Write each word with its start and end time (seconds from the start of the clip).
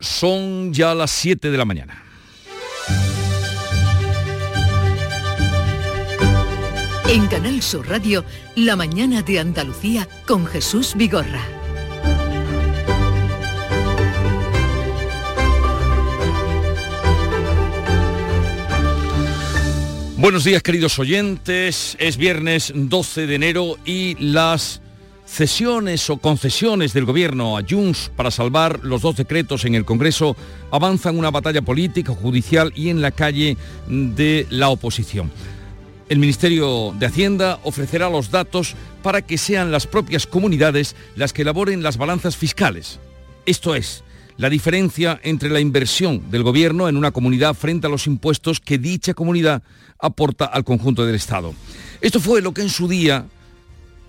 Son 0.00 0.72
ya 0.72 0.94
las 0.94 1.10
7 1.10 1.50
de 1.50 1.58
la 1.58 1.64
mañana. 1.64 2.02
En 7.08 7.26
Canal 7.28 7.62
Sur 7.62 7.88
Radio, 7.88 8.24
La 8.56 8.74
mañana 8.74 9.22
de 9.22 9.38
Andalucía 9.38 10.08
con 10.26 10.46
Jesús 10.46 10.94
Vigorra. 10.96 11.42
Buenos 20.16 20.44
días 20.44 20.62
queridos 20.62 20.98
oyentes, 20.98 21.96
es 21.98 22.16
viernes 22.16 22.72
12 22.74 23.26
de 23.26 23.34
enero 23.34 23.76
y 23.84 24.14
las 24.20 24.81
cesiones 25.32 26.10
o 26.10 26.18
concesiones 26.18 26.92
del 26.92 27.06
gobierno 27.06 27.56
a 27.56 27.62
Junts 27.68 28.10
para 28.14 28.30
salvar 28.30 28.80
los 28.82 29.00
dos 29.00 29.16
decretos 29.16 29.64
en 29.64 29.74
el 29.74 29.86
Congreso 29.86 30.36
avanzan 30.70 31.18
una 31.18 31.30
batalla 31.30 31.62
política, 31.62 32.12
judicial 32.12 32.70
y 32.76 32.90
en 32.90 33.00
la 33.00 33.12
calle 33.12 33.56
de 33.88 34.46
la 34.50 34.68
oposición. 34.68 35.32
El 36.10 36.18
Ministerio 36.18 36.94
de 36.98 37.06
Hacienda 37.06 37.60
ofrecerá 37.64 38.10
los 38.10 38.30
datos 38.30 38.74
para 39.02 39.22
que 39.22 39.38
sean 39.38 39.72
las 39.72 39.86
propias 39.86 40.26
comunidades 40.26 40.94
las 41.16 41.32
que 41.32 41.42
elaboren 41.42 41.82
las 41.82 41.96
balanzas 41.96 42.36
fiscales. 42.36 43.00
Esto 43.46 43.74
es, 43.74 44.04
la 44.36 44.50
diferencia 44.50 45.18
entre 45.22 45.48
la 45.48 45.60
inversión 45.60 46.30
del 46.30 46.42
gobierno 46.42 46.90
en 46.90 46.98
una 46.98 47.10
comunidad 47.10 47.54
frente 47.54 47.86
a 47.86 47.90
los 47.90 48.06
impuestos 48.06 48.60
que 48.60 48.76
dicha 48.76 49.14
comunidad 49.14 49.62
aporta 49.98 50.44
al 50.44 50.64
conjunto 50.64 51.06
del 51.06 51.14
Estado. 51.14 51.54
Esto 52.02 52.20
fue 52.20 52.42
lo 52.42 52.52
que 52.52 52.60
en 52.60 52.68
su 52.68 52.86
día 52.86 53.24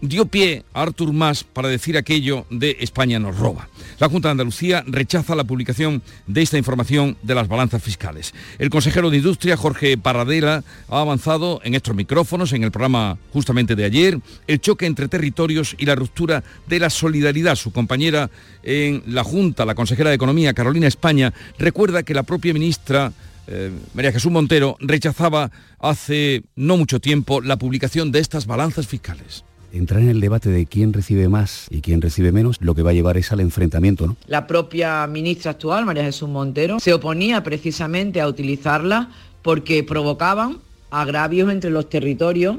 dio 0.03 0.25
pie 0.25 0.65
a 0.73 0.81
Artur 0.81 1.13
Mas 1.13 1.45
para 1.45 1.69
decir 1.69 1.97
aquello 1.97 2.45
de 2.49 2.77
España 2.81 3.19
nos 3.19 3.37
roba. 3.37 3.69
La 3.99 4.09
Junta 4.09 4.27
de 4.27 4.31
Andalucía 4.31 4.83
rechaza 4.85 5.33
la 5.33 5.45
publicación 5.45 6.01
de 6.27 6.41
esta 6.41 6.57
información 6.57 7.15
de 7.23 7.35
las 7.35 7.47
balanzas 7.47 7.81
fiscales. 7.81 8.33
El 8.59 8.69
consejero 8.69 9.09
de 9.09 9.17
Industria, 9.17 9.55
Jorge 9.55 9.97
Paradela, 9.97 10.63
ha 10.89 10.99
avanzado 10.99 11.61
en 11.63 11.73
estos 11.73 11.95
micrófonos, 11.95 12.51
en 12.51 12.63
el 12.63 12.71
programa 12.71 13.17
justamente 13.31 13.75
de 13.75 13.85
ayer, 13.85 14.19
el 14.45 14.59
choque 14.59 14.87
entre 14.87 15.07
territorios 15.07 15.73
y 15.77 15.85
la 15.85 15.95
ruptura 15.95 16.43
de 16.67 16.79
la 16.79 16.89
solidaridad. 16.89 17.55
Su 17.55 17.71
compañera 17.71 18.29
en 18.61 19.03
la 19.07 19.23
Junta, 19.23 19.65
la 19.65 19.75
consejera 19.75 20.09
de 20.09 20.17
Economía, 20.17 20.53
Carolina 20.53 20.87
España, 20.87 21.33
recuerda 21.57 22.03
que 22.03 22.13
la 22.13 22.23
propia 22.23 22.53
ministra 22.53 23.13
eh, 23.47 23.71
María 23.93 24.11
Jesús 24.11 24.31
Montero 24.31 24.75
rechazaba 24.81 25.49
hace 25.79 26.43
no 26.55 26.75
mucho 26.75 26.99
tiempo 26.99 27.39
la 27.39 27.57
publicación 27.57 28.11
de 28.11 28.19
estas 28.19 28.45
balanzas 28.45 28.87
fiscales 28.87 29.45
entrar 29.73 30.01
en 30.01 30.09
el 30.09 30.21
debate 30.21 30.49
de 30.49 30.65
quién 30.65 30.93
recibe 30.93 31.27
más 31.27 31.67
y 31.69 31.81
quién 31.81 32.01
recibe 32.01 32.31
menos, 32.31 32.57
lo 32.61 32.75
que 32.75 32.83
va 32.83 32.91
a 32.91 32.93
llevar 32.93 33.17
es 33.17 33.31
al 33.31 33.41
enfrentamiento. 33.41 34.07
¿no? 34.07 34.15
La 34.27 34.47
propia 34.47 35.05
ministra 35.07 35.51
actual, 35.51 35.85
María 35.85 36.03
Jesús 36.03 36.29
Montero, 36.29 36.79
se 36.79 36.93
oponía 36.93 37.43
precisamente 37.43 38.21
a 38.21 38.27
utilizarla 38.27 39.09
porque 39.41 39.83
provocaban 39.83 40.59
agravios 40.91 41.51
entre 41.51 41.71
los 41.71 41.89
territorios 41.89 42.57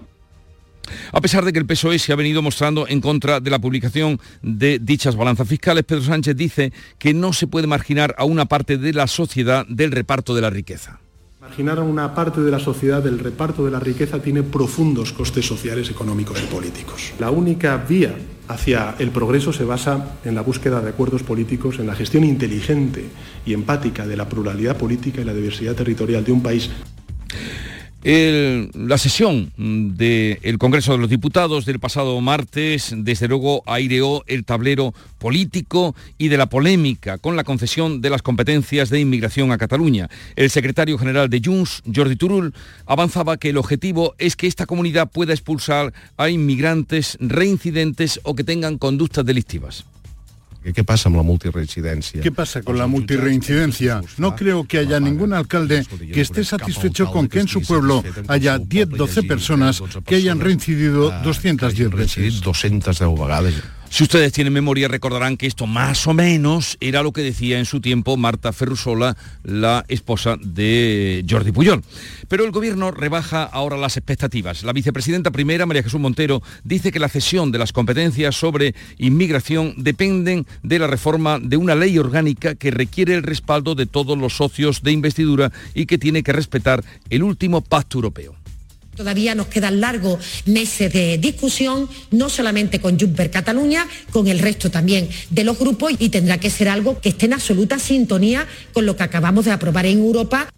a 1.12 1.20
pesar 1.20 1.44
de 1.44 1.52
que 1.52 1.58
el 1.58 1.66
PSOE 1.66 1.98
se 1.98 2.12
ha 2.12 2.16
venido 2.16 2.42
mostrando 2.42 2.86
en 2.86 3.00
contra 3.00 3.40
de 3.40 3.50
la 3.50 3.58
publicación 3.58 4.20
de 4.42 4.78
dichas 4.78 5.16
balanzas 5.16 5.48
fiscales, 5.48 5.84
Pedro 5.84 6.02
Sánchez 6.02 6.36
dice 6.36 6.72
que 6.98 7.14
no 7.14 7.32
se 7.32 7.46
puede 7.46 7.66
marginar 7.66 8.14
a 8.18 8.24
una 8.24 8.46
parte 8.46 8.76
de 8.76 8.92
la 8.92 9.06
sociedad 9.06 9.66
del 9.68 9.92
reparto 9.92 10.34
de 10.34 10.42
la 10.42 10.50
riqueza. 10.50 11.00
Marginar 11.44 11.78
a 11.78 11.82
una 11.82 12.14
parte 12.14 12.40
de 12.40 12.50
la 12.50 12.58
sociedad 12.58 13.02
del 13.02 13.18
reparto 13.18 13.66
de 13.66 13.70
la 13.70 13.78
riqueza 13.78 14.18
tiene 14.18 14.42
profundos 14.42 15.12
costes 15.12 15.46
sociales, 15.46 15.90
económicos 15.90 16.42
y 16.42 16.46
políticos. 16.46 17.12
La 17.18 17.30
única 17.30 17.76
vía 17.76 18.14
hacia 18.48 18.94
el 18.98 19.10
progreso 19.10 19.52
se 19.52 19.64
basa 19.64 20.16
en 20.24 20.34
la 20.34 20.40
búsqueda 20.40 20.80
de 20.80 20.88
acuerdos 20.88 21.22
políticos, 21.22 21.78
en 21.78 21.86
la 21.86 21.94
gestión 21.94 22.24
inteligente 22.24 23.04
y 23.44 23.52
empática 23.52 24.06
de 24.06 24.16
la 24.16 24.26
pluralidad 24.26 24.78
política 24.78 25.20
y 25.20 25.24
la 25.24 25.34
diversidad 25.34 25.74
territorial 25.74 26.24
de 26.24 26.32
un 26.32 26.42
país 26.42 26.70
la 28.04 28.98
sesión 28.98 29.50
del 29.56 30.58
Congreso 30.58 30.92
de 30.92 30.98
los 30.98 31.08
Diputados 31.08 31.64
del 31.64 31.80
pasado 31.80 32.20
martes, 32.20 32.92
desde 32.94 33.28
luego, 33.28 33.62
aireó 33.64 34.24
el 34.26 34.44
tablero 34.44 34.92
político 35.18 35.96
y 36.18 36.28
de 36.28 36.36
la 36.36 36.46
polémica 36.46 37.16
con 37.16 37.34
la 37.34 37.44
concesión 37.44 38.02
de 38.02 38.10
las 38.10 38.20
competencias 38.20 38.90
de 38.90 39.00
inmigración 39.00 39.52
a 39.52 39.58
Cataluña. 39.58 40.10
El 40.36 40.50
secretario 40.50 40.98
general 40.98 41.30
de 41.30 41.40
Junts, 41.42 41.82
Jordi 41.94 42.16
Turul, 42.16 42.52
avanzaba 42.84 43.38
que 43.38 43.48
el 43.50 43.56
objetivo 43.56 44.14
es 44.18 44.36
que 44.36 44.48
esta 44.48 44.66
comunidad 44.66 45.10
pueda 45.10 45.32
expulsar 45.32 45.94
a 46.18 46.28
inmigrantes 46.28 47.16
reincidentes 47.20 48.20
o 48.24 48.34
que 48.34 48.44
tengan 48.44 48.76
conductas 48.76 49.24
delictivas. 49.24 49.86
¿Qué 50.72 50.84
pasa 50.84 51.10
con 51.10 51.16
la 51.18 51.22
multirreincidencia? 51.22 52.22
¿Qué 52.22 52.32
pasa 52.32 52.62
con 52.62 52.78
la 52.78 52.86
multirreincidencia? 52.86 54.00
No 54.16 54.34
creo 54.34 54.64
que 54.64 54.78
haya 54.78 54.98
ningún 54.98 55.32
alcalde 55.34 55.84
que 56.12 56.20
esté 56.20 56.44
satisfecho 56.44 57.10
con 57.10 57.28
que 57.28 57.40
en 57.40 57.48
su 57.48 57.60
pueblo 57.62 58.02
haya 58.28 58.58
10, 58.58 58.90
12 58.90 59.22
personas 59.24 59.82
que 60.06 60.16
hayan 60.16 60.40
reincidido 60.40 61.10
210 61.22 61.90
veces. 61.90 62.40
210 62.40 63.20
vegades. 63.20 63.54
Si 63.90 64.02
ustedes 64.02 64.32
tienen 64.32 64.52
memoria 64.52 64.88
recordarán 64.88 65.36
que 65.36 65.46
esto 65.46 65.66
más 65.66 66.06
o 66.08 66.14
menos 66.14 66.76
era 66.80 67.02
lo 67.02 67.12
que 67.12 67.22
decía 67.22 67.60
en 67.60 67.64
su 67.64 67.80
tiempo 67.80 68.16
Marta 68.16 68.52
Ferrusola, 68.52 69.16
la 69.44 69.84
esposa 69.86 70.36
de 70.40 71.24
Jordi 71.28 71.52
Puyol. 71.52 71.84
Pero 72.26 72.44
el 72.44 72.50
gobierno 72.50 72.90
rebaja 72.90 73.44
ahora 73.44 73.76
las 73.76 73.96
expectativas. 73.96 74.64
La 74.64 74.72
vicepresidenta 74.72 75.30
primera, 75.30 75.64
María 75.64 75.84
Jesús 75.84 76.00
Montero, 76.00 76.42
dice 76.64 76.90
que 76.90 76.98
la 76.98 77.08
cesión 77.08 77.52
de 77.52 77.58
las 77.58 77.72
competencias 77.72 78.34
sobre 78.34 78.74
inmigración 78.98 79.74
dependen 79.76 80.46
de 80.64 80.78
la 80.80 80.88
reforma 80.88 81.38
de 81.38 81.56
una 81.56 81.76
ley 81.76 81.96
orgánica 81.96 82.56
que 82.56 82.72
requiere 82.72 83.14
el 83.14 83.22
respaldo 83.22 83.76
de 83.76 83.86
todos 83.86 84.18
los 84.18 84.36
socios 84.36 84.82
de 84.82 84.90
investidura 84.90 85.52
y 85.72 85.86
que 85.86 85.98
tiene 85.98 86.24
que 86.24 86.32
respetar 86.32 86.84
el 87.10 87.22
último 87.22 87.60
pacto 87.60 87.98
europeo. 87.98 88.43
Todavía 88.96 89.34
nos 89.34 89.46
quedan 89.48 89.80
largos 89.80 90.18
meses 90.46 90.92
de 90.92 91.18
discusión, 91.18 91.88
no 92.10 92.28
solamente 92.28 92.80
con 92.80 92.98
Juncker 92.98 93.30
Cataluña, 93.30 93.86
con 94.10 94.28
el 94.28 94.38
resto 94.38 94.70
también 94.70 95.08
de 95.30 95.44
los 95.44 95.58
grupos 95.58 95.92
y 95.98 96.08
tendrá 96.08 96.38
que 96.38 96.50
ser 96.50 96.68
algo 96.68 97.00
que 97.00 97.10
esté 97.10 97.26
en 97.26 97.34
absoluta 97.34 97.78
sintonía 97.78 98.46
con 98.72 98.86
lo 98.86 98.96
que 98.96 99.02
acabamos 99.02 99.44
de 99.44 99.52
aprobar 99.52 99.86
en 99.86 99.98
Europa. 99.98 100.48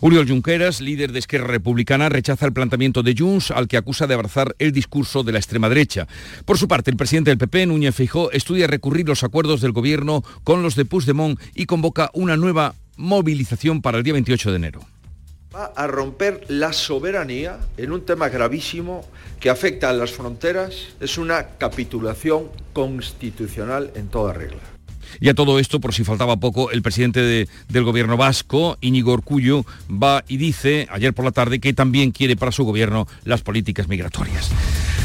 Uriol 0.00 0.28
Junqueras, 0.28 0.80
líder 0.80 1.12
de 1.12 1.18
Esquerra 1.18 1.46
Republicana, 1.46 2.08
rechaza 2.08 2.46
el 2.46 2.52
planteamiento 2.52 3.02
de 3.02 3.14
Junts 3.16 3.50
al 3.50 3.68
que 3.68 3.76
acusa 3.76 4.06
de 4.06 4.14
abrazar 4.14 4.54
el 4.58 4.72
discurso 4.72 5.22
de 5.22 5.32
la 5.32 5.38
extrema 5.38 5.68
derecha. 5.68 6.06
Por 6.44 6.58
su 6.58 6.68
parte, 6.68 6.90
el 6.90 6.96
presidente 6.96 7.30
del 7.30 7.38
PP, 7.38 7.66
Núñez 7.66 7.94
Feijóo, 7.94 8.30
estudia 8.32 8.66
recurrir 8.66 9.08
los 9.08 9.24
acuerdos 9.24 9.60
del 9.60 9.72
gobierno 9.72 10.22
con 10.44 10.62
los 10.62 10.74
de 10.76 10.84
Puigdemont 10.84 11.40
y 11.54 11.66
convoca 11.66 12.10
una 12.14 12.36
nueva 12.36 12.74
movilización 12.96 13.80
para 13.80 13.98
el 13.98 14.04
día 14.04 14.12
28 14.12 14.50
de 14.50 14.56
enero 14.56 14.91
va 15.54 15.66
a 15.66 15.86
romper 15.86 16.44
la 16.48 16.72
soberanía 16.72 17.58
en 17.76 17.92
un 17.92 18.04
tema 18.04 18.28
gravísimo 18.28 19.04
que 19.40 19.50
afecta 19.50 19.90
a 19.90 19.92
las 19.92 20.12
fronteras. 20.12 20.88
Es 21.00 21.18
una 21.18 21.58
capitulación 21.58 22.48
constitucional 22.72 23.90
en 23.94 24.08
toda 24.08 24.32
regla. 24.32 24.71
Y 25.20 25.28
a 25.28 25.34
todo 25.34 25.58
esto, 25.58 25.80
por 25.80 25.94
si 25.94 26.04
faltaba 26.04 26.36
poco, 26.36 26.70
el 26.70 26.82
presidente 26.82 27.46
del 27.68 27.84
gobierno 27.84 28.16
vasco, 28.16 28.78
Íñigo 28.80 29.12
Urcullo, 29.12 29.64
va 29.90 30.24
y 30.28 30.36
dice 30.36 30.88
ayer 30.90 31.14
por 31.14 31.24
la 31.24 31.32
tarde 31.32 31.60
que 31.60 31.72
también 31.72 32.10
quiere 32.10 32.36
para 32.36 32.52
su 32.52 32.64
gobierno 32.64 33.06
las 33.24 33.42
políticas 33.42 33.88
migratorias. 33.88 34.50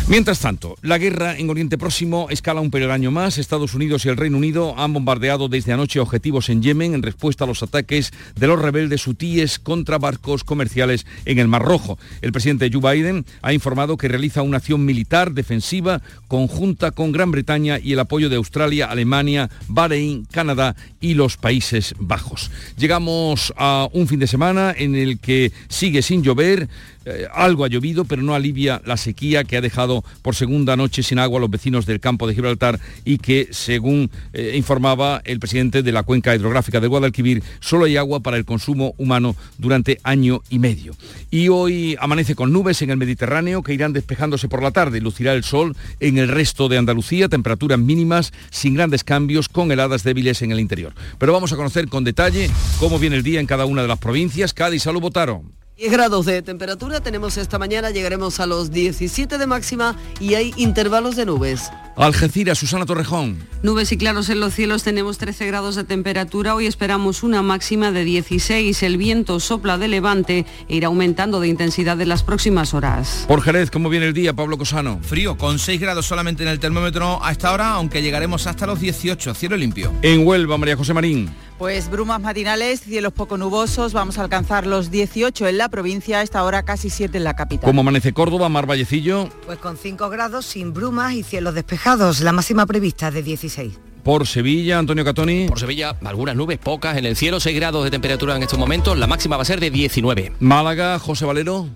Mientras 0.09 0.39
tanto, 0.39 0.77
la 0.81 0.97
guerra 0.97 1.37
en 1.37 1.49
Oriente 1.49 1.77
Próximo 1.77 2.27
escala 2.29 2.61
un 2.61 2.71
peldaño 2.71 3.11
más. 3.11 3.37
Estados 3.37 3.73
Unidos 3.73 4.05
y 4.05 4.09
el 4.09 4.15
Reino 4.15 4.37
Unido 4.37 4.73
han 4.77 4.93
bombardeado 4.93 5.49
desde 5.49 5.73
anoche 5.73 5.99
objetivos 5.99 6.47
en 6.47 6.61
Yemen 6.61 6.93
en 6.93 7.03
respuesta 7.03 7.43
a 7.43 7.47
los 7.47 7.61
ataques 7.61 8.13
de 8.37 8.47
los 8.47 8.61
rebeldes 8.61 9.05
hutíes 9.05 9.59
contra 9.59 9.97
barcos 9.97 10.45
comerciales 10.45 11.05
en 11.25 11.39
el 11.39 11.49
Mar 11.49 11.63
Rojo. 11.63 11.99
El 12.21 12.31
presidente 12.31 12.69
Joe 12.71 12.95
Biden 12.95 13.25
ha 13.41 13.51
informado 13.51 13.97
que 13.97 14.07
realiza 14.07 14.43
una 14.43 14.57
acción 14.57 14.85
militar 14.85 15.33
defensiva 15.33 16.01
conjunta 16.29 16.91
con 16.91 17.11
Gran 17.11 17.31
Bretaña 17.31 17.77
y 17.77 17.91
el 17.91 17.99
apoyo 17.99 18.29
de 18.29 18.37
Australia, 18.37 18.85
Alemania, 18.85 19.49
Bahrein, 19.67 19.96
Canadá 20.31 20.75
y 20.99 21.13
los 21.13 21.37
Países 21.37 21.95
Bajos. 21.99 22.51
Llegamos 22.77 23.53
a 23.57 23.87
un 23.93 24.07
fin 24.07 24.19
de 24.19 24.27
semana 24.27 24.73
en 24.77 24.95
el 24.95 25.19
que 25.19 25.51
sigue 25.67 26.01
sin 26.01 26.23
llover. 26.23 26.69
Eh, 27.09 27.25
algo 27.33 27.63
ha 27.63 27.69
llovido, 27.69 28.03
pero 28.03 28.21
no 28.21 28.35
alivia 28.35 28.81
la 28.85 28.97
sequía 28.97 29.45
que 29.45 29.55
ha 29.55 29.61
dejado 29.61 30.03
por 30.21 30.35
segunda 30.35 30.75
noche 30.75 31.03
sin 31.03 31.19
agua 31.19 31.37
a 31.37 31.41
los 31.41 31.49
vecinos 31.49 31.85
del 31.85 32.01
campo 32.01 32.27
de 32.27 32.35
Gibraltar 32.35 32.81
y 33.05 33.17
que, 33.17 33.47
según 33.51 34.11
eh, 34.33 34.55
informaba 34.57 35.21
el 35.23 35.39
presidente 35.39 35.83
de 35.83 35.91
la 35.93 36.03
cuenca 36.03 36.35
hidrográfica 36.35 36.81
de 36.81 36.87
Guadalquivir, 36.87 37.43
solo 37.61 37.85
hay 37.85 37.95
agua 37.95 38.19
para 38.19 38.35
el 38.35 38.43
consumo 38.43 38.93
humano 38.97 39.37
durante 39.57 39.99
año 40.03 40.41
y 40.49 40.59
medio. 40.59 40.97
Y 41.31 41.47
hoy 41.47 41.95
amanece 42.01 42.35
con 42.35 42.51
nubes 42.51 42.81
en 42.81 42.89
el 42.89 42.97
Mediterráneo 42.97 43.63
que 43.63 43.73
irán 43.73 43.93
despejándose 43.93 44.49
por 44.49 44.61
la 44.61 44.71
tarde. 44.71 44.99
Lucirá 44.99 45.31
el 45.33 45.45
sol 45.45 45.77
en 46.01 46.17
el 46.17 46.27
resto 46.27 46.67
de 46.67 46.77
Andalucía, 46.77 47.29
temperaturas 47.29 47.79
mínimas 47.79 48.33
sin 48.49 48.73
grandes 48.73 49.05
cambios, 49.05 49.47
con 49.47 49.71
heladas 49.71 50.03
débiles 50.03 50.41
en 50.41 50.51
el 50.51 50.59
interior. 50.59 50.93
Pero 51.17 51.31
vamos 51.31 51.53
a 51.53 51.55
conocer 51.55 51.87
con 51.87 52.03
detalle 52.03 52.49
cómo 52.79 52.99
viene 52.99 53.15
el 53.15 53.23
día 53.23 53.39
en 53.39 53.47
cada 53.47 53.65
una 53.65 53.81
de 53.81 53.87
las 53.87 53.99
provincias. 53.99 54.53
Cádiz, 54.53 54.83
salud, 54.83 54.99
votaron. 54.99 55.66
10 55.77 55.91
grados 55.91 56.25
de 56.25 56.41
temperatura 56.41 57.01
tenemos 57.01 57.37
esta 57.37 57.59
mañana, 57.59 57.91
llegaremos 57.91 58.39
a 58.39 58.47
los 58.47 58.71
17 58.71 59.37
de 59.37 59.45
máxima 59.45 59.95
y 60.19 60.33
hay 60.33 60.51
intervalos 60.57 61.15
de 61.15 61.27
nubes. 61.27 61.69
Algeciras, 61.95 62.57
Susana 62.57 62.87
Torrejón. 62.87 63.37
Nubes 63.61 63.91
y 63.91 63.97
claros 63.97 64.29
en 64.29 64.39
los 64.39 64.55
cielos, 64.55 64.81
tenemos 64.81 65.19
13 65.19 65.45
grados 65.45 65.75
de 65.75 65.83
temperatura, 65.83 66.55
hoy 66.55 66.65
esperamos 66.65 67.21
una 67.21 67.43
máxima 67.43 67.91
de 67.91 68.05
16, 68.05 68.81
el 68.81 68.97
viento 68.97 69.39
sopla 69.39 69.77
de 69.77 69.87
levante 69.87 70.47
e 70.67 70.75
irá 70.75 70.87
aumentando 70.87 71.39
de 71.39 71.47
intensidad 71.47 72.01
en 72.01 72.09
las 72.09 72.23
próximas 72.23 72.73
horas. 72.73 73.25
Por 73.27 73.43
Jerez, 73.43 73.69
¿cómo 73.69 73.89
viene 73.89 74.07
el 74.07 74.13
día, 74.15 74.33
Pablo 74.33 74.57
Cosano? 74.57 74.99
Frío, 75.03 75.37
con 75.37 75.59
6 75.59 75.79
grados 75.79 76.07
solamente 76.07 76.41
en 76.41 76.49
el 76.49 76.59
termómetro 76.59 77.23
a 77.23 77.31
esta 77.31 77.51
hora, 77.53 77.73
aunque 77.73 78.01
llegaremos 78.01 78.47
hasta 78.47 78.65
los 78.65 78.79
18, 78.79 79.35
cielo 79.35 79.55
limpio. 79.55 79.93
En 80.01 80.25
Huelva, 80.25 80.57
María 80.57 80.75
José 80.75 80.95
Marín. 80.95 81.29
Pues 81.57 81.89
brumas 81.89 82.21
matinales, 82.21 82.81
cielos 82.81 83.13
poco 83.13 83.35
nubosos, 83.35 83.91
vamos 83.91 84.19
a 84.19 84.21
alcanzar 84.21 84.67
los 84.67 84.91
18 84.91 85.47
en 85.47 85.57
la 85.57 85.69
provincia, 85.69 86.19
a 86.19 86.21
esta 86.21 86.43
hora 86.43 86.61
casi 86.61 86.91
7 86.91 87.17
en 87.17 87.23
la 87.23 87.35
capital. 87.35 87.65
¿Cómo 87.65 87.81
amanece 87.81 88.13
Córdoba, 88.13 88.47
Mar 88.47 88.67
Vallecillo? 88.67 89.27
Pues 89.47 89.57
con 89.57 89.75
5 89.75 90.07
grados, 90.09 90.45
sin 90.45 90.71
brumas 90.71 91.13
y 91.13 91.23
cielos 91.23 91.55
despejados, 91.55 92.21
la 92.21 92.31
máxima 92.31 92.67
prevista 92.67 93.09
de 93.09 93.23
16. 93.23 93.79
Por 94.03 94.27
Sevilla, 94.27 94.77
Antonio 94.77 95.03
Catoni. 95.03 95.47
Por 95.47 95.59
Sevilla, 95.59 95.97
algunas 96.05 96.35
nubes, 96.35 96.59
pocas 96.59 96.95
en 96.95 97.05
el 97.05 97.15
cielo, 97.15 97.39
6 97.39 97.55
grados 97.55 97.83
de 97.83 97.89
temperatura 97.89 98.35
en 98.35 98.43
estos 98.43 98.59
momentos, 98.59 98.95
la 98.95 99.07
máxima 99.07 99.35
va 99.35 99.41
a 99.41 99.45
ser 99.45 99.59
de 99.59 99.71
19. 99.71 100.33
Málaga, 100.39 100.99
José 100.99 101.25
Valero. 101.25 101.67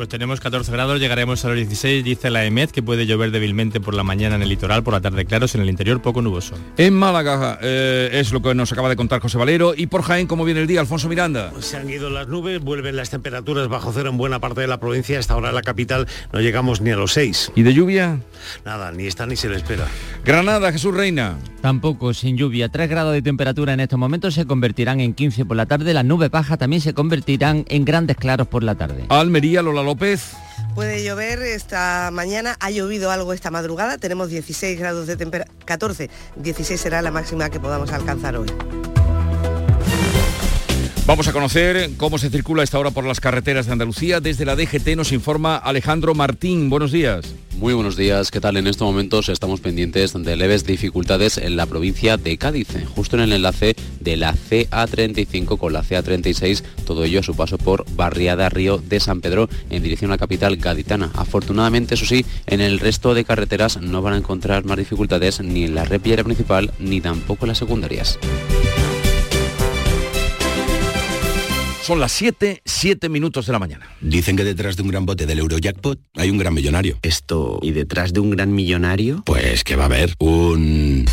Pues 0.00 0.08
tenemos 0.08 0.40
14 0.40 0.72
grados, 0.72 0.98
llegaremos 0.98 1.44
a 1.44 1.48
los 1.48 1.58
16, 1.58 2.02
dice 2.02 2.30
la 2.30 2.46
EMET, 2.46 2.70
que 2.70 2.82
puede 2.82 3.04
llover 3.04 3.32
débilmente 3.32 3.82
por 3.82 3.92
la 3.92 4.02
mañana 4.02 4.36
en 4.36 4.40
el 4.40 4.48
litoral, 4.48 4.82
por 4.82 4.94
la 4.94 5.02
tarde 5.02 5.26
claros, 5.26 5.54
en 5.54 5.60
el 5.60 5.68
interior 5.68 6.00
poco 6.00 6.22
nuboso. 6.22 6.54
En 6.78 6.94
Málaga 6.94 7.58
eh, 7.60 8.08
es 8.14 8.32
lo 8.32 8.40
que 8.40 8.54
nos 8.54 8.72
acaba 8.72 8.88
de 8.88 8.96
contar 8.96 9.20
José 9.20 9.36
Valero. 9.36 9.74
Y 9.76 9.88
por 9.88 10.00
Jaén, 10.00 10.26
¿cómo 10.26 10.46
viene 10.46 10.60
el 10.60 10.66
día, 10.66 10.80
Alfonso 10.80 11.06
Miranda? 11.06 11.50
Pues 11.52 11.66
se 11.66 11.76
han 11.76 11.90
ido 11.90 12.08
las 12.08 12.28
nubes, 12.28 12.62
vuelven 12.62 12.96
las 12.96 13.10
temperaturas 13.10 13.68
bajo 13.68 13.92
cero 13.92 14.08
en 14.08 14.16
buena 14.16 14.38
parte 14.38 14.62
de 14.62 14.68
la 14.68 14.80
provincia. 14.80 15.18
Hasta 15.18 15.34
ahora 15.34 15.50
en 15.50 15.54
la 15.54 15.60
capital 15.60 16.06
no 16.32 16.40
llegamos 16.40 16.80
ni 16.80 16.92
a 16.92 16.96
los 16.96 17.12
6. 17.12 17.52
¿Y 17.54 17.62
de 17.62 17.74
lluvia? 17.74 18.20
Nada, 18.64 18.92
ni 18.92 19.06
está 19.06 19.26
ni 19.26 19.36
se 19.36 19.50
le 19.50 19.56
espera. 19.58 19.86
Granada, 20.24 20.72
Jesús 20.72 20.94
Reina. 20.94 21.36
Tampoco, 21.60 22.14
sin 22.14 22.38
lluvia. 22.38 22.70
3 22.70 22.88
grados 22.88 23.12
de 23.12 23.20
temperatura 23.20 23.74
en 23.74 23.80
estos 23.80 23.98
momentos 23.98 24.32
se 24.32 24.46
convertirán 24.46 25.00
en 25.00 25.12
15 25.12 25.44
por 25.44 25.58
la 25.58 25.66
tarde. 25.66 25.92
Las 25.92 26.06
nubes 26.06 26.30
bajas 26.30 26.58
también 26.58 26.80
se 26.80 26.94
convertirán 26.94 27.66
en 27.68 27.84
grandes 27.84 28.16
claros 28.16 28.48
por 28.48 28.62
la 28.62 28.76
tarde. 28.76 29.04
Almería, 29.10 29.60
Lola 29.60 29.89
Puede 30.74 31.02
llover 31.02 31.42
esta 31.42 32.10
mañana, 32.12 32.56
ha 32.60 32.70
llovido 32.70 33.10
algo 33.10 33.32
esta 33.32 33.50
madrugada, 33.50 33.98
tenemos 33.98 34.28
16 34.28 34.78
grados 34.78 35.06
de 35.06 35.16
temperatura, 35.16 35.58
14, 35.64 36.10
16 36.36 36.80
será 36.80 37.02
la 37.02 37.10
máxima 37.10 37.50
que 37.50 37.58
podamos 37.58 37.92
alcanzar 37.92 38.36
hoy. 38.36 38.48
Vamos 41.10 41.26
a 41.26 41.32
conocer 41.32 41.90
cómo 41.96 42.18
se 42.18 42.30
circula 42.30 42.62
esta 42.62 42.78
hora 42.78 42.92
por 42.92 43.04
las 43.04 43.18
carreteras 43.18 43.66
de 43.66 43.72
Andalucía. 43.72 44.20
Desde 44.20 44.44
la 44.44 44.54
DGT 44.54 44.94
nos 44.94 45.10
informa 45.10 45.56
Alejandro 45.56 46.14
Martín. 46.14 46.70
Buenos 46.70 46.92
días. 46.92 47.34
Muy 47.56 47.74
buenos 47.74 47.96
días, 47.96 48.30
¿qué 48.30 48.40
tal? 48.40 48.56
En 48.56 48.68
estos 48.68 48.86
momentos 48.86 49.28
estamos 49.28 49.60
pendientes 49.60 50.12
de 50.12 50.36
leves 50.36 50.64
dificultades 50.64 51.36
en 51.36 51.56
la 51.56 51.66
provincia 51.66 52.16
de 52.16 52.38
Cádiz, 52.38 52.68
justo 52.94 53.16
en 53.16 53.22
el 53.22 53.32
enlace 53.32 53.74
de 53.98 54.16
la 54.16 54.34
CA35 54.34 55.58
con 55.58 55.72
la 55.72 55.82
CA36, 55.82 56.62
todo 56.86 57.02
ello 57.02 57.18
a 57.18 57.24
su 57.24 57.34
paso 57.34 57.58
por 57.58 57.84
Barriada 57.96 58.48
Río 58.48 58.78
de 58.78 59.00
San 59.00 59.20
Pedro 59.20 59.48
en 59.68 59.82
dirección 59.82 60.12
a 60.12 60.14
la 60.14 60.18
capital 60.18 60.58
gaditana. 60.58 61.10
Afortunadamente, 61.14 61.96
eso 61.96 62.06
sí, 62.06 62.24
en 62.46 62.60
el 62.60 62.78
resto 62.78 63.14
de 63.14 63.24
carreteras 63.24 63.80
no 63.80 64.00
van 64.00 64.14
a 64.14 64.18
encontrar 64.18 64.64
más 64.64 64.78
dificultades 64.78 65.40
ni 65.40 65.64
en 65.64 65.74
la 65.74 65.84
red 65.84 66.00
principal 66.00 66.70
ni 66.78 67.00
tampoco 67.00 67.46
en 67.46 67.48
las 67.48 67.58
secundarias. 67.58 68.16
Son 71.82 71.98
las 71.98 72.12
7, 72.12 72.60
7 72.64 73.08
minutos 73.08 73.46
de 73.46 73.52
la 73.52 73.58
mañana. 73.58 73.88
Dicen 74.00 74.36
que 74.36 74.44
detrás 74.44 74.76
de 74.76 74.82
un 74.82 74.88
gran 74.88 75.06
bote 75.06 75.24
del 75.24 75.38
Eurojackpot 75.38 75.98
hay 76.16 76.30
un 76.30 76.36
gran 76.36 76.52
millonario. 76.52 76.98
Esto, 77.02 77.58
¿y 77.62 77.72
detrás 77.72 78.12
de 78.12 78.20
un 78.20 78.30
gran 78.30 78.54
millonario? 78.54 79.22
Pues 79.24 79.64
que 79.64 79.76
va 79.76 79.84
a 79.84 79.86
haber 79.86 80.14
un... 80.18 81.06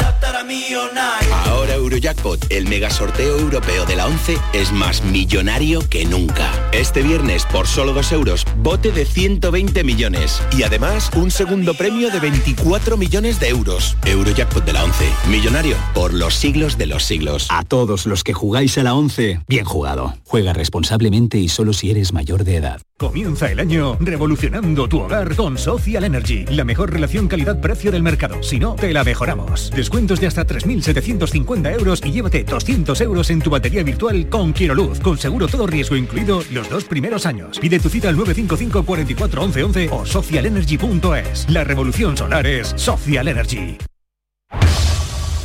Ahora 1.46 1.76
Eurojackpot, 1.76 2.52
el 2.52 2.68
mega 2.68 2.90
sorteo 2.90 3.40
europeo 3.40 3.86
de 3.86 3.96
la 3.96 4.08
11, 4.08 4.38
es 4.54 4.72
más 4.72 5.04
millonario 5.04 5.88
que 5.90 6.06
nunca. 6.06 6.52
Este 6.74 7.02
viernes, 7.02 7.46
por 7.46 7.68
solo 7.68 7.94
2 7.94 8.12
euros, 8.12 8.46
bote 8.58 8.92
de 8.92 9.06
120 9.06 9.84
millones. 9.84 10.42
Y 10.58 10.64
además, 10.64 11.10
un 11.16 11.32
segundo 11.32 11.74
premio 11.74 12.10
de 12.10 12.20
24 12.20 12.98
millones 12.98 13.40
de 13.40 13.50
euros. 13.50 13.98
Eurojackpot 14.06 14.66
de 14.66 14.74
la 14.74 14.84
11, 14.84 15.06
millonario 15.30 15.78
por 15.94 16.14
los 16.14 16.36
siglos 16.36 16.78
de 16.78 16.88
los 16.88 17.04
siglos. 17.04 17.48
A 17.50 17.64
todos 17.64 18.06
los 18.06 18.24
que 18.24 18.34
jugáis 18.34 18.78
a 18.78 18.84
la 18.84 18.94
11, 18.94 19.42
bien 19.48 19.66
jugado. 19.66 20.16
Juega 20.26 20.54
responsablemente 20.58 21.38
y 21.38 21.48
solo 21.48 21.72
si 21.72 21.92
eres 21.92 22.12
mayor 22.12 22.44
de 22.44 22.58
edad. 22.58 22.82
Comienza 22.98 23.50
el 23.50 23.60
año 23.60 23.96
revolucionando 24.00 24.90
tu 24.90 25.00
hogar 25.00 25.36
con 25.36 25.58
Social 25.58 26.04
Energy, 26.04 26.46
la 26.48 26.66
mejor 26.66 26.92
relación 26.92 27.28
calidad-precio 27.28 27.92
del 27.92 28.04
mercado. 28.04 28.42
Si 28.44 28.60
no, 28.60 28.76
te 28.76 28.92
la 28.92 29.04
mejoramos. 29.04 29.72
Descuentos 29.72 30.20
de 30.20 30.28
hasta 30.28 30.46
3.750 30.46 31.74
euros 31.74 32.02
y 32.04 32.12
llévate 32.12 32.44
200 32.44 33.00
euros 33.02 33.30
en 33.30 33.42
tu 33.42 33.50
batería 33.50 33.84
virtual 33.84 34.28
con 34.30 34.54
Luz, 34.76 35.00
con 35.00 35.18
seguro 35.18 35.48
todo 35.48 35.68
riesgo 35.68 35.96
incluido 35.96 36.42
los 36.52 36.70
dos 36.70 36.86
primeros 36.86 37.26
años. 37.26 37.60
Pide 37.60 37.80
tu 37.80 37.90
cita 37.90 38.10
al 38.10 38.18
955 38.18 38.84
44 38.84 39.44
11 39.44 39.64
11 39.64 39.90
o 39.92 40.06
socialenergy.es. 40.06 41.50
La 41.50 41.64
revolución 41.64 42.18
solar 42.18 42.48
es 42.48 42.74
Social 42.76 43.28
Energy. 43.28 43.78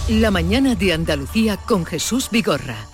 La 0.09 0.31
mañana 0.31 0.75
de 0.75 0.93
Andalucía 0.93 1.57
con 1.57 1.85
Jesús 1.85 2.29
Vigorra. 2.31 2.92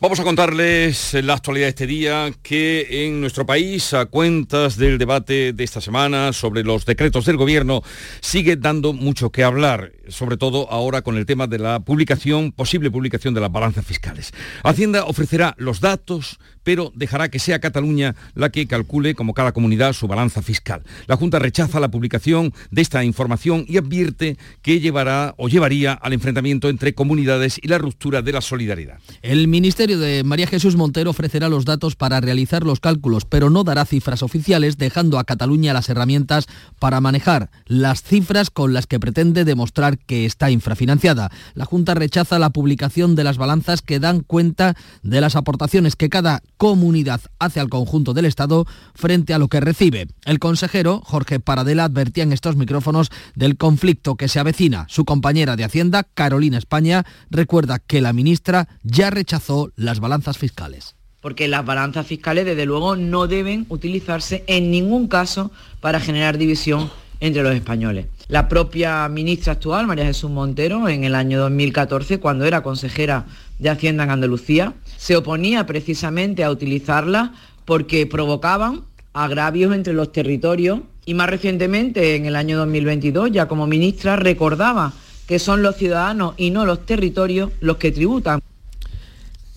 Vamos 0.00 0.20
a 0.20 0.22
contarles 0.22 1.12
la 1.24 1.34
actualidad 1.34 1.66
de 1.66 1.70
este 1.70 1.88
día 1.88 2.30
que 2.40 3.06
en 3.06 3.20
nuestro 3.20 3.44
país, 3.44 3.92
a 3.94 4.06
cuentas 4.06 4.76
del 4.76 4.96
debate 4.96 5.52
de 5.52 5.64
esta 5.64 5.80
semana 5.80 6.32
sobre 6.32 6.62
los 6.62 6.86
decretos 6.86 7.24
del 7.26 7.36
gobierno, 7.36 7.82
sigue 8.20 8.54
dando 8.54 8.92
mucho 8.92 9.30
que 9.30 9.42
hablar, 9.42 9.90
sobre 10.08 10.36
todo 10.36 10.70
ahora 10.70 11.02
con 11.02 11.16
el 11.16 11.26
tema 11.26 11.46
de 11.46 11.58
la 11.58 11.80
publicación, 11.80 12.52
posible 12.52 12.90
publicación 12.90 13.34
de 13.34 13.40
las 13.40 13.52
balanzas 13.52 13.84
fiscales. 13.84 14.32
Hacienda 14.62 15.04
ofrecerá 15.04 15.54
los 15.58 15.80
datos, 15.80 16.38
pero 16.62 16.92
dejará 16.94 17.30
que 17.30 17.38
sea 17.38 17.60
Cataluña 17.60 18.14
la 18.34 18.50
que 18.50 18.66
calcule, 18.66 19.14
como 19.14 19.34
cada 19.34 19.52
comunidad, 19.52 19.92
su 19.92 20.06
balanza 20.06 20.42
fiscal. 20.42 20.82
La 21.06 21.16
Junta 21.16 21.38
rechaza 21.38 21.80
la 21.80 21.90
publicación 21.90 22.52
de 22.70 22.82
esta 22.82 23.04
información 23.04 23.64
y 23.68 23.78
advierte 23.78 24.36
que 24.62 24.80
llevará 24.80 25.34
o 25.38 25.48
llevaría 25.48 25.92
al 25.92 26.12
enfrentamiento 26.12 26.68
entre 26.68 26.94
comunidades 26.94 27.58
y 27.62 27.68
la 27.68 27.78
ruptura 27.78 28.22
de 28.22 28.32
la 28.32 28.40
solidaridad. 28.40 28.98
El 29.22 29.48
Ministerio 29.48 29.98
de 29.98 30.24
María 30.24 30.46
Jesús 30.46 30.76
Montero 30.76 31.10
ofrecerá 31.10 31.48
los 31.48 31.64
datos 31.64 31.96
para 31.96 32.20
realizar 32.20 32.64
los 32.64 32.80
cálculos, 32.80 33.24
pero 33.24 33.50
no 33.50 33.64
dará 33.64 33.84
cifras 33.84 34.22
oficiales, 34.22 34.78
dejando 34.78 35.18
a 35.18 35.24
Cataluña 35.24 35.72
las 35.72 35.88
herramientas 35.88 36.46
para 36.78 37.00
manejar 37.00 37.50
las 37.66 38.02
cifras 38.02 38.50
con 38.50 38.72
las 38.72 38.86
que 38.86 39.00
pretende 39.00 39.44
demostrar 39.44 39.97
que 40.06 40.24
está 40.24 40.50
infrafinanciada. 40.50 41.30
La 41.54 41.64
Junta 41.64 41.94
rechaza 41.94 42.38
la 42.38 42.50
publicación 42.50 43.14
de 43.14 43.24
las 43.24 43.38
balanzas 43.38 43.82
que 43.82 44.00
dan 44.00 44.20
cuenta 44.20 44.76
de 45.02 45.20
las 45.20 45.36
aportaciones 45.36 45.96
que 45.96 46.08
cada 46.08 46.42
comunidad 46.56 47.20
hace 47.38 47.60
al 47.60 47.68
conjunto 47.68 48.14
del 48.14 48.24
Estado 48.24 48.66
frente 48.94 49.34
a 49.34 49.38
lo 49.38 49.48
que 49.48 49.60
recibe. 49.60 50.08
El 50.24 50.38
consejero, 50.38 51.00
Jorge 51.04 51.40
Paradela, 51.40 51.84
advertía 51.84 52.24
en 52.24 52.32
estos 52.32 52.56
micrófonos 52.56 53.10
del 53.34 53.56
conflicto 53.56 54.16
que 54.16 54.28
se 54.28 54.40
avecina. 54.40 54.86
Su 54.88 55.04
compañera 55.04 55.56
de 55.56 55.64
Hacienda, 55.64 56.04
Carolina 56.14 56.58
España, 56.58 57.04
recuerda 57.30 57.78
que 57.78 58.00
la 58.00 58.12
ministra 58.12 58.68
ya 58.82 59.10
rechazó 59.10 59.72
las 59.76 60.00
balanzas 60.00 60.38
fiscales 60.38 60.94
porque 61.20 61.48
las 61.48 61.64
balanzas 61.64 62.06
fiscales 62.06 62.44
desde 62.44 62.64
luego 62.64 62.96
no 62.96 63.26
deben 63.26 63.66
utilizarse 63.68 64.44
en 64.46 64.70
ningún 64.70 65.08
caso 65.08 65.50
para 65.80 66.00
generar 66.00 66.38
división 66.38 66.90
entre 67.20 67.42
los 67.42 67.54
españoles. 67.54 68.06
La 68.28 68.46
propia 68.46 69.08
ministra 69.08 69.54
actual, 69.54 69.86
María 69.86 70.04
Jesús 70.04 70.30
Montero, 70.30 70.86
en 70.90 71.04
el 71.04 71.14
año 71.14 71.40
2014, 71.40 72.20
cuando 72.20 72.44
era 72.44 72.62
consejera 72.62 73.24
de 73.58 73.70
Hacienda 73.70 74.04
en 74.04 74.10
Andalucía, 74.10 74.74
se 74.98 75.16
oponía 75.16 75.64
precisamente 75.64 76.44
a 76.44 76.50
utilizarla 76.50 77.32
porque 77.64 78.06
provocaban 78.06 78.82
agravios 79.14 79.74
entre 79.74 79.94
los 79.94 80.12
territorios 80.12 80.80
y 81.06 81.14
más 81.14 81.30
recientemente, 81.30 82.16
en 82.16 82.26
el 82.26 82.36
año 82.36 82.58
2022, 82.58 83.32
ya 83.32 83.48
como 83.48 83.66
ministra, 83.66 84.16
recordaba 84.16 84.92
que 85.26 85.38
son 85.38 85.62
los 85.62 85.76
ciudadanos 85.76 86.34
y 86.36 86.50
no 86.50 86.66
los 86.66 86.84
territorios 86.84 87.50
los 87.60 87.78
que 87.78 87.92
tributan. 87.92 88.42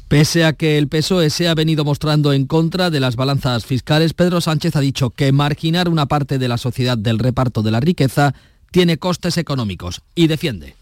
Pese 0.08 0.46
a 0.46 0.54
que 0.54 0.78
el 0.78 0.88
PSOE 0.88 1.30
se 1.30 1.50
ha 1.50 1.56
venido 1.56 1.84
mostrando 1.84 2.32
en 2.32 2.46
contra 2.46 2.90
de 2.90 3.02
las 3.02 3.18
balanzas 3.18 3.66
fiscales, 3.66 4.14
Pedro 4.14 4.40
Sánchez 4.40 4.78
ha 4.78 4.82
dicho 4.82 5.10
que 5.10 5.34
marginar 5.34 5.90
una 5.90 6.06
parte 6.06 6.38
de 6.38 6.48
la 6.48 6.58
sociedad 6.58 6.98
del 6.98 7.20
reparto 7.20 7.64
de 7.64 7.72
la 7.72 7.82
riqueza 7.82 8.34
tiene 8.72 8.98
costes 8.98 9.38
económicos 9.38 10.02
y 10.16 10.28
defiende. 10.28 10.76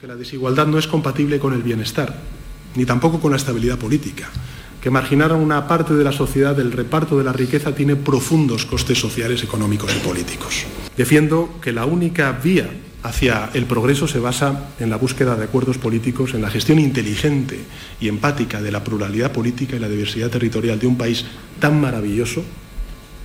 Que 0.00 0.06
la 0.06 0.16
desigualdad 0.16 0.66
no 0.66 0.78
es 0.78 0.86
compatible 0.86 1.38
con 1.38 1.52
el 1.52 1.62
bienestar, 1.62 2.16
ni 2.74 2.84
tampoco 2.86 3.20
con 3.20 3.32
la 3.32 3.36
estabilidad 3.36 3.78
política. 3.78 4.30
Que 4.80 4.90
marginar 4.90 5.30
a 5.30 5.36
una 5.36 5.68
parte 5.68 5.94
de 5.94 6.02
la 6.02 6.12
sociedad 6.12 6.56
del 6.56 6.72
reparto 6.72 7.18
de 7.18 7.24
la 7.24 7.32
riqueza 7.32 7.74
tiene 7.74 7.94
profundos 7.94 8.66
costes 8.66 8.98
sociales, 8.98 9.42
económicos 9.44 9.94
y 9.94 10.00
políticos. 10.00 10.64
Defiendo 10.96 11.60
que 11.60 11.72
la 11.72 11.84
única 11.84 12.32
vía 12.32 12.68
hacia 13.04 13.50
el 13.54 13.66
progreso 13.66 14.06
se 14.06 14.18
basa 14.18 14.70
en 14.78 14.90
la 14.90 14.96
búsqueda 14.96 15.36
de 15.36 15.44
acuerdos 15.44 15.78
políticos, 15.78 16.34
en 16.34 16.42
la 16.42 16.50
gestión 16.50 16.78
inteligente 16.78 17.60
y 18.00 18.08
empática 18.08 18.60
de 18.60 18.72
la 18.72 18.84
pluralidad 18.84 19.32
política 19.32 19.76
y 19.76 19.80
la 19.80 19.88
diversidad 19.88 20.30
territorial 20.30 20.78
de 20.78 20.86
un 20.86 20.96
país 20.96 21.24
tan 21.60 21.80
maravilloso 21.80 22.44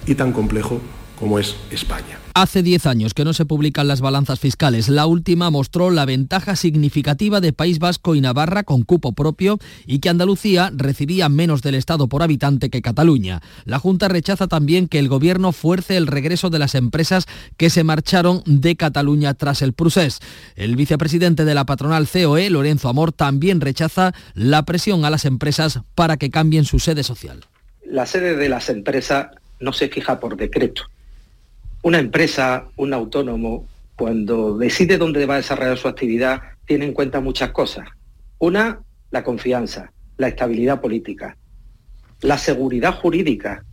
y 0.06 0.16
tan 0.16 0.32
complejo 0.34 0.82
como 1.20 1.40
es 1.40 1.56
España. 1.72 2.20
Hace 2.40 2.62
10 2.62 2.86
años 2.86 3.16
que 3.16 3.26
no 3.26 3.34
se 3.34 3.46
publican 3.46 3.88
las 3.88 4.00
balanzas 4.00 4.40
fiscales. 4.40 4.90
La 4.90 5.08
última 5.08 5.50
mostró 5.50 5.90
la 5.90 6.06
ventaja 6.06 6.56
significativa 6.56 7.42
de 7.42 7.52
País 7.52 7.80
Vasco 7.80 8.14
y 8.14 8.22
Navarra 8.22 8.62
con 8.62 8.84
cupo 8.84 9.14
propio 9.14 9.58
y 9.88 9.98
que 9.98 10.10
Andalucía 10.10 10.70
recibía 10.72 11.30
menos 11.30 11.64
del 11.64 11.74
Estado 11.74 12.08
por 12.08 12.22
habitante 12.22 12.70
que 12.70 12.84
Cataluña. 12.84 13.42
La 13.66 13.80
Junta 13.80 14.08
rechaza 14.08 14.46
también 14.46 14.88
que 14.88 15.00
el 15.00 15.10
Gobierno 15.10 15.52
fuerce 15.52 15.98
el 15.98 16.06
regreso 16.06 16.52
de 16.52 16.60
las 16.60 16.76
empresas 16.76 17.26
que 17.58 17.72
se 17.72 17.84
marcharon 17.84 18.44
de 18.46 18.76
Cataluña 18.76 19.34
tras 19.34 19.64
el 19.64 19.74
procés. 19.74 20.20
El 20.56 20.76
vicepresidente 20.76 21.44
de 21.44 21.56
la 21.56 21.66
patronal 21.66 22.08
COE, 22.08 22.52
Lorenzo 22.52 22.88
Amor, 22.88 23.14
también 23.14 23.62
rechaza 23.62 24.14
la 24.36 24.64
presión 24.64 25.06
a 25.06 25.10
las 25.10 25.26
empresas 25.26 25.80
para 25.96 26.18
que 26.18 26.30
cambien 26.30 26.66
su 26.66 26.78
sede 26.78 27.02
social. 27.02 27.46
La 27.84 28.06
sede 28.06 28.36
de 28.36 28.48
las 28.48 28.70
empresas 28.70 29.30
no 29.60 29.74
se 29.74 29.90
fija 29.90 30.20
por 30.20 30.38
decreto 30.38 30.84
una 31.82 32.00
empresa, 32.00 32.68
un 32.76 32.94
autónomo, 32.94 33.68
cuando 33.96 34.58
decide 34.58 34.98
dónde 34.98 35.26
va 35.26 35.36
a 35.36 35.38
desarrollar 35.38 35.78
su 35.78 35.88
actividad, 35.88 36.42
tiene 36.66 36.86
en 36.86 36.94
cuenta 36.94 37.20
muchas 37.20 37.52
cosas. 37.52 37.88
Una, 38.40 38.82
la 39.10 39.24
confianza, 39.24 39.92
la 40.18 40.28
estabilidad 40.28 40.82
política, 40.82 41.38
la 42.22 42.38
seguridad 42.38 42.94
jurídica, 42.94 43.64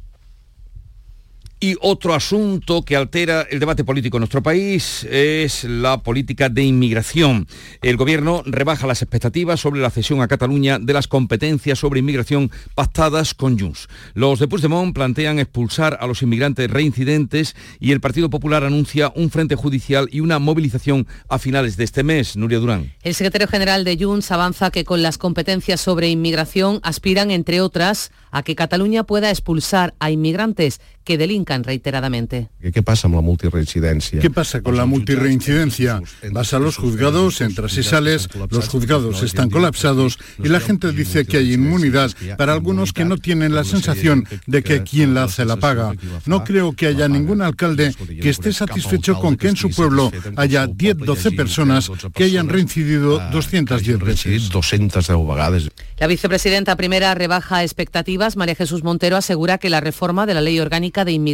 y 1.65 1.79
otro 1.81 2.13
asunto 2.13 2.83
que 2.83 2.95
altera 2.95 3.47
el 3.51 3.59
debate 3.59 3.85
político 3.85 4.19
en 4.19 4.21
nuestro 4.21 4.43
país 4.43 5.03
es 5.05 5.65
la 5.65 6.03
política 6.03 6.51
de 6.51 6.63
inmigración. 6.63 7.47
El 7.81 7.97
gobierno 7.97 8.43
rebaja 8.45 8.87
las 8.87 9.01
expectativas 9.01 9.61
sobre 9.61 9.81
la 9.81 9.89
cesión 9.89 10.21
a 10.21 10.29
Cataluña 10.29 10.79
de 10.79 10.93
las 10.93 11.09
competencias 11.09 11.79
sobre 11.79 12.01
inmigración 12.01 12.51
pactadas 12.75 13.33
con 13.33 13.59
Junts. 13.59 13.89
Los 14.13 14.41
de 14.41 14.47
Puigdemont 14.47 14.95
plantean 14.95 15.39
expulsar 15.39 15.97
a 16.03 16.07
los 16.07 16.21
inmigrantes 16.21 16.71
reincidentes 16.71 17.57
y 17.81 17.93
el 17.93 18.03
Partido 18.03 18.29
Popular 18.29 18.65
anuncia 18.65 19.11
un 19.17 19.31
frente 19.31 19.55
judicial 19.55 20.07
y 20.13 20.21
una 20.21 20.39
movilización 20.39 21.07
a 21.31 21.39
finales 21.39 21.79
de 21.79 21.85
este 21.85 22.03
mes. 22.03 22.37
Nuria 22.37 22.59
Durán. 22.59 22.93
El 23.03 23.15
secretario 23.15 23.49
general 23.49 23.85
de 23.85 23.97
Junts 23.97 24.31
avanza 24.33 24.71
que 24.71 24.85
con 24.85 25.01
las 25.01 25.17
competencias 25.17 25.81
sobre 25.81 26.11
inmigración 26.11 26.81
aspiran, 26.83 27.31
entre 27.31 27.63
otras, 27.63 28.13
a 28.31 28.43
que 28.43 28.55
Cataluña 28.55 29.05
pueda 29.05 29.31
expulsar 29.31 29.95
a 29.99 30.11
inmigrantes 30.11 30.81
que 31.05 31.19
delincan 31.19 31.54
reiteradamente. 31.63 32.49
¿Qué 32.73 32.83
pasa 32.83 33.09
con 33.09 33.17
la 33.17 33.21
multirreincidencia? 33.21 34.21
¿Qué 34.21 34.31
pasa 34.31 34.63
con 34.63 34.77
la 34.77 34.87
multirreincidencia? 34.87 36.01
Vas 36.33 36.55
a 36.55 36.59
los 36.59 36.77
juzgados, 36.77 37.41
entras 37.41 37.77
y 37.77 37.83
sales, 37.83 38.29
los 38.51 38.69
juzgados 38.69 39.23
están 39.23 39.51
colapsados 39.51 40.19
y 40.43 40.49
la 40.49 40.61
gente 40.61 40.91
dice 40.93 41.27
que 41.27 41.37
hay 41.37 41.53
inmunidad 41.53 42.11
para 42.37 42.53
algunos 42.53 42.93
que 42.93 43.05
no 43.05 43.19
tienen 43.19 43.55
la 43.55 43.65
sensación 43.65 44.27
de 44.47 44.63
que 44.63 44.83
quien 44.83 45.15
la 45.15 45.25
hace 45.25 45.45
la 45.45 45.57
paga. 45.57 45.93
No 46.27 46.45
creo 46.45 46.73
que 46.73 46.87
haya 46.87 47.09
ningún 47.09 47.43
alcalde 47.43 47.95
que 48.21 48.31
esté 48.31 48.53
satisfecho 48.53 49.21
con 49.21 49.37
que 49.37 49.49
en 49.49 49.57
su 49.57 49.71
pueblo 49.71 50.11
haya 50.37 50.67
10, 50.67 50.99
12 50.99 51.33
personas 51.33 51.91
que 52.15 52.25
hayan 52.25 52.49
reincidido 52.49 53.21
210 53.31 53.99
veces. 53.99 54.49
210 54.49 55.29
vegades. 55.29 55.69
La 55.99 56.07
vicepresidenta 56.07 56.77
primera 56.77 57.15
rebaja 57.15 57.63
expectativas. 57.63 58.37
María 58.37 58.55
Jesús 58.55 58.83
Montero 58.83 59.17
asegura 59.17 59.59
que 59.59 59.71
la 59.71 59.81
reforma 59.81 60.27
de 60.27 60.35
la 60.35 60.41
ley 60.41 60.59
orgánica 60.61 61.05
de 61.05 61.13
inmigración 61.13 61.34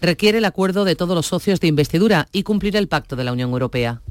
requiere 0.00 0.38
el 0.38 0.44
acuerdo 0.44 0.84
de 0.84 0.96
todos 0.96 1.14
los 1.14 1.26
socios 1.26 1.60
de 1.60 1.68
investidura 1.68 2.28
y 2.32 2.42
cumplir 2.42 2.76
el 2.76 2.88
pacto 2.88 3.16
de 3.16 3.24
la 3.24 3.32
Unión 3.32 3.50
Europea 3.50 4.02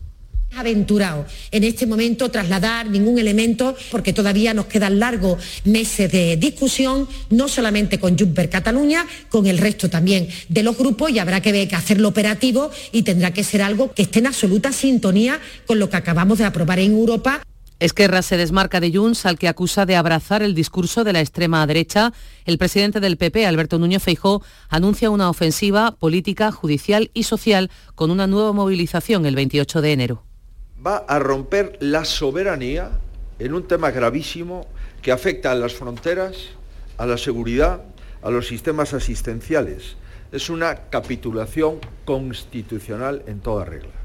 aventurado 0.55 1.25
en 1.51 1.63
este 1.63 1.85
momento 1.85 2.29
trasladar 2.29 2.89
ningún 2.89 3.19
elemento 3.19 3.75
porque 3.91 4.13
todavía 4.13 4.53
nos 4.53 4.65
quedan 4.65 4.99
largos 4.99 5.41
meses 5.65 6.11
de 6.11 6.37
discusión, 6.37 7.07
no 7.29 7.47
solamente 7.47 7.99
con 7.99 8.17
Juncker 8.17 8.49
Cataluña, 8.49 9.05
con 9.29 9.47
el 9.47 9.57
resto 9.57 9.89
también 9.89 10.27
de 10.49 10.63
los 10.63 10.77
grupos 10.77 11.11
y 11.11 11.19
habrá 11.19 11.41
que, 11.41 11.67
que 11.67 11.75
hacerlo 11.75 12.09
operativo 12.09 12.71
y 12.91 13.03
tendrá 13.03 13.31
que 13.31 13.43
ser 13.43 13.61
algo 13.61 13.91
que 13.93 14.03
esté 14.03 14.19
en 14.19 14.27
absoluta 14.27 14.71
sintonía 14.71 15.39
con 15.65 15.79
lo 15.79 15.89
que 15.89 15.97
acabamos 15.97 16.37
de 16.37 16.45
aprobar 16.45 16.79
en 16.79 16.91
Europa. 16.91 17.41
Esquerra 17.79 18.21
se 18.21 18.37
desmarca 18.37 18.79
de 18.79 18.91
Junts, 18.93 19.25
al 19.25 19.37
que 19.37 19.47
acusa 19.47 19.85
de 19.85 19.95
abrazar 19.95 20.43
el 20.43 20.55
discurso 20.55 21.03
de 21.03 21.13
la 21.13 21.19
extrema 21.19 21.65
derecha. 21.67 22.13
El 22.45 22.57
presidente 22.57 22.99
del 22.99 23.17
PP, 23.17 23.45
Alberto 23.45 23.79
Núñez 23.79 24.03
Feijó, 24.03 24.43
anuncia 24.69 25.09
una 25.09 25.29
ofensiva 25.29 25.91
política, 25.91 26.51
judicial 26.51 27.11
y 27.13 27.23
social 27.23 27.71
con 27.95 28.11
una 28.11 28.27
nueva 28.27 28.53
movilización 28.53 29.25
el 29.25 29.35
28 29.35 29.81
de 29.81 29.91
enero. 29.91 30.23
Va 30.85 30.97
a 30.97 31.19
romper 31.19 31.77
la 31.79 32.05
soberanía 32.05 32.91
en 33.39 33.53
un 33.53 33.67
tema 33.67 33.91
gravísimo 33.91 34.67
que 35.01 35.11
afecta 35.11 35.51
a 35.51 35.55
las 35.55 35.73
fronteras, 35.73 36.35
a 36.97 37.05
la 37.05 37.17
seguridad, 37.17 37.83
a 38.21 38.29
los 38.29 38.47
sistemas 38.47 38.93
asistenciales. 38.93 39.97
Es 40.31 40.49
una 40.49 40.89
capitulación 40.89 41.79
constitucional 42.05 43.23
en 43.27 43.39
toda 43.39 43.65
regla. 43.65 44.02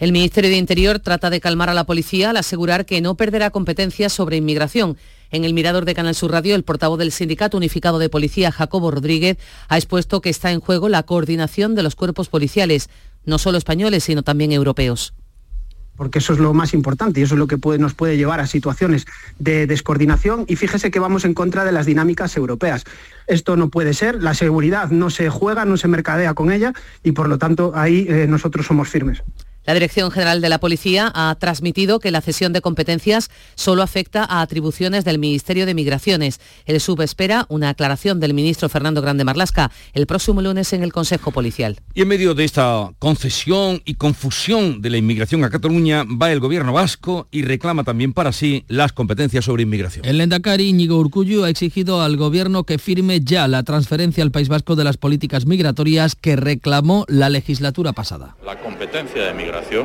El 0.00 0.12
Ministerio 0.12 0.48
de 0.48 0.56
Interior 0.56 0.98
trata 0.98 1.28
de 1.28 1.42
calmar 1.42 1.68
a 1.68 1.74
la 1.74 1.84
policía 1.84 2.30
al 2.30 2.38
asegurar 2.38 2.86
que 2.86 3.02
no 3.02 3.16
perderá 3.16 3.50
competencias 3.50 4.14
sobre 4.14 4.38
inmigración. 4.38 4.96
En 5.30 5.44
el 5.44 5.52
mirador 5.52 5.84
de 5.84 5.94
Canal 5.94 6.14
Sur 6.14 6.32
Radio, 6.32 6.54
el 6.54 6.64
portavoz 6.64 6.98
del 6.98 7.12
Sindicato 7.12 7.58
Unificado 7.58 7.98
de 7.98 8.08
Policía, 8.08 8.50
Jacobo 8.50 8.90
Rodríguez, 8.90 9.36
ha 9.68 9.76
expuesto 9.76 10.22
que 10.22 10.30
está 10.30 10.52
en 10.52 10.60
juego 10.60 10.88
la 10.88 11.02
coordinación 11.02 11.74
de 11.74 11.82
los 11.82 11.96
cuerpos 11.96 12.30
policiales, 12.30 12.88
no 13.26 13.36
solo 13.36 13.58
españoles, 13.58 14.02
sino 14.02 14.22
también 14.22 14.52
europeos 14.52 15.12
porque 15.96 16.20
eso 16.20 16.32
es 16.32 16.38
lo 16.38 16.54
más 16.54 16.72
importante 16.72 17.20
y 17.20 17.24
eso 17.24 17.34
es 17.34 17.38
lo 17.38 17.46
que 17.46 17.58
nos 17.78 17.92
puede 17.92 18.16
llevar 18.16 18.40
a 18.40 18.46
situaciones 18.46 19.04
de 19.38 19.66
descoordinación 19.66 20.46
y 20.48 20.56
fíjese 20.56 20.90
que 20.90 20.98
vamos 20.98 21.26
en 21.26 21.34
contra 21.34 21.62
de 21.62 21.72
las 21.72 21.84
dinámicas 21.84 22.38
europeas. 22.38 22.84
Esto 23.26 23.54
no 23.54 23.68
puede 23.68 23.92
ser, 23.92 24.22
la 24.22 24.32
seguridad 24.32 24.88
no 24.88 25.10
se 25.10 25.28
juega, 25.28 25.66
no 25.66 25.76
se 25.76 25.88
mercadea 25.88 26.32
con 26.32 26.52
ella 26.52 26.72
y 27.02 27.12
por 27.12 27.28
lo 27.28 27.36
tanto 27.36 27.72
ahí 27.74 28.06
eh, 28.08 28.26
nosotros 28.26 28.64
somos 28.64 28.88
firmes. 28.88 29.22
La 29.70 29.74
Dirección 29.74 30.10
General 30.10 30.40
de 30.40 30.48
la 30.48 30.58
Policía 30.58 31.12
ha 31.14 31.32
transmitido 31.36 32.00
que 32.00 32.10
la 32.10 32.20
cesión 32.20 32.52
de 32.52 32.60
competencias 32.60 33.30
solo 33.54 33.84
afecta 33.84 34.24
a 34.24 34.40
atribuciones 34.40 35.04
del 35.04 35.20
Ministerio 35.20 35.64
de 35.64 35.74
Migraciones. 35.74 36.40
El 36.66 36.80
SUB 36.80 37.02
espera 37.02 37.46
una 37.48 37.68
aclaración 37.68 38.18
del 38.18 38.34
ministro 38.34 38.68
Fernando 38.68 39.00
Grande 39.00 39.22
Marlasca 39.22 39.70
el 39.92 40.08
próximo 40.08 40.42
lunes 40.42 40.72
en 40.72 40.82
el 40.82 40.92
Consejo 40.92 41.30
Policial. 41.30 41.78
Y 41.94 42.02
en 42.02 42.08
medio 42.08 42.34
de 42.34 42.42
esta 42.42 42.90
concesión 42.98 43.80
y 43.84 43.94
confusión 43.94 44.82
de 44.82 44.90
la 44.90 44.96
inmigración 44.96 45.44
a 45.44 45.50
Cataluña 45.50 46.02
va 46.02 46.32
el 46.32 46.40
gobierno 46.40 46.72
vasco 46.72 47.28
y 47.30 47.42
reclama 47.42 47.84
también 47.84 48.12
para 48.12 48.32
sí 48.32 48.64
las 48.66 48.92
competencias 48.92 49.44
sobre 49.44 49.62
inmigración. 49.62 50.04
El 50.04 50.18
Lendakari 50.18 50.68
Íñigo 50.70 50.98
Urcullu 50.98 51.44
ha 51.44 51.48
exigido 51.48 52.02
al 52.02 52.16
gobierno 52.16 52.64
que 52.64 52.78
firme 52.78 53.20
ya 53.20 53.46
la 53.46 53.62
transferencia 53.62 54.24
al 54.24 54.32
País 54.32 54.48
Vasco 54.48 54.74
de 54.74 54.82
las 54.82 54.96
políticas 54.96 55.46
migratorias 55.46 56.16
que 56.16 56.34
reclamó 56.34 57.04
la 57.06 57.28
legislatura 57.28 57.92
pasada. 57.92 58.34
La 58.44 58.58
competencia 58.58 59.26
de 59.26 59.32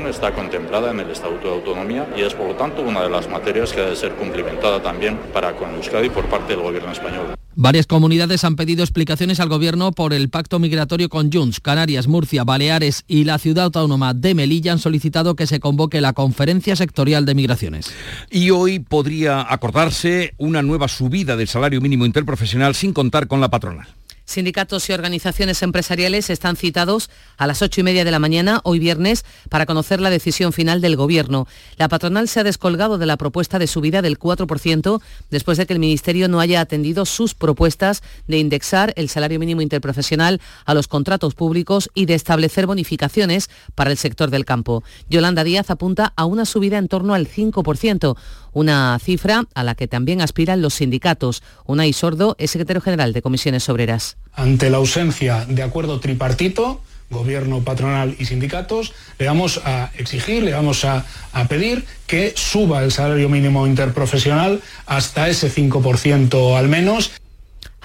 está 0.10 0.34
contemplada 0.34 0.92
en 0.92 1.00
el 1.00 1.10
Estatuto 1.10 1.48
de 1.48 1.54
Autonomía 1.56 2.08
y 2.18 2.22
es 2.22 2.34
por 2.34 2.48
lo 2.48 2.56
tanto 2.56 2.82
una 2.82 3.04
de 3.04 3.10
las 3.10 3.30
materias 3.30 3.72
que 3.72 3.82
debe 3.82 3.96
ser 3.96 4.14
cumplimentada 4.16 4.82
también 4.82 5.18
para 5.34 5.56
con 5.56 5.74
Euskadi 5.76 6.10
por 6.10 6.26
parte 6.26 6.54
del 6.54 6.62
Gobierno 6.62 6.92
español. 6.92 7.36
Varias 7.56 7.88
comunidades 7.88 8.44
han 8.44 8.56
pedido 8.56 8.84
explicaciones 8.84 9.40
al 9.40 9.48
Gobierno 9.48 9.92
por 9.92 10.14
el 10.14 10.30
pacto 10.30 10.60
migratorio 10.60 11.08
con 11.08 11.32
Junts. 11.32 11.60
Canarias, 11.60 12.08
Murcia, 12.08 12.44
Baleares 12.44 13.04
y 13.08 13.24
la 13.24 13.38
ciudad 13.38 13.66
autónoma 13.66 14.14
de 14.14 14.36
Melilla 14.36 14.74
han 14.74 14.80
solicitado 14.80 15.36
que 15.36 15.48
se 15.48 15.60
convoque 15.60 16.02
la 16.02 16.14
Conferencia 16.14 16.76
Sectorial 16.76 17.26
de 17.26 17.36
Migraciones. 17.36 17.94
Y 18.30 18.50
hoy 18.50 18.80
podría 18.80 19.46
acordarse 19.52 20.34
una 20.38 20.62
nueva 20.62 20.88
subida 20.88 21.38
del 21.38 21.48
salario 21.48 21.80
mínimo 21.80 22.06
interprofesional 22.06 22.76
sin 22.76 22.92
contar 22.92 23.28
con 23.28 23.40
la 23.40 23.50
patronal. 23.50 23.88
Sindicatos 24.26 24.90
y 24.90 24.94
organizaciones 24.94 25.62
empresariales 25.62 26.32
están 26.32 26.56
citados 26.56 27.12
a 27.38 27.46
las 27.46 27.62
ocho 27.62 27.82
y 27.82 27.84
media 27.84 28.04
de 28.04 28.10
la 28.10 28.18
mañana, 28.18 28.60
hoy 28.64 28.80
viernes, 28.80 29.24
para 29.50 29.68
conocer 29.68 30.02
la 30.02 30.10
decisión 30.10 30.52
final 30.52 30.82
del 30.82 30.96
Gobierno. 30.96 31.48
La 31.78 31.90
patronal 31.90 32.28
se 32.28 32.40
ha 32.40 32.44
descolgado 32.44 32.98
de 32.98 33.06
la 33.06 33.18
propuesta 33.18 33.60
de 33.60 33.68
subida 33.68 34.02
del 34.02 34.18
4% 34.18 35.00
después 35.30 35.60
de 35.60 35.68
que 35.68 35.74
el 35.74 35.80
Ministerio 35.80 36.28
no 36.28 36.40
haya 36.40 36.60
atendido 36.60 37.06
sus 37.06 37.36
propuestas 37.36 38.02
de 38.28 38.40
indexar 38.40 38.94
el 38.96 39.10
salario 39.10 39.40
mínimo 39.40 39.62
interprofesional 39.62 40.42
a 40.66 40.74
los 40.74 40.88
contratos 40.88 41.36
públicos 41.36 41.92
y 41.94 42.08
de 42.08 42.16
establecer 42.16 42.66
bonificaciones 42.66 43.52
para 43.76 43.92
el 43.92 43.98
sector 43.98 44.32
del 44.32 44.44
campo. 44.44 44.84
Yolanda 45.08 45.44
Díaz 45.44 45.70
apunta 45.70 46.14
a 46.16 46.26
una 46.26 46.46
subida 46.46 46.80
en 46.80 46.88
torno 46.88 47.14
al 47.14 47.28
5%, 47.28 48.18
una 48.56 48.98
cifra 49.00 49.44
a 49.54 49.64
la 49.64 49.76
que 49.76 49.88
también 49.88 50.22
aspiran 50.22 50.62
los 50.62 50.76
sindicatos. 50.76 51.44
Unai 51.66 51.92
Sordo 51.92 52.36
es 52.40 52.52
secretario 52.52 52.82
general 52.82 53.12
de 53.12 53.22
Comisiones 53.22 53.68
Obreras. 53.70 54.18
Ante 54.34 54.70
la 54.70 54.78
ausencia 54.78 55.46
de 55.46 55.62
acuerdo 55.62 56.00
tripartito, 56.00 56.82
gobierno, 57.10 57.62
patronal 57.64 58.16
y 58.18 58.26
sindicatos, 58.26 58.94
le 59.20 59.28
vamos 59.28 59.62
a 59.66 59.92
exigir, 59.98 60.42
le 60.42 60.54
vamos 60.54 60.86
a, 60.86 61.06
a, 61.34 61.48
pedir 61.50 61.86
que 62.08 62.34
suba 62.36 62.82
el 62.84 62.94
salario 62.94 63.28
mínimo 63.28 63.68
interprofesional 63.68 64.62
hasta 64.86 65.28
ese 65.28 65.52
5% 65.54 66.58
al 66.58 66.70
menos. 66.70 67.12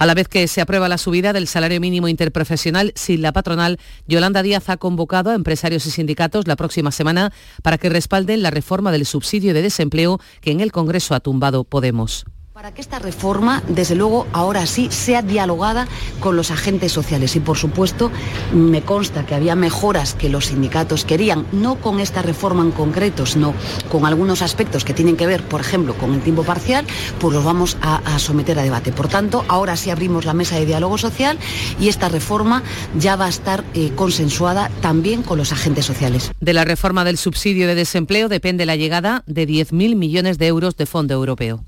A 0.01 0.07
la 0.07 0.15
vez 0.15 0.27
que 0.27 0.47
se 0.47 0.61
aprueba 0.61 0.89
la 0.89 0.97
subida 0.97 1.31
del 1.31 1.45
salario 1.45 1.79
mínimo 1.79 2.07
interprofesional 2.07 2.91
sin 2.95 3.21
la 3.21 3.33
patronal, 3.33 3.77
Yolanda 4.07 4.41
Díaz 4.41 4.67
ha 4.69 4.77
convocado 4.77 5.29
a 5.29 5.35
empresarios 5.35 5.85
y 5.85 5.91
sindicatos 5.91 6.47
la 6.47 6.55
próxima 6.55 6.89
semana 6.89 7.31
para 7.61 7.77
que 7.77 7.87
respalden 7.87 8.41
la 8.41 8.49
reforma 8.49 8.91
del 8.91 9.05
subsidio 9.05 9.53
de 9.53 9.61
desempleo 9.61 10.19
que 10.41 10.49
en 10.49 10.59
el 10.59 10.71
Congreso 10.71 11.13
ha 11.13 11.19
tumbado 11.19 11.65
Podemos. 11.65 12.25
Para 12.53 12.73
que 12.73 12.81
esta 12.81 12.99
reforma, 12.99 13.63
desde 13.69 13.95
luego, 13.95 14.27
ahora 14.33 14.65
sí 14.65 14.89
sea 14.91 15.21
dialogada 15.21 15.87
con 16.19 16.35
los 16.35 16.51
agentes 16.51 16.91
sociales 16.91 17.37
y, 17.37 17.39
por 17.39 17.57
supuesto, 17.57 18.11
me 18.53 18.81
consta 18.81 19.25
que 19.25 19.35
había 19.35 19.55
mejoras 19.55 20.15
que 20.15 20.27
los 20.27 20.47
sindicatos 20.47 21.05
querían, 21.05 21.47
no 21.53 21.75
con 21.75 22.01
esta 22.01 22.21
reforma 22.21 22.61
en 22.63 22.71
concreto, 22.71 23.25
sino 23.25 23.53
con 23.89 24.05
algunos 24.05 24.41
aspectos 24.41 24.83
que 24.83 24.93
tienen 24.93 25.15
que 25.15 25.27
ver, 25.27 25.43
por 25.43 25.61
ejemplo, 25.61 25.93
con 25.93 26.13
el 26.13 26.19
tiempo 26.19 26.43
parcial, 26.43 26.85
pues 27.21 27.33
los 27.33 27.45
vamos 27.45 27.77
a, 27.81 28.19
someter 28.19 28.59
a 28.59 28.63
debate. 28.63 28.91
Por 28.91 29.07
tanto, 29.07 29.45
ahora 29.47 29.77
sí 29.77 29.89
abrimos 29.89 30.25
la 30.25 30.33
mesa 30.33 30.59
de 30.59 30.65
diálogo 30.65 30.97
social 30.97 31.39
y 31.79 31.87
esta 31.87 32.09
reforma 32.09 32.63
ya 32.99 33.15
va 33.15 33.27
a 33.27 33.29
estar 33.29 33.63
eh, 33.75 33.93
consensuada 33.95 34.69
también 34.81 35.23
con 35.23 35.37
los 35.37 35.53
agentes 35.53 35.85
sociales. 35.85 36.31
De 36.41 36.51
la 36.51 36.65
reforma 36.65 37.05
del 37.05 37.17
subsidio 37.17 37.65
de 37.65 37.75
desempleo 37.75 38.27
depende 38.27 38.65
la 38.65 38.75
llegada 38.75 39.23
de 39.25 39.47
10.000 39.47 39.95
millones 39.95 40.37
de 40.37 40.47
euros 40.47 40.75
de 40.75 40.85
fondo 40.85 41.13
europeo. 41.13 41.63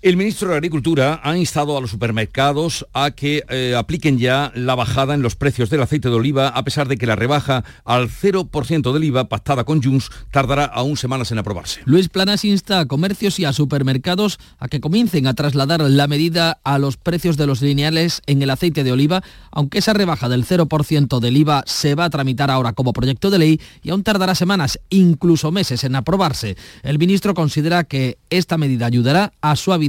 El 0.00 0.16
ministro 0.16 0.50
de 0.50 0.54
Agricultura 0.54 1.20
ha 1.24 1.36
instado 1.36 1.76
a 1.76 1.80
los 1.80 1.90
supermercados 1.90 2.86
a 2.92 3.10
que 3.10 3.42
eh, 3.48 3.74
apliquen 3.76 4.16
ya 4.16 4.52
la 4.54 4.76
bajada 4.76 5.14
en 5.14 5.22
los 5.22 5.34
precios 5.34 5.70
del 5.70 5.82
aceite 5.82 6.08
de 6.08 6.14
oliva, 6.14 6.46
a 6.50 6.62
pesar 6.62 6.86
de 6.86 6.96
que 6.96 7.06
la 7.06 7.16
rebaja 7.16 7.64
al 7.84 8.08
0% 8.08 8.92
del 8.92 9.02
IVA 9.02 9.28
pactada 9.28 9.64
con 9.64 9.82
Junts 9.82 10.08
tardará 10.30 10.66
aún 10.66 10.96
semanas 10.96 11.32
en 11.32 11.38
aprobarse. 11.38 11.80
Luis 11.84 12.08
Planas 12.08 12.44
insta 12.44 12.78
a 12.78 12.86
comercios 12.86 13.40
y 13.40 13.44
a 13.44 13.52
supermercados 13.52 14.38
a 14.60 14.68
que 14.68 14.80
comiencen 14.80 15.26
a 15.26 15.34
trasladar 15.34 15.80
la 15.80 16.06
medida 16.06 16.60
a 16.62 16.78
los 16.78 16.96
precios 16.96 17.36
de 17.36 17.48
los 17.48 17.60
lineales 17.60 18.22
en 18.26 18.40
el 18.40 18.50
aceite 18.50 18.84
de 18.84 18.92
oliva, 18.92 19.24
aunque 19.50 19.78
esa 19.78 19.94
rebaja 19.94 20.28
del 20.28 20.46
0% 20.46 21.18
del 21.18 21.36
IVA 21.38 21.64
se 21.66 21.96
va 21.96 22.04
a 22.04 22.10
tramitar 22.10 22.52
ahora 22.52 22.72
como 22.72 22.92
proyecto 22.92 23.30
de 23.30 23.38
ley 23.38 23.60
y 23.82 23.90
aún 23.90 24.04
tardará 24.04 24.36
semanas, 24.36 24.78
incluso 24.90 25.50
meses 25.50 25.82
en 25.82 25.96
aprobarse. 25.96 26.56
El 26.84 27.00
ministro 27.00 27.34
considera 27.34 27.82
que 27.82 28.18
esta 28.30 28.58
medida 28.58 28.86
ayudará 28.86 29.32
a 29.40 29.56
suavizar 29.56 29.87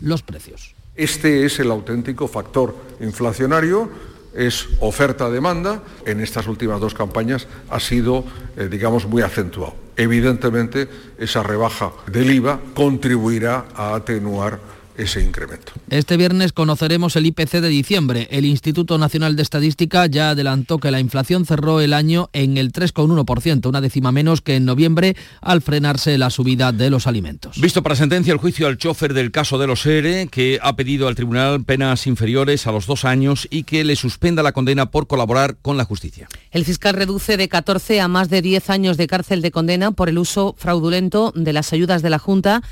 los 0.00 0.22
precios. 0.22 0.74
Este 0.94 1.46
es 1.46 1.60
el 1.60 1.70
auténtico 1.70 2.26
factor 2.26 2.74
inflacionario, 3.00 3.88
es 4.34 4.68
oferta-demanda. 4.80 5.82
En 6.06 6.20
estas 6.20 6.46
últimas 6.46 6.80
dos 6.80 6.94
campañas 6.94 7.46
ha 7.70 7.80
sido, 7.80 8.24
eh, 8.56 8.68
digamos, 8.70 9.06
muy 9.06 9.22
acentuado. 9.22 9.74
Evidentemente, 9.96 10.88
esa 11.18 11.42
rebaja 11.42 11.92
del 12.06 12.30
IVA 12.30 12.60
contribuirá 12.74 13.66
a 13.74 13.94
atenuar 13.94 14.60
ese 14.98 15.22
incremento. 15.22 15.72
Este 15.90 16.16
viernes 16.16 16.52
conoceremos 16.52 17.16
el 17.16 17.26
IPC 17.26 17.60
de 17.60 17.68
diciembre. 17.68 18.28
El 18.30 18.44
Instituto 18.44 18.98
Nacional 18.98 19.36
de 19.36 19.42
Estadística 19.42 20.04
ya 20.06 20.30
adelantó 20.30 20.78
que 20.78 20.90
la 20.90 21.00
inflación 21.00 21.46
cerró 21.46 21.80
el 21.80 21.94
año 21.94 22.28
en 22.32 22.58
el 22.58 22.72
3,1%, 22.72 23.66
una 23.66 23.80
décima 23.80 24.12
menos 24.12 24.42
que 24.42 24.56
en 24.56 24.64
noviembre 24.64 25.16
al 25.40 25.62
frenarse 25.62 26.18
la 26.18 26.30
subida 26.30 26.72
de 26.72 26.90
los 26.90 27.06
alimentos. 27.06 27.60
Visto 27.60 27.82
para 27.82 27.94
sentencia 27.94 28.32
el 28.32 28.38
juicio 28.40 28.66
al 28.66 28.76
chofer 28.76 29.14
del 29.14 29.30
caso 29.30 29.56
de 29.56 29.68
los 29.68 29.86
ERE, 29.86 30.26
que 30.26 30.58
ha 30.60 30.74
pedido 30.74 31.06
al 31.06 31.14
tribunal 31.14 31.62
penas 31.64 32.06
inferiores 32.08 32.66
a 32.66 32.72
los 32.72 32.86
dos 32.86 33.04
años 33.04 33.46
y 33.50 33.62
que 33.62 33.84
le 33.84 33.94
suspenda 33.94 34.42
la 34.42 34.52
condena 34.52 34.90
por 34.90 35.06
colaborar 35.06 35.56
con 35.62 35.76
la 35.76 35.84
justicia. 35.84 36.28
El 36.50 36.64
fiscal 36.64 36.94
reduce 36.94 37.36
de 37.36 37.48
14 37.48 38.00
a 38.00 38.08
más 38.08 38.28
de 38.28 38.42
10 38.42 38.70
años 38.70 38.96
de 38.96 39.06
cárcel 39.06 39.42
de 39.42 39.52
condena 39.52 39.92
por 39.92 40.08
el 40.08 40.18
uso 40.18 40.56
fraudulento 40.58 41.32
de 41.36 41.52
las 41.52 41.72
ayudas 41.72 42.02
de 42.02 42.10
la 42.10 42.18
Junta 42.18 42.62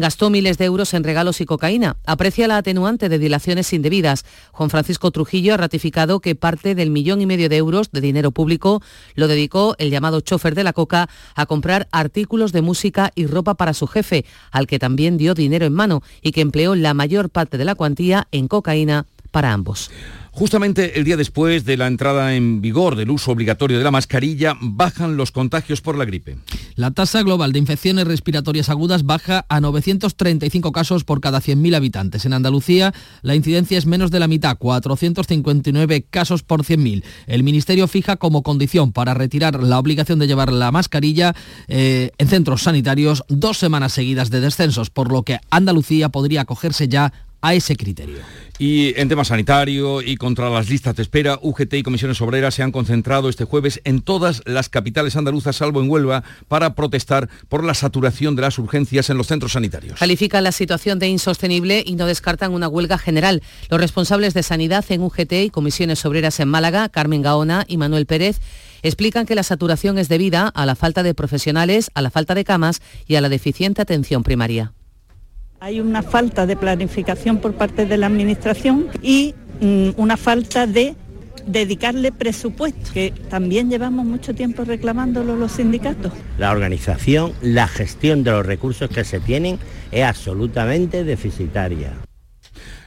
gastó 0.00 0.30
miles 0.30 0.58
de 0.58 0.64
euros 0.64 0.94
en 0.94 1.04
regalos 1.04 1.40
y 1.40 1.46
cocaína. 1.46 1.96
Aprecia 2.06 2.48
la 2.48 2.56
atenuante 2.56 3.08
de 3.08 3.18
dilaciones 3.18 3.72
indebidas. 3.72 4.24
Juan 4.50 4.70
Francisco 4.70 5.10
Trujillo 5.10 5.54
ha 5.54 5.58
ratificado 5.58 6.20
que 6.20 6.34
parte 6.34 6.74
del 6.74 6.90
millón 6.90 7.20
y 7.20 7.26
medio 7.26 7.48
de 7.48 7.56
euros 7.56 7.90
de 7.92 8.00
dinero 8.00 8.30
público 8.30 8.82
lo 9.14 9.28
dedicó 9.28 9.76
el 9.78 9.90
llamado 9.90 10.20
chofer 10.20 10.54
de 10.54 10.64
la 10.64 10.72
coca 10.72 11.08
a 11.34 11.46
comprar 11.46 11.88
artículos 11.92 12.52
de 12.52 12.62
música 12.62 13.12
y 13.14 13.26
ropa 13.26 13.54
para 13.54 13.74
su 13.74 13.86
jefe, 13.86 14.24
al 14.50 14.66
que 14.66 14.78
también 14.78 15.18
dio 15.18 15.34
dinero 15.34 15.66
en 15.66 15.74
mano 15.74 16.02
y 16.22 16.32
que 16.32 16.40
empleó 16.40 16.74
la 16.74 16.94
mayor 16.94 17.30
parte 17.30 17.58
de 17.58 17.64
la 17.64 17.74
cuantía 17.74 18.26
en 18.32 18.48
cocaína 18.48 19.06
para 19.30 19.52
ambos. 19.52 19.90
Justamente 20.32 20.98
el 20.98 21.04
día 21.04 21.16
después 21.16 21.64
de 21.64 21.76
la 21.76 21.88
entrada 21.88 22.34
en 22.34 22.60
vigor 22.60 22.94
del 22.94 23.10
uso 23.10 23.32
obligatorio 23.32 23.78
de 23.78 23.84
la 23.84 23.90
mascarilla, 23.90 24.56
bajan 24.60 25.16
los 25.16 25.32
contagios 25.32 25.80
por 25.80 25.98
la 25.98 26.04
gripe. 26.04 26.38
La 26.76 26.92
tasa 26.92 27.22
global 27.22 27.52
de 27.52 27.58
infecciones 27.58 28.06
respiratorias 28.06 28.68
agudas 28.68 29.04
baja 29.04 29.44
a 29.48 29.60
935 29.60 30.70
casos 30.70 31.04
por 31.04 31.20
cada 31.20 31.40
100.000 31.40 31.74
habitantes. 31.74 32.24
En 32.24 32.32
Andalucía, 32.32 32.94
la 33.22 33.34
incidencia 33.34 33.76
es 33.76 33.86
menos 33.86 34.12
de 34.12 34.20
la 34.20 34.28
mitad, 34.28 34.56
459 34.56 36.06
casos 36.08 36.44
por 36.44 36.62
100.000. 36.62 37.02
El 37.26 37.42
Ministerio 37.42 37.88
fija 37.88 38.16
como 38.16 38.42
condición 38.42 38.92
para 38.92 39.14
retirar 39.14 39.62
la 39.62 39.80
obligación 39.80 40.20
de 40.20 40.28
llevar 40.28 40.52
la 40.52 40.70
mascarilla 40.70 41.34
eh, 41.66 42.12
en 42.18 42.28
centros 42.28 42.62
sanitarios 42.62 43.24
dos 43.28 43.58
semanas 43.58 43.92
seguidas 43.92 44.30
de 44.30 44.40
descensos, 44.40 44.90
por 44.90 45.10
lo 45.10 45.24
que 45.24 45.40
Andalucía 45.50 46.08
podría 46.08 46.42
acogerse 46.42 46.86
ya 46.86 47.12
a 47.42 47.54
ese 47.54 47.76
criterio. 47.76 48.18
Y 48.60 48.92
en 49.00 49.08
tema 49.08 49.24
sanitario 49.24 50.02
y 50.02 50.16
contra 50.16 50.50
las 50.50 50.68
listas 50.68 50.94
de 50.94 51.02
espera, 51.02 51.38
UGT 51.40 51.72
y 51.72 51.82
comisiones 51.82 52.20
obreras 52.20 52.52
se 52.52 52.62
han 52.62 52.72
concentrado 52.72 53.30
este 53.30 53.46
jueves 53.46 53.80
en 53.84 54.02
todas 54.02 54.42
las 54.44 54.68
capitales 54.68 55.16
andaluzas, 55.16 55.56
salvo 55.56 55.80
en 55.80 55.88
Huelva, 55.88 56.24
para 56.46 56.74
protestar 56.74 57.30
por 57.48 57.64
la 57.64 57.72
saturación 57.72 58.36
de 58.36 58.42
las 58.42 58.58
urgencias 58.58 59.08
en 59.08 59.16
los 59.16 59.28
centros 59.28 59.52
sanitarios. 59.52 59.98
Califican 59.98 60.44
la 60.44 60.52
situación 60.52 60.98
de 60.98 61.08
insostenible 61.08 61.82
y 61.86 61.94
no 61.94 62.04
descartan 62.04 62.52
una 62.52 62.68
huelga 62.68 62.98
general. 62.98 63.42
Los 63.70 63.80
responsables 63.80 64.34
de 64.34 64.42
sanidad 64.42 64.84
en 64.90 65.00
UGT 65.00 65.32
y 65.32 65.48
comisiones 65.48 66.04
obreras 66.04 66.38
en 66.38 66.48
Málaga, 66.48 66.90
Carmen 66.90 67.22
Gaona 67.22 67.64
y 67.66 67.78
Manuel 67.78 68.04
Pérez, 68.04 68.40
explican 68.82 69.24
que 69.24 69.36
la 69.36 69.42
saturación 69.42 69.96
es 69.96 70.10
debida 70.10 70.48
a 70.48 70.66
la 70.66 70.74
falta 70.74 71.02
de 71.02 71.14
profesionales, 71.14 71.90
a 71.94 72.02
la 72.02 72.10
falta 72.10 72.34
de 72.34 72.44
camas 72.44 72.82
y 73.06 73.14
a 73.14 73.22
la 73.22 73.30
deficiente 73.30 73.80
atención 73.80 74.22
primaria. 74.22 74.74
Hay 75.62 75.78
una 75.78 76.02
falta 76.02 76.46
de 76.46 76.56
planificación 76.56 77.36
por 77.36 77.52
parte 77.52 77.84
de 77.84 77.98
la 77.98 78.06
Administración 78.06 78.86
y 79.02 79.34
mm, 79.60 79.90
una 79.98 80.16
falta 80.16 80.66
de 80.66 80.94
dedicarle 81.46 82.12
presupuesto, 82.12 82.90
que 82.94 83.12
también 83.28 83.68
llevamos 83.68 84.06
mucho 84.06 84.34
tiempo 84.34 84.64
reclamándolo 84.64 85.36
los 85.36 85.52
sindicatos. 85.52 86.14
La 86.38 86.50
organización, 86.50 87.34
la 87.42 87.68
gestión 87.68 88.24
de 88.24 88.30
los 88.30 88.46
recursos 88.46 88.88
que 88.88 89.04
se 89.04 89.20
tienen 89.20 89.58
es 89.92 90.04
absolutamente 90.04 91.04
deficitaria. 91.04 91.92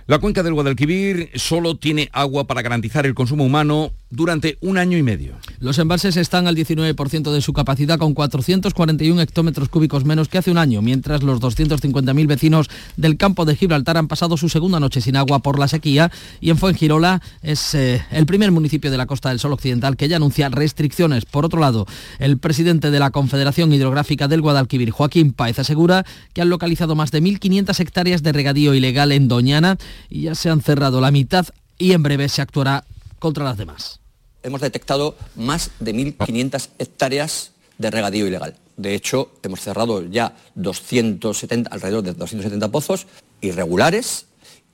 La 0.05 0.19
cuenca 0.19 0.43
del 0.43 0.53
Guadalquivir 0.53 1.29
solo 1.35 1.77
tiene 1.77 2.09
agua 2.11 2.43
para 2.45 2.61
garantizar 2.61 3.05
el 3.05 3.13
consumo 3.13 3.45
humano 3.45 3.93
durante 4.09 4.57
un 4.59 4.77
año 4.77 4.97
y 4.97 5.01
medio. 5.01 5.35
Los 5.59 5.79
embalses 5.79 6.17
están 6.17 6.45
al 6.45 6.57
19% 6.57 7.31
de 7.31 7.41
su 7.41 7.53
capacidad 7.53 7.97
con 7.97 8.13
441 8.13 9.21
hectómetros 9.21 9.69
cúbicos 9.69 10.03
menos 10.03 10.27
que 10.27 10.37
hace 10.37 10.51
un 10.51 10.57
año, 10.57 10.81
mientras 10.81 11.23
los 11.23 11.39
250.000 11.39 12.27
vecinos 12.27 12.69
del 12.97 13.15
campo 13.15 13.45
de 13.45 13.55
Gibraltar 13.55 13.97
han 13.97 14.09
pasado 14.09 14.35
su 14.35 14.49
segunda 14.49 14.81
noche 14.81 14.99
sin 14.99 15.15
agua 15.15 15.39
por 15.39 15.57
la 15.57 15.69
sequía 15.69 16.11
y 16.41 16.49
en 16.49 16.57
Fuengirola 16.57 17.21
es 17.41 17.73
eh, 17.73 18.03
el 18.11 18.25
primer 18.25 18.51
municipio 18.51 18.91
de 18.91 18.97
la 18.97 19.07
Costa 19.07 19.29
del 19.29 19.39
Sol 19.39 19.53
Occidental 19.53 19.95
que 19.95 20.09
ya 20.09 20.17
anuncia 20.17 20.49
restricciones. 20.49 21.23
Por 21.23 21.45
otro 21.45 21.61
lado, 21.61 21.87
el 22.19 22.37
presidente 22.37 22.91
de 22.91 22.99
la 22.99 23.11
Confederación 23.11 23.71
Hidrográfica 23.71 24.27
del 24.27 24.41
Guadalquivir, 24.41 24.91
Joaquín 24.91 25.31
Páez, 25.31 25.59
asegura 25.59 26.05
que 26.33 26.41
han 26.41 26.49
localizado 26.49 26.95
más 26.95 27.11
de 27.11 27.23
1.500 27.23 27.79
hectáreas 27.79 28.21
de 28.21 28.33
regadío 28.33 28.73
ilegal 28.73 29.13
en 29.13 29.29
Doñana 29.29 29.77
y 30.09 30.23
ya 30.23 30.35
se 30.35 30.49
han 30.49 30.61
cerrado 30.61 31.01
la 31.01 31.11
mitad 31.11 31.45
y 31.77 31.93
en 31.93 32.03
breve 32.03 32.29
se 32.29 32.41
actuará 32.41 32.85
contra 33.19 33.43
las 33.43 33.57
demás. 33.57 33.99
Hemos 34.43 34.61
detectado 34.61 35.15
más 35.35 35.71
de 35.79 35.93
1.500 35.93 36.69
hectáreas 36.77 37.51
de 37.77 37.89
regadío 37.89 38.27
ilegal. 38.27 38.55
De 38.77 38.95
hecho, 38.95 39.31
hemos 39.43 39.61
cerrado 39.61 40.03
ya 40.03 40.35
270, 40.55 41.69
alrededor 41.69 42.03
de 42.03 42.13
270 42.13 42.69
pozos 42.69 43.07
irregulares 43.41 44.25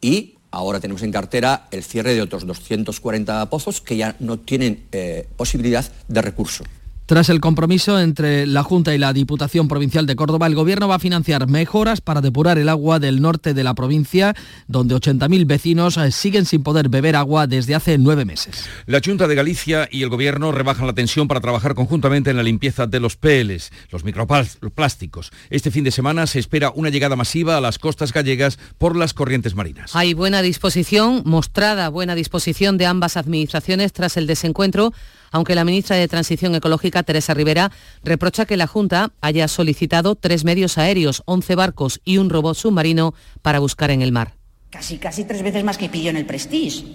y 0.01 0.35
ahora 0.51 0.79
tenemos 0.79 1.03
en 1.03 1.11
cartera 1.11 1.67
el 1.71 1.83
cierre 1.83 2.13
de 2.13 2.21
otros 2.21 2.45
240 2.45 3.49
pozos 3.49 3.81
que 3.81 3.97
ya 3.97 4.15
no 4.19 4.39
tienen 4.39 4.87
eh, 4.91 5.27
posibilidad 5.35 5.85
de 6.07 6.21
recurso. 6.21 6.63
Tras 7.09 7.29
el 7.29 7.41
compromiso 7.41 7.99
entre 7.99 8.45
la 8.45 8.61
Junta 8.61 8.93
y 8.93 8.99
la 8.99 9.13
Diputación 9.13 9.67
Provincial 9.67 10.05
de 10.05 10.15
Córdoba, 10.15 10.45
el 10.45 10.53
Gobierno 10.53 10.87
va 10.87 10.97
a 10.97 10.99
financiar 10.99 11.47
mejoras 11.47 12.01
para 12.01 12.21
depurar 12.21 12.59
el 12.59 12.69
agua 12.69 12.99
del 12.99 13.19
norte 13.19 13.55
de 13.55 13.63
la 13.63 13.73
provincia, 13.73 14.35
donde 14.67 14.93
80.000 14.93 15.47
vecinos 15.47 15.97
eh, 15.97 16.11
siguen 16.11 16.45
sin 16.45 16.61
poder 16.61 16.87
beber 16.87 17.15
agua 17.15 17.47
desde 17.47 17.73
hace 17.73 17.97
nueve 17.97 18.25
meses. 18.25 18.69
La 18.85 19.01
Junta 19.03 19.27
de 19.27 19.33
Galicia 19.33 19.89
y 19.91 20.03
el 20.03 20.09
Gobierno 20.09 20.51
rebajan 20.51 20.85
la 20.85 20.93
tensión 20.93 21.27
para 21.27 21.41
trabajar 21.41 21.73
conjuntamente 21.73 22.29
en 22.29 22.37
la 22.37 22.43
limpieza 22.43 22.85
de 22.85 22.99
los 22.99 23.15
PLs, 23.15 23.71
los 23.89 24.03
microplásticos. 24.03 25.31
Este 25.49 25.71
fin 25.71 25.85
de 25.85 25.89
semana 25.89 26.27
se 26.27 26.37
espera 26.37 26.71
una 26.75 26.91
llegada 26.91 27.15
masiva 27.15 27.57
a 27.57 27.61
las 27.61 27.79
costas 27.79 28.13
gallegas 28.13 28.59
por 28.77 28.95
las 28.95 29.15
corrientes 29.15 29.55
marinas. 29.55 29.95
Hay 29.95 30.13
buena 30.13 30.43
disposición, 30.43 31.23
mostrada 31.25 31.89
buena 31.89 32.13
disposición 32.13 32.77
de 32.77 32.85
ambas 32.85 33.17
administraciones 33.17 33.93
tras 33.93 34.15
el 34.15 34.27
desencuentro 34.27 34.93
aunque 35.31 35.55
la 35.55 35.65
ministra 35.65 35.95
de 35.95 36.07
Transición 36.07 36.55
Ecológica, 36.55 37.03
Teresa 37.03 37.33
Rivera, 37.33 37.71
reprocha 38.03 38.45
que 38.45 38.57
la 38.57 38.67
Junta 38.67 39.11
haya 39.21 39.47
solicitado 39.47 40.15
tres 40.15 40.43
medios 40.43 40.77
aéreos, 40.77 41.23
11 41.25 41.55
barcos 41.55 42.01
y 42.05 42.17
un 42.17 42.29
robot 42.29 42.55
submarino 42.55 43.13
para 43.41 43.59
buscar 43.59 43.91
en 43.91 44.01
el 44.01 44.11
mar. 44.11 44.33
casi 44.69 44.97
casi 44.97 45.23
tres 45.23 45.41
veces 45.41 45.63
más 45.63 45.77
que 45.77 45.89
pilló 45.89 46.09
en 46.09 46.17
el 46.17 46.25
Prestige. 46.25 46.85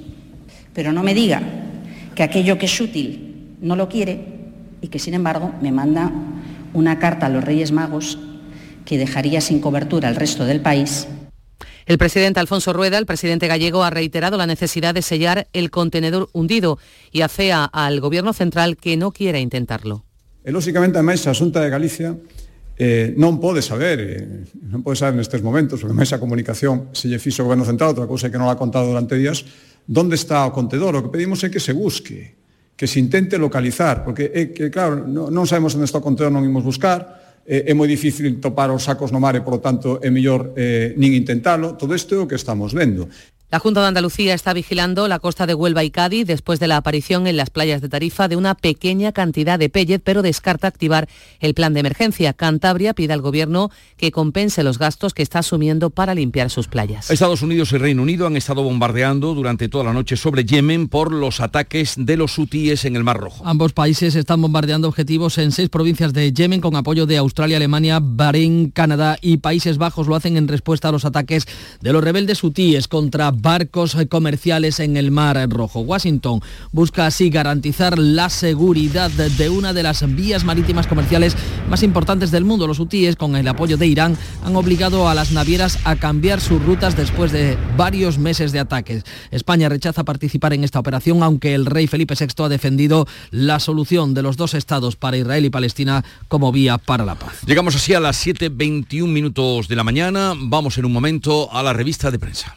Pero 0.72 0.92
no 0.92 1.02
me 1.02 1.14
diga 1.14 1.42
que 2.14 2.22
aquello 2.22 2.58
que 2.58 2.66
es 2.66 2.80
útil 2.80 3.56
no 3.60 3.76
lo 3.76 3.88
quiere 3.88 4.24
y 4.80 4.88
que 4.88 4.98
sin 4.98 5.14
embargo 5.14 5.52
me 5.60 5.72
manda 5.72 6.12
una 6.72 6.98
carta 6.98 7.26
a 7.26 7.28
los 7.28 7.42
Reyes 7.44 7.72
Magos 7.72 8.18
que 8.84 8.98
dejaría 8.98 9.40
sin 9.40 9.60
cobertura 9.60 10.08
al 10.08 10.16
resto 10.16 10.44
del 10.44 10.60
país 10.60 11.08
el 11.86 11.98
presidente 11.98 12.40
Alfonso 12.40 12.72
Rueda, 12.72 12.98
el 12.98 13.06
presidente 13.06 13.46
gallego, 13.46 13.84
ha 13.84 13.90
reiterado 13.90 14.36
la 14.36 14.46
necesidad 14.46 14.94
de 14.94 15.02
sellar 15.02 15.48
el 15.52 15.70
contenedor 15.70 16.28
hundido 16.32 16.78
y 17.12 17.20
afea 17.20 17.64
al 17.64 18.00
Gobierno 18.00 18.32
central 18.32 18.76
que 18.76 18.96
no 18.96 19.12
quiera 19.12 19.38
intentarlo. 19.38 20.04
E, 20.44 20.52
lóxicamente, 20.52 21.00
a 21.00 21.02
Mesa 21.02 21.32
Xunta 21.32 21.64
de 21.64 21.72
Galicia 21.72 22.12
eh, 22.76 23.16
pode 23.40 23.64
saber, 23.64 23.96
eh, 24.00 24.44
non 24.60 24.84
pode 24.84 25.00
saber 25.00 25.16
nestes 25.16 25.40
momentos, 25.40 25.80
porque 25.80 25.96
Mesa 25.96 26.20
Comunicación 26.20 26.92
se 26.92 27.08
lle 27.08 27.16
fixo 27.16 27.40
o 27.40 27.48
Goberno 27.48 27.64
Central, 27.64 27.96
outra 27.96 28.04
cousa 28.04 28.28
que 28.28 28.36
non 28.36 28.52
ha 28.52 28.60
contado 28.60 28.92
durante 28.92 29.16
días, 29.16 29.48
onde 29.88 30.20
está 30.20 30.44
o 30.44 30.52
contedor. 30.52 30.92
O 30.92 31.02
que 31.08 31.12
pedimos 31.12 31.40
é 31.44 31.48
que 31.48 31.64
se 31.64 31.72
busque, 31.72 32.36
que 32.76 32.84
se 32.84 33.00
intente 33.00 33.40
localizar, 33.40 34.04
porque 34.04 34.52
que, 34.52 34.68
claro, 34.68 35.00
non 35.08 35.44
sabemos 35.48 35.72
onde 35.72 35.88
está 35.88 35.96
o 35.96 36.04
contedor, 36.04 36.28
non 36.28 36.44
imos 36.44 36.60
buscar, 36.60 37.23
eh, 37.46 37.70
é 37.70 37.72
moi 37.74 37.88
difícil 37.88 38.40
topar 38.40 38.70
os 38.72 38.82
sacos 38.82 39.12
no 39.12 39.20
mar 39.20 39.36
e, 39.36 39.40
por 39.40 39.60
tanto, 39.60 40.00
é 40.02 40.10
mellor 40.10 40.52
eh, 40.56 40.94
nin 40.96 41.12
intentalo. 41.14 41.76
Todo 41.76 41.94
isto 41.94 42.14
é 42.14 42.20
o 42.20 42.26
que 42.26 42.36
estamos 42.36 42.72
vendo. 42.72 43.08
La 43.54 43.60
Junta 43.60 43.82
de 43.82 43.86
Andalucía 43.86 44.34
está 44.34 44.52
vigilando 44.52 45.06
la 45.06 45.20
costa 45.20 45.46
de 45.46 45.54
Huelva 45.54 45.84
y 45.84 45.92
Cádiz 45.92 46.26
después 46.26 46.58
de 46.58 46.66
la 46.66 46.76
aparición 46.76 47.28
en 47.28 47.36
las 47.36 47.50
playas 47.50 47.80
de 47.80 47.88
Tarifa 47.88 48.26
de 48.26 48.34
una 48.34 48.56
pequeña 48.56 49.12
cantidad 49.12 49.60
de 49.60 49.68
pellet, 49.68 50.00
pero 50.00 50.22
descarta 50.22 50.66
activar 50.66 51.08
el 51.38 51.54
plan 51.54 51.72
de 51.72 51.78
emergencia. 51.78 52.32
Cantabria 52.32 52.94
pide 52.94 53.12
al 53.12 53.20
Gobierno 53.20 53.70
que 53.96 54.10
compense 54.10 54.64
los 54.64 54.80
gastos 54.80 55.14
que 55.14 55.22
está 55.22 55.38
asumiendo 55.38 55.90
para 55.90 56.16
limpiar 56.16 56.50
sus 56.50 56.66
playas. 56.66 57.12
Estados 57.12 57.42
Unidos 57.42 57.70
y 57.70 57.78
Reino 57.78 58.02
Unido 58.02 58.26
han 58.26 58.36
estado 58.36 58.64
bombardeando 58.64 59.34
durante 59.34 59.68
toda 59.68 59.84
la 59.84 59.92
noche 59.92 60.16
sobre 60.16 60.44
Yemen 60.44 60.88
por 60.88 61.12
los 61.12 61.38
ataques 61.38 61.94
de 61.96 62.16
los 62.16 62.36
hutíes 62.36 62.84
en 62.84 62.96
el 62.96 63.04
Mar 63.04 63.20
Rojo. 63.20 63.46
Ambos 63.46 63.72
países 63.72 64.16
están 64.16 64.42
bombardeando 64.42 64.88
objetivos 64.88 65.38
en 65.38 65.52
seis 65.52 65.68
provincias 65.68 66.12
de 66.12 66.32
Yemen 66.32 66.60
con 66.60 66.74
apoyo 66.74 67.06
de 67.06 67.18
Australia, 67.18 67.58
Alemania, 67.58 68.00
Bahrein, 68.02 68.72
Canadá 68.72 69.16
y 69.20 69.36
Países 69.36 69.78
Bajos. 69.78 70.08
Lo 70.08 70.16
hacen 70.16 70.36
en 70.36 70.48
respuesta 70.48 70.88
a 70.88 70.92
los 70.92 71.04
ataques 71.04 71.46
de 71.80 71.92
los 71.92 72.02
rebeldes 72.02 72.42
hutíes 72.42 72.88
contra 72.88 73.30
barcos 73.44 73.94
comerciales 74.08 74.80
en 74.80 74.96
el 74.96 75.10
Mar 75.10 75.36
Rojo. 75.50 75.80
Washington 75.80 76.40
busca 76.72 77.04
así 77.04 77.28
garantizar 77.28 77.98
la 77.98 78.30
seguridad 78.30 79.10
de 79.10 79.48
una 79.50 79.74
de 79.74 79.82
las 79.82 80.02
vías 80.16 80.44
marítimas 80.44 80.86
comerciales 80.86 81.36
más 81.68 81.82
importantes 81.82 82.30
del 82.30 82.46
mundo. 82.46 82.66
Los 82.66 82.80
hutíes, 82.80 83.16
con 83.16 83.36
el 83.36 83.46
apoyo 83.46 83.76
de 83.76 83.86
Irán, 83.86 84.16
han 84.42 84.56
obligado 84.56 85.10
a 85.10 85.14
las 85.14 85.30
navieras 85.30 85.78
a 85.84 85.96
cambiar 85.96 86.40
sus 86.40 86.64
rutas 86.64 86.96
después 86.96 87.32
de 87.32 87.58
varios 87.76 88.16
meses 88.16 88.50
de 88.50 88.60
ataques. 88.60 89.04
España 89.30 89.68
rechaza 89.68 90.04
participar 90.04 90.54
en 90.54 90.64
esta 90.64 90.80
operación, 90.80 91.22
aunque 91.22 91.54
el 91.54 91.66
rey 91.66 91.86
Felipe 91.86 92.14
VI 92.18 92.44
ha 92.44 92.48
defendido 92.48 93.06
la 93.30 93.60
solución 93.60 94.14
de 94.14 94.22
los 94.22 94.38
dos 94.38 94.54
estados 94.54 94.96
para 94.96 95.18
Israel 95.18 95.44
y 95.44 95.50
Palestina 95.50 96.02
como 96.28 96.50
vía 96.50 96.78
para 96.78 97.04
la 97.04 97.16
paz. 97.16 97.42
Llegamos 97.46 97.76
así 97.76 97.92
a 97.92 98.00
las 98.00 98.26
7.21 98.26 99.06
minutos 99.06 99.68
de 99.68 99.76
la 99.76 99.84
mañana. 99.84 100.32
Vamos 100.34 100.78
en 100.78 100.86
un 100.86 100.92
momento 100.92 101.52
a 101.52 101.62
la 101.62 101.74
revista 101.74 102.10
de 102.10 102.18
prensa. 102.18 102.56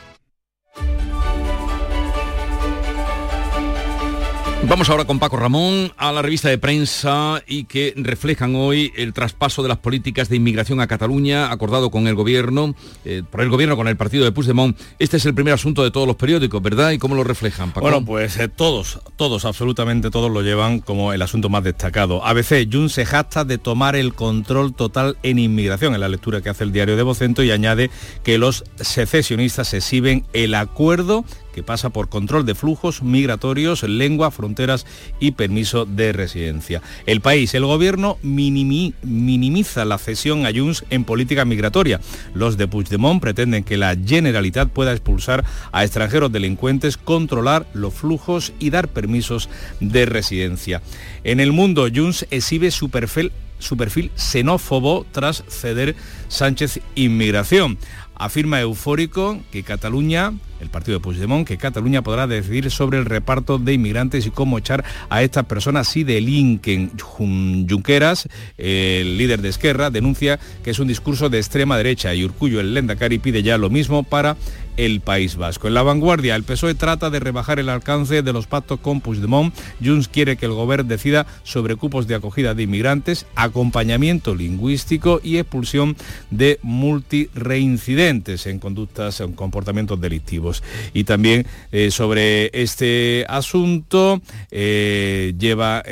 Vamos 4.67 4.89
ahora 4.89 5.05
con 5.05 5.19
Paco 5.19 5.37
Ramón 5.37 5.91
a 5.97 6.11
la 6.11 6.21
revista 6.21 6.47
de 6.47 6.57
prensa 6.57 7.43
y 7.45 7.65
que 7.65 7.93
reflejan 7.97 8.55
hoy 8.55 8.93
el 8.95 9.11
traspaso 9.11 9.63
de 9.63 9.69
las 9.69 9.79
políticas 9.79 10.29
de 10.29 10.37
inmigración 10.37 10.79
a 10.79 10.87
Cataluña 10.87 11.51
acordado 11.51 11.91
con 11.91 12.07
el 12.07 12.15
gobierno, 12.15 12.73
eh, 13.03 13.23
por 13.29 13.41
el 13.41 13.49
gobierno 13.49 13.75
con 13.75 13.87
el 13.87 13.97
partido 13.97 14.23
de 14.23 14.31
Puigdemont. 14.31 14.79
Este 14.99 15.17
es 15.17 15.25
el 15.25 15.33
primer 15.33 15.55
asunto 15.55 15.83
de 15.83 15.91
todos 15.91 16.07
los 16.07 16.15
periódicos, 16.15 16.61
¿verdad? 16.61 16.91
¿Y 16.91 16.99
cómo 16.99 17.15
lo 17.15 17.23
reflejan, 17.23 17.69
Paco? 17.69 17.81
Bueno, 17.81 18.05
pues 18.05 18.37
eh, 18.37 18.47
todos, 18.47 19.01
todos, 19.17 19.45
absolutamente 19.45 20.09
todos 20.09 20.31
lo 20.31 20.41
llevan 20.41 20.79
como 20.79 21.11
el 21.11 21.21
asunto 21.21 21.49
más 21.49 21.63
destacado. 21.63 22.23
ABC, 22.23 22.67
Jun 22.71 22.89
se 22.89 23.05
jacta 23.05 23.43
de 23.43 23.57
tomar 23.57 23.95
el 23.95 24.13
control 24.13 24.73
total 24.73 25.17
en 25.23 25.39
inmigración, 25.39 25.95
en 25.95 26.01
la 26.01 26.07
lectura 26.07 26.41
que 26.41 26.49
hace 26.49 26.63
el 26.63 26.71
diario 26.71 26.95
de 26.95 27.03
Vocento, 27.03 27.43
y 27.43 27.51
añade 27.51 27.89
que 28.23 28.37
los 28.37 28.63
secesionistas 28.79 29.73
exhiben 29.73 30.25
el 30.33 30.53
acuerdo 30.53 31.25
que 31.53 31.63
pasa 31.63 31.89
por 31.89 32.09
control 32.09 32.45
de 32.45 32.55
flujos 32.55 33.01
migratorios, 33.01 33.83
lengua, 33.83 34.31
fronteras 34.31 34.85
y 35.19 35.31
permiso 35.31 35.85
de 35.85 36.13
residencia. 36.13 36.81
El 37.05 37.21
país, 37.21 37.53
el 37.53 37.65
gobierno 37.65 38.17
minimiza 38.21 39.85
la 39.85 39.97
cesión 39.97 40.45
a 40.45 40.51
Junts 40.53 40.85
en 40.89 41.03
política 41.03 41.45
migratoria. 41.45 41.99
Los 42.33 42.57
de 42.57 42.67
Puigdemont 42.67 43.21
pretenden 43.21 43.63
que 43.63 43.77
la 43.77 43.95
Generalitat 43.95 44.69
pueda 44.69 44.91
expulsar 44.91 45.43
a 45.71 45.83
extranjeros 45.83 46.31
delincuentes, 46.31 46.97
controlar 46.97 47.67
los 47.73 47.93
flujos 47.93 48.53
y 48.59 48.69
dar 48.69 48.87
permisos 48.87 49.49
de 49.79 50.05
residencia. 50.05 50.81
En 51.23 51.39
el 51.39 51.51
mundo, 51.51 51.87
Junts 51.93 52.25
exhibe 52.31 52.71
su 52.71 52.89
perfil 52.89 53.31
su 53.61 53.77
perfil 53.77 54.11
xenófobo 54.15 55.05
tras 55.11 55.43
ceder 55.47 55.95
Sánchez 56.27 56.79
Inmigración. 56.95 57.77
Afirma 58.21 58.61
eufórico 58.61 59.39
que 59.51 59.63
Cataluña 59.63 60.33
el 60.61 60.69
partido 60.69 60.99
de 60.99 61.03
Puigdemont, 61.03 61.47
que 61.47 61.57
Cataluña 61.57 62.03
podrá 62.03 62.27
decidir 62.27 62.69
sobre 62.69 62.99
el 62.99 63.05
reparto 63.05 63.57
de 63.57 63.73
inmigrantes 63.73 64.25
y 64.27 64.31
cómo 64.31 64.59
echar 64.59 64.85
a 65.09 65.23
estas 65.23 65.45
personas 65.45 65.87
si 65.87 66.03
delinquen. 66.03 66.91
Junqueras, 66.99 68.29
el 68.57 69.17
líder 69.17 69.41
de 69.41 69.49
Esquerra, 69.49 69.89
denuncia 69.89 70.39
que 70.63 70.69
es 70.69 70.79
un 70.79 70.87
discurso 70.87 71.29
de 71.29 71.39
extrema 71.39 71.77
derecha 71.77 72.13
y 72.13 72.23
Urcullo, 72.23 72.59
el 72.59 72.73
Lendakari, 72.73 73.17
pide 73.17 73.43
ya 73.43 73.57
lo 73.57 73.69
mismo 73.69 74.03
para 74.03 74.37
el 74.77 75.01
País 75.01 75.35
Vasco. 75.35 75.67
En 75.67 75.73
la 75.73 75.83
vanguardia, 75.83 76.35
el 76.35 76.43
PSOE 76.43 76.75
trata 76.75 77.09
de 77.09 77.19
rebajar 77.19 77.59
el 77.59 77.69
alcance 77.69 78.21
de 78.21 78.33
los 78.33 78.47
pactos 78.47 78.79
con 78.79 79.01
Puigdemont. 79.01 79.53
Junts 79.83 80.07
quiere 80.07 80.37
que 80.37 80.45
el 80.45 80.53
gobierno 80.53 80.71
decida 80.83 81.25
sobre 81.43 81.75
cupos 81.75 82.07
de 82.07 82.15
acogida 82.15 82.53
de 82.53 82.63
inmigrantes, 82.63 83.25
acompañamiento 83.35 84.35
lingüístico 84.35 85.19
y 85.23 85.37
expulsión 85.37 85.95
de 86.29 86.59
multireincidentes 86.61 88.47
en 88.47 88.59
conductas, 88.59 89.19
en 89.21 89.33
comportamientos 89.33 89.99
delictivos. 89.99 90.63
Y 90.93 91.03
también 91.03 91.45
eh, 91.71 91.91
sobre 91.91 92.49
este 92.53 93.25
asunto 93.27 94.21
eh, 94.51 95.33
lleva, 95.37 95.83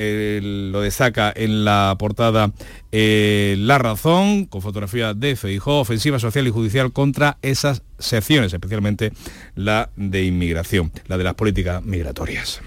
lo 0.42 0.82
destaca 0.82 1.34
en 1.36 1.66
la 1.66 1.96
portada 2.00 2.52
eh, 2.92 3.56
La 3.60 3.78
Razón, 3.78 4.46
con 4.46 4.62
fotografía 4.62 5.14
de 5.14 5.36
Feijó, 5.36 5.80
ofensiva 5.80 6.20
social 6.20 6.48
y 6.48 6.52
judicial 6.52 6.92
contra 6.92 7.38
esas 7.42 7.84
secciones, 8.00 8.54
especialmente 8.54 9.12
la 9.56 9.90
de 9.96 10.24
inmigración, 10.24 10.92
la 11.08 11.18
de 11.18 11.24
las 11.24 11.36
políticas 11.36 11.84
migratorias. 11.84 12.62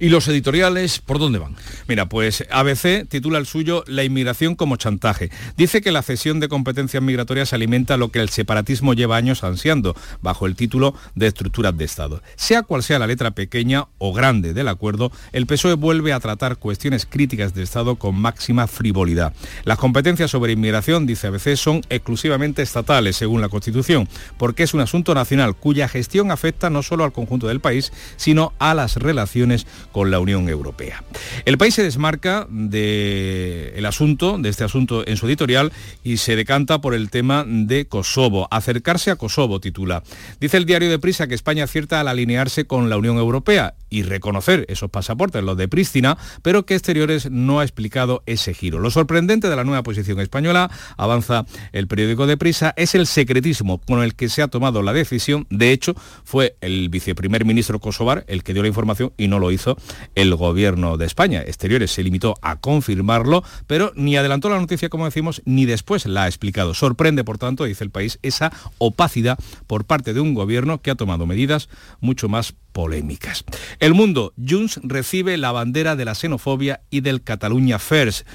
¿Y 0.00 0.08
los 0.08 0.28
editoriales 0.28 1.00
por 1.00 1.18
dónde 1.18 1.38
van? 1.38 1.56
Mira, 1.88 2.08
pues 2.08 2.44
ABC 2.50 3.06
titula 3.08 3.38
el 3.38 3.46
suyo 3.46 3.84
La 3.86 4.04
inmigración 4.04 4.54
como 4.54 4.76
chantaje. 4.76 5.30
Dice 5.56 5.80
que 5.80 5.92
la 5.92 6.02
cesión 6.02 6.40
de 6.40 6.48
competencias 6.48 7.02
migratorias 7.02 7.52
alimenta 7.52 7.96
lo 7.96 8.10
que 8.10 8.20
el 8.20 8.28
separatismo 8.28 8.94
lleva 8.94 9.16
años 9.16 9.44
ansiando, 9.44 9.96
bajo 10.22 10.46
el 10.46 10.56
título 10.56 10.94
de 11.14 11.26
estructuras 11.26 11.76
de 11.76 11.84
Estado. 11.84 12.22
Sea 12.36 12.62
cual 12.62 12.82
sea 12.82 12.98
la 12.98 13.06
letra 13.06 13.32
pequeña 13.32 13.86
o 13.98 14.12
grande 14.12 14.54
del 14.54 14.68
acuerdo, 14.68 15.12
el 15.32 15.46
PSOE 15.46 15.74
vuelve 15.74 16.12
a 16.12 16.20
tratar 16.20 16.56
cuestiones 16.56 17.06
críticas 17.06 17.54
de 17.54 17.62
Estado 17.62 17.96
con 17.96 18.14
máxima 18.14 18.66
frivolidad. 18.66 19.32
Las 19.64 19.78
competencias 19.78 20.30
sobre 20.30 20.52
inmigración, 20.52 21.06
dice 21.06 21.26
ABC, 21.28 21.56
son 21.56 21.82
exclusivamente 21.88 22.62
estatales, 22.62 23.16
según 23.16 23.40
la 23.40 23.48
Constitución, 23.48 24.08
porque 24.38 24.62
es 24.62 24.74
un 24.76 24.82
asunto 24.82 25.14
nacional 25.14 25.56
cuya 25.56 25.88
gestión 25.88 26.30
afecta 26.30 26.70
no 26.70 26.82
solo 26.82 27.04
al 27.04 27.12
conjunto 27.12 27.48
del 27.48 27.60
país, 27.60 27.92
sino 28.16 28.52
a 28.58 28.74
las 28.74 28.96
relaciones 28.96 29.66
con 29.90 30.10
la 30.10 30.20
Unión 30.20 30.48
Europea. 30.48 31.02
El 31.44 31.58
país 31.58 31.74
se 31.74 31.82
desmarca 31.82 32.46
del 32.50 33.84
asunto, 33.86 34.38
de 34.38 34.48
este 34.48 34.64
asunto 34.64 35.06
en 35.06 35.16
su 35.16 35.26
editorial, 35.26 35.72
y 36.04 36.18
se 36.18 36.36
decanta 36.36 36.80
por 36.80 36.94
el 36.94 37.10
tema 37.10 37.44
de 37.46 37.86
Kosovo. 37.86 38.48
Acercarse 38.50 39.10
a 39.10 39.16
Kosovo, 39.16 39.60
titula. 39.60 40.02
Dice 40.40 40.56
el 40.56 40.66
diario 40.66 40.90
de 40.90 40.98
Prisa 40.98 41.26
que 41.26 41.34
España 41.34 41.64
acierta 41.64 42.00
al 42.00 42.08
alinearse 42.08 42.66
con 42.66 42.90
la 42.90 42.96
Unión 42.96 43.16
Europea 43.16 43.74
y 43.96 44.02
reconocer 44.02 44.66
esos 44.68 44.90
pasaportes, 44.90 45.42
los 45.42 45.56
de 45.56 45.68
Pristina, 45.68 46.18
pero 46.42 46.66
que 46.66 46.74
Exteriores 46.74 47.30
no 47.30 47.60
ha 47.60 47.62
explicado 47.62 48.22
ese 48.26 48.52
giro. 48.52 48.78
Lo 48.78 48.90
sorprendente 48.90 49.48
de 49.48 49.56
la 49.56 49.64
nueva 49.64 49.82
posición 49.82 50.20
española, 50.20 50.70
avanza 50.98 51.46
el 51.72 51.88
periódico 51.88 52.26
de 52.26 52.36
Prisa, 52.36 52.74
es 52.76 52.94
el 52.94 53.06
secretismo 53.06 53.78
con 53.78 54.02
el 54.02 54.14
que 54.14 54.28
se 54.28 54.42
ha 54.42 54.48
tomado 54.48 54.82
la 54.82 54.92
decisión. 54.92 55.46
De 55.48 55.72
hecho, 55.72 55.94
fue 56.24 56.56
el 56.60 56.90
viceprimer 56.90 57.46
ministro 57.46 57.80
kosovar 57.80 58.26
el 58.28 58.42
que 58.42 58.52
dio 58.52 58.60
la 58.60 58.68
información 58.68 59.14
y 59.16 59.28
no 59.28 59.38
lo 59.38 59.50
hizo 59.50 59.78
el 60.14 60.34
gobierno 60.34 60.98
de 60.98 61.06
España. 61.06 61.40
Exteriores 61.40 61.90
se 61.90 62.02
limitó 62.02 62.34
a 62.42 62.56
confirmarlo, 62.56 63.44
pero 63.66 63.92
ni 63.96 64.18
adelantó 64.18 64.50
la 64.50 64.60
noticia, 64.60 64.90
como 64.90 65.06
decimos, 65.06 65.40
ni 65.46 65.64
después 65.64 66.04
la 66.04 66.24
ha 66.24 66.28
explicado. 66.28 66.74
Sorprende, 66.74 67.24
por 67.24 67.38
tanto, 67.38 67.64
dice 67.64 67.82
el 67.82 67.90
país, 67.90 68.18
esa 68.22 68.52
opacidad 68.76 69.38
por 69.66 69.86
parte 69.86 70.12
de 70.12 70.20
un 70.20 70.34
gobierno 70.34 70.82
que 70.82 70.90
ha 70.90 70.96
tomado 70.96 71.24
medidas 71.24 71.70
mucho 72.00 72.28
más 72.28 72.54
polémicas. 72.76 73.42
El 73.86 73.94
mundo, 73.94 74.34
Junts 74.36 74.80
recibe 74.82 75.36
la 75.36 75.52
bandera 75.52 75.94
de 75.94 76.04
la 76.04 76.16
xenofobia 76.16 76.80
y 76.90 77.02
del 77.02 77.22
Cataluña 77.22 77.78
First, 77.78 78.26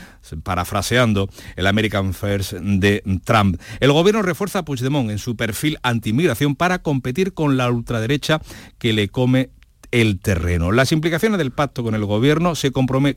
parafraseando 0.44 1.30
el 1.58 1.68
American 1.68 2.14
First 2.14 2.54
de 2.54 3.04
Trump. 3.26 3.60
El 3.82 3.92
gobierno 3.92 4.22
refuerza 4.22 4.60
a 4.60 4.64
Puigdemont 4.64 5.12
en 5.12 5.18
su 5.18 5.36
perfil 5.36 5.78
antimigración 5.84 6.56
para 6.56 6.82
competir 6.82 7.34
con 7.34 7.58
la 7.58 7.70
ultraderecha 7.70 8.40
que 8.78 8.94
le 8.94 9.10
come 9.10 9.50
el 9.91 10.19
terreno. 10.19 10.71
Las 10.71 10.91
implicaciones 10.91 11.38
del 11.38 11.51
pacto 11.51 11.84
con 11.84 11.95
el 11.95 12.06
gobierno 12.06 12.54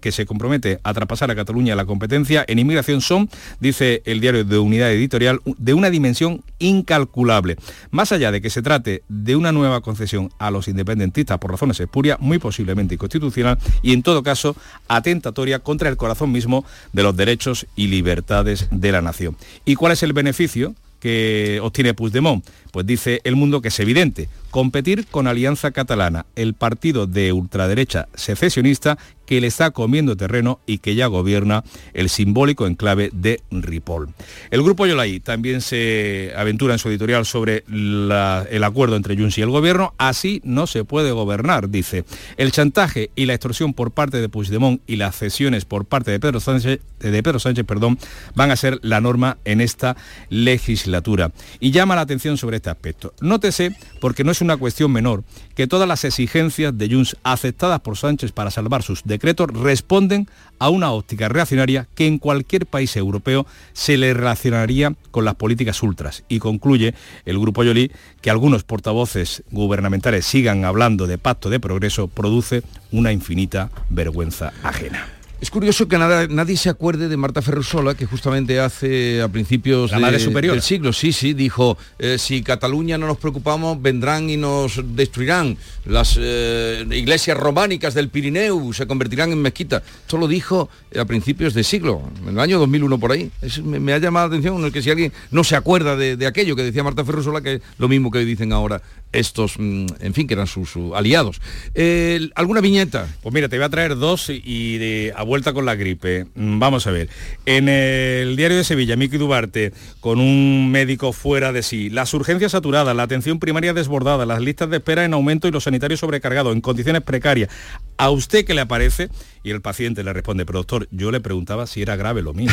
que 0.01 0.13
se 0.13 0.27
compromete 0.27 0.81
a 0.83 0.95
traspasar 0.95 1.31
a 1.31 1.35
Cataluña 1.35 1.75
la 1.75 1.87
competencia 1.87 2.45
en 2.47 2.59
inmigración 2.59 3.01
son, 3.01 3.31
dice 3.61 4.03
el 4.05 4.21
diario 4.21 4.45
de 4.45 4.59
Unidad 4.59 4.93
Editorial, 4.93 5.41
de 5.45 5.75
una 5.75 5.91
dimensión 5.91 6.43
incalculable. 6.59 7.57
Más 7.91 8.13
allá 8.13 8.33
de 8.33 8.41
que 8.41 8.51
se 8.51 8.63
trate 8.63 9.03
de 9.09 9.37
una 9.37 9.53
nueva 9.53 9.81
concesión 9.81 10.31
a 10.39 10.51
los 10.51 10.69
independentistas 10.69 11.39
por 11.39 11.51
razones 11.51 11.79
espurias, 11.81 12.19
muy 12.21 12.39
posiblemente 12.39 12.95
inconstitucional 12.95 13.59
y 13.83 13.93
en 13.93 14.03
todo 14.03 14.23
caso 14.23 14.57
atentatoria 14.89 15.61
contra 15.61 15.89
el 15.89 15.97
corazón 15.97 16.33
mismo 16.33 16.65
de 16.93 17.03
los 17.03 17.17
derechos 17.17 17.67
y 17.77 17.87
libertades 17.87 18.69
de 18.71 18.93
la 18.93 19.03
nación. 19.03 19.37
¿Y 19.65 19.77
cuál 19.77 19.93
es 19.93 20.03
el 20.03 20.13
beneficio? 20.13 20.75
que 21.05 21.61
obtiene 21.63 21.93
Puigdemont? 21.93 22.43
Pues 22.75 22.87
dice 22.87 23.21
El 23.23 23.37
Mundo 23.37 23.63
que 23.63 23.69
es 23.69 23.79
evidente, 23.79 24.29
competir 24.51 25.07
con 25.07 25.29
Alianza 25.29 25.71
Catalana, 25.71 26.27
el 26.35 26.55
partido 26.55 27.07
de 27.07 27.33
ultraderecha 27.33 28.09
secesionista 28.15 28.99
que 29.27 29.41
le 29.41 29.47
está 29.47 29.71
comiendo 29.71 30.17
terreno 30.17 30.61
y 30.67 30.79
que 30.79 30.95
ya 30.95 31.07
gobierna 31.07 31.65
el 31.95 32.09
simbólico 32.09 32.67
enclave 32.67 33.11
de 33.13 33.41
Ripoll. 33.51 34.09
El 34.51 34.63
grupo 34.63 34.87
Yolai 34.87 35.21
también 35.21 35.61
se 35.61 36.33
aventura 36.37 36.75
en 36.75 36.79
su 36.79 36.89
editorial 36.89 37.25
sobre 37.25 37.65
el 37.69 38.65
acuerdo 38.65 38.97
entre 38.97 39.17
Junts 39.17 39.39
y 39.39 39.43
el 39.43 39.51
gobierno. 39.51 39.95
Así 39.97 40.41
no 40.45 40.67
se 40.67 40.85
puede 40.85 41.13
gobernar, 41.13 41.71
dice. 41.71 42.05
El 42.37 42.53
chantaje 42.53 43.11
y 43.17 43.27
la 43.27 43.35
extorsión 43.35 43.73
por 43.73 43.93
parte 43.93 44.21
de 44.21 44.29
Puigdemont 44.29 44.83
y 44.87 44.97
las 44.97 45.17
cesiones 45.17 45.65
por 45.65 45.85
parte 45.85 46.11
de 46.11 46.21
Pedro 46.21 46.41
Sánchez, 46.41 46.81
de 47.01 47.23
Pedro 47.23 47.39
Sánchez 47.39 47.65
perdón, 47.65 47.99
van 48.35 48.51
a 48.51 48.57
ser 48.57 48.79
la 48.83 49.01
norma 49.01 49.39
en 49.45 49.61
esta 49.61 49.97
legislatura. 50.29 51.33
Y 51.61 51.71
llama 51.71 51.95
la 51.95 52.03
atención 52.03 52.37
sobre 52.37 52.61
este 52.65 52.71
aspecto. 52.71 53.13
Nótese, 53.21 53.77
porque 54.01 54.25
no 54.25 54.31
es 54.31 54.41
una 54.41 54.57
cuestión 54.57 54.91
menor, 54.91 55.23
que 55.55 55.67
todas 55.67 55.87
las 55.87 56.05
exigencias 56.05 56.77
de 56.77 56.89
Junts 56.89 57.17
aceptadas 57.23 57.81
por 57.81 57.99
Sánchez 57.99 58.33
para 58.33 58.51
salvar 58.51 58.83
sus 58.83 59.05
decretos 59.05 59.49
responden 59.53 60.29
a 60.59 60.71
una 60.71 60.91
óptica 60.91 61.29
reaccionaria 61.29 61.87
que 61.95 62.07
en 62.07 62.19
cualquier 62.19 62.65
país 62.65 62.97
europeo 62.97 63.47
se 63.75 63.99
le 63.99 64.15
relacionaría 64.15 64.95
con 65.11 65.27
las 65.27 65.35
políticas 65.35 65.83
ultras. 65.83 66.25
Y 66.29 66.39
concluye 66.39 66.95
el 67.27 67.39
Grupo 67.39 67.65
Yoli 67.65 67.93
que 68.23 68.31
algunos 68.31 68.65
portavoces 68.65 69.43
gubernamentales 69.51 70.25
sigan 70.25 70.65
hablando 70.65 71.07
de 71.07 71.19
pacto 71.19 71.51
de 71.51 71.61
progreso 71.61 72.09
produce 72.09 72.63
una 72.93 73.13
infinita 73.13 73.71
vergüenza 73.91 74.55
ajena. 74.63 75.07
Es 75.45 75.51
curioso 75.51 75.87
que 75.87 75.99
nada, 75.99 76.27
nadie 76.27 76.57
se 76.57 76.71
acuerde 76.71 77.07
de 77.07 77.19
Marta 77.19 77.43
Ferrusola, 77.43 77.95
que 77.95 78.07
justamente 78.07 78.61
hace 78.61 79.21
a 79.21 79.29
principios 79.29 79.91
del 79.91 80.63
siglo, 80.63 80.91
sí, 80.95 81.13
sí, 81.13 81.35
dijo, 81.35 81.77
eh, 81.99 82.17
si 82.19 82.43
Cataluña 82.43 82.97
no 82.97 83.07
nos 83.07 83.19
preocupamos, 83.19 83.83
vendrán 83.83 84.31
y 84.31 84.39
nos 84.39 84.81
destruirán. 84.97 85.59
Las 85.85 86.19
eh, 86.19 86.87
iglesias 86.93 87.37
románicas 87.37 87.93
del 87.93 88.09
Pirineo 88.09 88.73
se 88.73 88.87
convertirán 88.87 89.33
en 89.33 89.43
mezquitas. 89.43 89.83
Esto 90.01 90.17
lo 90.17 90.29
dijo 90.29 90.71
a 90.99 91.05
principios 91.05 91.53
del 91.53 91.67
siglo, 91.67 92.01
en 92.23 92.31
el 92.31 92.41
año 92.41 92.59
2001 92.59 92.99
por 92.99 93.13
ahí. 93.13 93.31
me, 93.65 93.93
ha 93.93 93.99
llamado 93.99 94.29
la 94.29 94.37
atención 94.37 94.73
que 94.73 94.81
si 94.81 94.89
alguien 94.89 95.13
no 95.31 95.45
se 95.45 95.57
acuerda 95.57 95.95
de, 95.95 96.27
aquello 96.27 96.57
que 96.57 96.63
decía 96.63 96.83
Marta 96.83 97.05
Ferrusola, 97.05 97.43
que 97.43 97.57
es 97.57 97.63
lo 97.77 97.87
mismo 97.87 98.11
que 98.11 98.21
dicen 98.21 98.55
ahora 98.55 98.81
estos, 99.15 99.55
mm, 99.59 99.87
en 100.01 100.15
fin, 100.15 100.27
que 100.27 100.35
eran 100.35 100.47
sus, 100.47 100.75
aliados. 100.95 101.41
Eh, 101.75 102.29
¿Alguna 102.35 102.61
viñeta? 102.61 103.09
Pues 103.23 103.35
mira, 103.35 103.49
te 103.49 103.57
voy 103.57 103.65
a 103.65 103.69
traer 103.69 103.97
dos 103.97 104.31
y 104.31 104.79
de 104.79 105.15
vuelta 105.25 105.53
con 105.53 105.65
la 105.65 105.75
gripe. 105.75 106.27
Mm, 106.35 106.59
vamos 106.59 106.87
a 106.87 106.91
ver. 106.91 107.09
En 107.47 107.69
el 107.69 108.37
diario 108.37 108.57
de 108.57 108.65
Sevilla, 108.65 108.97
Miki 108.97 109.17
Dubarte, 109.17 109.73
con 110.01 110.21
un 110.21 110.71
médico 110.71 111.13
fuera 111.13 111.53
de 111.53 111.63
sí, 111.63 111.91
las 111.91 112.13
urgencias 112.15 112.53
saturadas, 112.53 112.95
la 112.95 113.05
atención 113.05 113.39
primaria 113.39 113.73
desbordada, 113.73 114.27
las 114.27 114.41
listas 114.41 114.71
de 114.71 114.77
espera 114.79 115.05
en 115.05 115.15
aumento 115.15 115.49
y 115.49 115.51
los 115.51 115.65
sanitarios 115.65 116.01
sobrecargados, 116.01 116.55
en 116.55 116.61
condiciones 116.61 117.03
precarias. 117.03 117.51
¿A 117.97 118.11
usted 118.11 118.45
qué 118.45 118.55
le 118.55 118.61
aparece? 118.61 119.09
Y 119.45 119.51
el 119.51 119.61
paciente 119.61 120.03
le 120.03 120.15
responde, 120.15 120.47
pero 120.47 120.61
doctor, 120.61 120.89
yo 120.91 121.11
le 121.11 121.21
preguntaba 121.21 121.67
si 121.67 121.83
era 121.83 121.97
grave 121.97 122.23
lo 122.23 122.33
mío. 122.33 122.51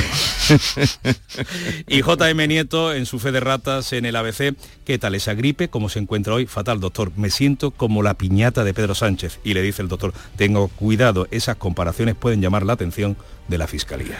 y 1.87 2.01
JM 2.01 2.47
Nieto, 2.49 2.93
en 2.93 3.05
su 3.05 3.17
fe 3.17 3.31
de 3.31 3.39
ratas 3.39 3.93
en 3.93 4.05
el 4.05 4.13
ABC, 4.17 4.55
¿qué 4.83 4.99
tal 4.99 5.15
esa 5.15 5.33
gripe? 5.33 5.69
¿Cómo 5.69 5.87
se 5.87 5.99
encuentra 5.99 6.33
hoy? 6.33 6.47
Fatal, 6.47 6.81
doctor. 6.81 7.13
Me 7.15 7.29
siento 7.29 7.71
como 7.71 8.03
la 8.03 8.15
piñata 8.15 8.65
de 8.65 8.73
Pedro 8.73 8.93
Sánchez. 8.93 9.39
Y 9.45 9.53
le 9.53 9.61
dice 9.61 9.81
el 9.81 9.87
doctor, 9.87 10.13
tengo 10.35 10.67
cuidado, 10.67 11.29
esas 11.31 11.55
comparaciones 11.55 12.15
pueden 12.15 12.41
llamar 12.41 12.65
la 12.65 12.73
atención 12.73 13.15
de 13.47 13.57
la 13.57 13.67
Fiscalía. 13.67 14.17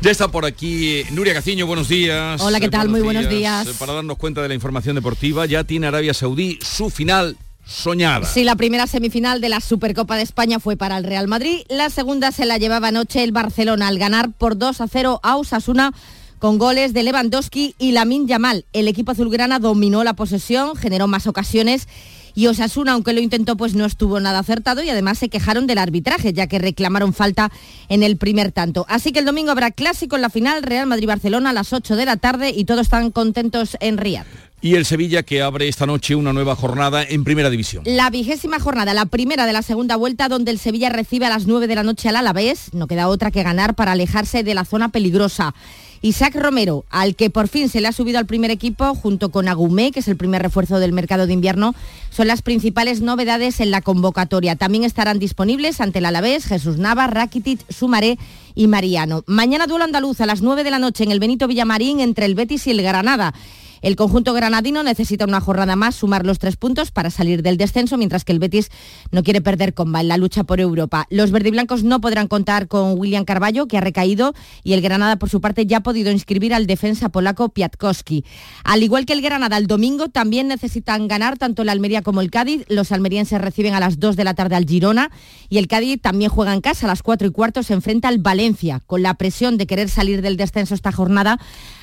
Ya 0.00 0.10
está 0.10 0.26
por 0.26 0.44
aquí 0.44 1.04
Nuria 1.12 1.34
Caciño, 1.34 1.68
buenos 1.68 1.88
días. 1.88 2.40
Hola, 2.40 2.58
¿qué 2.58 2.68
tal? 2.68 2.88
Muy 2.88 3.00
buenos 3.00 3.28
días. 3.28 3.68
Para 3.78 3.92
darnos 3.92 4.18
cuenta 4.18 4.42
de 4.42 4.48
la 4.48 4.54
información 4.54 4.96
deportiva, 4.96 5.46
ya 5.46 5.62
tiene 5.62 5.86
Arabia 5.86 6.14
Saudí 6.14 6.58
su 6.62 6.90
final 6.90 7.36
soñada. 7.68 8.26
Sí, 8.26 8.44
la 8.44 8.56
primera 8.56 8.86
semifinal 8.86 9.40
de 9.40 9.50
la 9.50 9.60
Supercopa 9.60 10.16
de 10.16 10.22
España 10.22 10.58
fue 10.58 10.76
para 10.76 10.96
el 10.96 11.04
Real 11.04 11.28
Madrid, 11.28 11.60
la 11.68 11.90
segunda 11.90 12.32
se 12.32 12.46
la 12.46 12.56
llevaba 12.56 12.88
anoche 12.88 13.22
el 13.22 13.32
Barcelona 13.32 13.88
al 13.88 13.98
ganar 13.98 14.32
por 14.32 14.56
2 14.56 14.80
a 14.80 14.88
0 14.88 15.20
a 15.22 15.36
Osasuna 15.36 15.92
con 16.38 16.56
goles 16.56 16.94
de 16.94 17.02
Lewandowski 17.02 17.74
y 17.78 17.92
Lamin 17.92 18.26
Yamal. 18.26 18.64
El 18.72 18.88
equipo 18.88 19.12
azulgrana 19.12 19.58
dominó 19.58 20.02
la 20.02 20.14
posesión, 20.14 20.76
generó 20.76 21.08
más 21.08 21.26
ocasiones 21.26 21.88
y 22.34 22.46
Osasuna, 22.46 22.92
aunque 22.92 23.12
lo 23.12 23.20
intentó, 23.20 23.56
pues 23.56 23.74
no 23.74 23.84
estuvo 23.84 24.20
nada 24.20 24.38
acertado 24.38 24.82
y 24.82 24.88
además 24.88 25.18
se 25.18 25.28
quejaron 25.28 25.66
del 25.66 25.78
arbitraje, 25.78 26.32
ya 26.32 26.46
que 26.46 26.60
reclamaron 26.60 27.12
falta 27.12 27.50
en 27.88 28.02
el 28.02 28.16
primer 28.16 28.52
tanto. 28.52 28.86
Así 28.88 29.12
que 29.12 29.18
el 29.18 29.24
domingo 29.24 29.50
habrá 29.50 29.72
clásico 29.72 30.16
en 30.16 30.22
la 30.22 30.30
final, 30.30 30.62
Real 30.62 30.86
Madrid-Barcelona 30.86 31.50
a 31.50 31.52
las 31.52 31.72
8 31.72 31.96
de 31.96 32.06
la 32.06 32.16
tarde 32.16 32.50
y 32.50 32.64
todos 32.64 32.82
están 32.82 33.10
contentos 33.10 33.76
en 33.80 33.98
Riyadh. 33.98 34.47
Y 34.60 34.74
el 34.74 34.84
Sevilla 34.84 35.22
que 35.22 35.40
abre 35.40 35.68
esta 35.68 35.86
noche 35.86 36.16
una 36.16 36.32
nueva 36.32 36.56
jornada 36.56 37.04
en 37.04 37.22
Primera 37.22 37.48
División. 37.48 37.84
La 37.86 38.10
vigésima 38.10 38.58
jornada, 38.58 38.92
la 38.92 39.06
primera 39.06 39.46
de 39.46 39.52
la 39.52 39.62
segunda 39.62 39.94
vuelta, 39.94 40.28
donde 40.28 40.50
el 40.50 40.58
Sevilla 40.58 40.88
recibe 40.88 41.26
a 41.26 41.28
las 41.28 41.46
9 41.46 41.68
de 41.68 41.76
la 41.76 41.84
noche 41.84 42.08
al 42.08 42.16
Alavés. 42.16 42.74
No 42.74 42.88
queda 42.88 43.06
otra 43.06 43.30
que 43.30 43.44
ganar 43.44 43.74
para 43.74 43.92
alejarse 43.92 44.42
de 44.42 44.54
la 44.54 44.64
zona 44.64 44.88
peligrosa. 44.88 45.54
Isaac 46.02 46.34
Romero, 46.34 46.84
al 46.90 47.14
que 47.14 47.30
por 47.30 47.46
fin 47.46 47.68
se 47.68 47.80
le 47.80 47.86
ha 47.86 47.92
subido 47.92 48.18
al 48.18 48.26
primer 48.26 48.50
equipo, 48.50 48.96
junto 48.96 49.30
con 49.30 49.46
Agumé, 49.46 49.92
que 49.92 50.00
es 50.00 50.08
el 50.08 50.16
primer 50.16 50.42
refuerzo 50.42 50.80
del 50.80 50.92
mercado 50.92 51.28
de 51.28 51.32
invierno, 51.32 51.74
son 52.10 52.26
las 52.26 52.42
principales 52.42 53.00
novedades 53.00 53.60
en 53.60 53.70
la 53.70 53.80
convocatoria. 53.80 54.56
También 54.56 54.82
estarán 54.82 55.20
disponibles 55.20 55.80
ante 55.80 56.00
el 56.00 56.06
Alavés, 56.06 56.46
Jesús 56.46 56.78
Nava, 56.78 57.06
Rakitic, 57.06 57.60
Sumaré 57.70 58.18
y 58.56 58.66
Mariano. 58.66 59.22
Mañana 59.26 59.68
duelo 59.68 59.84
andaluz 59.84 60.20
a 60.20 60.26
las 60.26 60.42
9 60.42 60.64
de 60.64 60.70
la 60.70 60.80
noche 60.80 61.04
en 61.04 61.12
el 61.12 61.20
Benito 61.20 61.46
Villamarín 61.46 62.00
entre 62.00 62.26
el 62.26 62.34
Betis 62.34 62.66
y 62.66 62.72
el 62.72 62.82
Granada. 62.82 63.34
El 63.82 63.96
conjunto 63.96 64.32
granadino 64.32 64.82
necesita 64.82 65.24
una 65.24 65.40
jornada 65.40 65.76
más, 65.76 65.96
sumar 65.96 66.26
los 66.26 66.38
tres 66.38 66.56
puntos 66.56 66.90
para 66.90 67.10
salir 67.10 67.42
del 67.42 67.56
descenso, 67.56 67.96
mientras 67.96 68.24
que 68.24 68.32
el 68.32 68.38
Betis 68.38 68.70
no 69.10 69.22
quiere 69.22 69.40
perder 69.40 69.74
comba 69.74 70.00
en 70.00 70.08
la 70.08 70.16
lucha 70.16 70.44
por 70.44 70.60
Europa. 70.60 71.06
Los 71.10 71.30
verdiblancos 71.30 71.84
no 71.84 72.00
podrán 72.00 72.28
contar 72.28 72.68
con 72.68 72.98
William 72.98 73.24
Carballo, 73.24 73.66
que 73.66 73.78
ha 73.78 73.80
recaído, 73.80 74.34
y 74.62 74.72
el 74.72 74.80
Granada, 74.80 75.16
por 75.16 75.30
su 75.30 75.40
parte, 75.40 75.66
ya 75.66 75.78
ha 75.78 75.82
podido 75.82 76.10
inscribir 76.10 76.54
al 76.54 76.66
defensa 76.66 77.08
polaco 77.08 77.48
Piatkowski. 77.50 78.24
Al 78.64 78.82
igual 78.82 79.06
que 79.06 79.12
el 79.12 79.22
Granada, 79.22 79.56
el 79.56 79.66
domingo 79.66 80.08
también 80.08 80.48
necesitan 80.48 81.08
ganar 81.08 81.38
tanto 81.38 81.62
el 81.62 81.68
Almería 81.68 82.02
como 82.02 82.20
el 82.20 82.30
Cádiz. 82.30 82.64
Los 82.68 82.92
almerienses 82.92 83.40
reciben 83.40 83.74
a 83.74 83.80
las 83.80 83.98
2 84.00 84.16
de 84.16 84.24
la 84.24 84.34
tarde 84.34 84.56
al 84.56 84.66
Girona 84.66 85.10
y 85.48 85.58
el 85.58 85.68
Cádiz 85.68 86.00
también 86.00 86.30
juega 86.30 86.54
en 86.54 86.60
casa 86.60 86.86
a 86.86 86.88
las 86.88 87.02
4 87.02 87.28
y 87.28 87.30
cuarto, 87.30 87.62
se 87.62 87.74
enfrenta 87.74 88.08
al 88.08 88.18
Valencia, 88.18 88.82
con 88.86 89.02
la 89.02 89.14
presión 89.14 89.56
de 89.56 89.66
querer 89.66 89.88
salir 89.88 90.22
del 90.22 90.36
descenso 90.36 90.74
esta 90.74 90.92
jornada, 90.92 91.38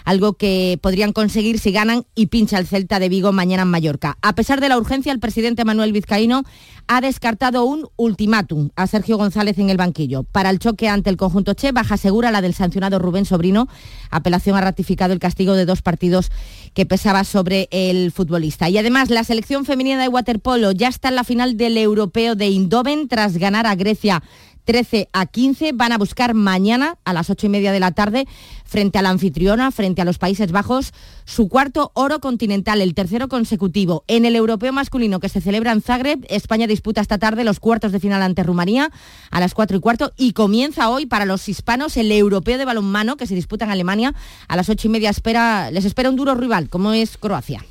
algo 0.05 0.33
que 0.33 0.79
podrían 0.81 1.11
conseguir 1.11 1.59
si 1.59 1.71
ganan 1.71 2.05
y 2.15 2.27
pincha 2.27 2.57
el 2.57 2.67
Celta 2.67 2.99
de 2.99 3.09
Vigo 3.09 3.31
mañana 3.31 3.63
en 3.63 3.69
Mallorca. 3.69 4.17
A 4.21 4.33
pesar 4.35 4.61
de 4.61 4.69
la 4.69 4.77
urgencia, 4.77 5.11
el 5.11 5.19
presidente 5.19 5.65
Manuel 5.65 5.91
Vizcaíno 5.91 6.43
ha 6.87 7.01
descartado 7.01 7.65
un 7.65 7.87
ultimátum 7.95 8.69
a 8.75 8.85
Sergio 8.85 9.17
González 9.17 9.57
en 9.57 9.71
el 9.71 9.77
banquillo. 9.77 10.23
Para 10.23 10.51
el 10.51 10.59
choque 10.59 10.87
ante 10.87 11.09
el 11.09 11.17
conjunto 11.17 11.55
Che, 11.55 11.71
baja 11.71 11.97
segura 11.97 12.31
la 12.31 12.41
del 12.41 12.53
sancionado 12.53 12.99
Rubén 12.99 13.25
Sobrino. 13.25 13.67
Apelación 14.11 14.55
ha 14.55 14.61
ratificado 14.61 15.11
el 15.11 15.19
castigo 15.19 15.55
de 15.55 15.65
dos 15.65 15.81
partidos 15.81 16.31
que 16.75 16.85
pesaba 16.85 17.23
sobre 17.23 17.67
el 17.71 18.11
futbolista. 18.11 18.69
Y 18.69 18.77
además, 18.77 19.09
la 19.09 19.23
selección 19.23 19.65
femenina 19.65 20.01
de 20.01 20.07
waterpolo 20.07 20.71
ya 20.71 20.87
está 20.87 21.09
en 21.09 21.15
la 21.15 21.23
final 21.23 21.57
del 21.57 21.77
europeo 21.77 22.35
de 22.35 22.47
Indoven 22.47 23.07
tras 23.07 23.37
ganar 23.37 23.65
a 23.65 23.75
Grecia 23.75 24.21
13 24.65 25.09
a 25.13 25.25
15. 25.25 25.71
Van 25.73 25.91
a 25.91 25.97
buscar 25.97 26.33
mañana 26.33 26.97
a 27.05 27.13
las 27.13 27.29
8 27.29 27.45
y 27.45 27.49
media 27.49 27.71
de 27.71 27.79
la 27.79 27.91
tarde 27.91 28.27
frente 28.65 28.97
a 28.97 29.01
la 29.01 29.09
anfitriona, 29.09 29.71
frente 29.71 30.01
a 30.01 30.05
los 30.05 30.17
Países 30.17 30.51
Bajos, 30.51 30.91
su 31.23 31.47
cuarto 31.47 31.91
oro 31.93 32.19
continental, 32.19 32.81
el 32.81 32.93
tercero 32.93 33.29
consecutivo. 33.29 34.03
En 34.07 34.25
el 34.25 34.35
europeo 34.35 34.73
masculino 34.73 35.19
que 35.19 35.29
se 35.29 35.39
celebra 35.39 35.71
en 35.71 35.81
Zagreb, 35.81 36.25
España 36.29 36.67
disputa 36.67 37.01
esta 37.01 37.17
tarde 37.17 37.43
los 37.43 37.59
cuartos 37.59 37.91
de 37.91 37.99
final 37.99 38.21
ante 38.21 38.43
Rumanía 38.43 38.89
a 39.31 39.39
las 39.39 39.53
4 39.53 39.77
y 39.77 39.79
cuarto 39.79 40.13
y 40.17 40.33
comienza 40.33 40.89
hoy 40.89 41.05
para 41.05 41.25
los 41.25 41.47
hispanos 41.47 41.95
el 41.95 42.11
europeo 42.11 42.57
de 42.57 42.65
balonmano 42.65 43.15
que 43.17 43.27
se 43.27 43.35
disputa 43.35 43.65
en 43.65 43.71
Alemania 43.71 44.13
a 44.47 44.55
las 44.55 44.67
8 44.67 44.87
y 44.87 44.91
media. 44.91 45.09
Espera, 45.09 45.71
les 45.71 45.85
espera 45.85 46.09
un 46.09 46.15
duro 46.15 46.35
rival 46.35 46.69
como 46.69 46.91
es 46.91 47.17
Croacia. 47.17 47.63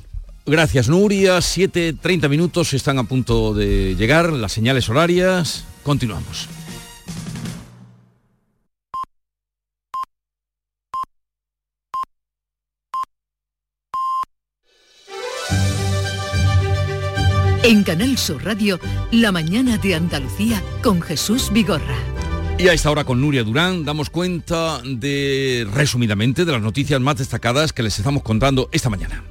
Gracias 0.47 0.89
Nuria, 0.89 1.39
7.30 1.39 2.29
minutos 2.29 2.73
están 2.73 2.99
a 2.99 3.03
punto 3.03 3.53
de 3.53 3.95
llegar 3.95 4.31
las 4.31 4.51
señales 4.51 4.89
horarias. 4.89 5.65
Continuamos. 5.81 6.47
En 17.67 17.81
Canal 17.81 18.15
Sur 18.19 18.45
Radio, 18.45 18.79
La 19.09 19.31
mañana 19.31 19.79
de 19.79 19.95
Andalucía 19.95 20.61
con 20.83 21.01
Jesús 21.01 21.49
Vigorra. 21.51 21.97
Y 22.59 22.67
a 22.67 22.73
esta 22.73 22.91
hora 22.91 23.05
con 23.05 23.19
Nuria 23.19 23.43
Durán 23.43 23.83
damos 23.83 24.11
cuenta 24.11 24.79
de, 24.85 25.67
resumidamente, 25.73 26.45
de 26.45 26.51
las 26.51 26.61
noticias 26.61 27.01
más 27.01 27.17
destacadas 27.17 27.73
que 27.73 27.81
les 27.81 27.97
estamos 27.97 28.21
contando 28.21 28.69
esta 28.71 28.91
mañana. 28.91 29.23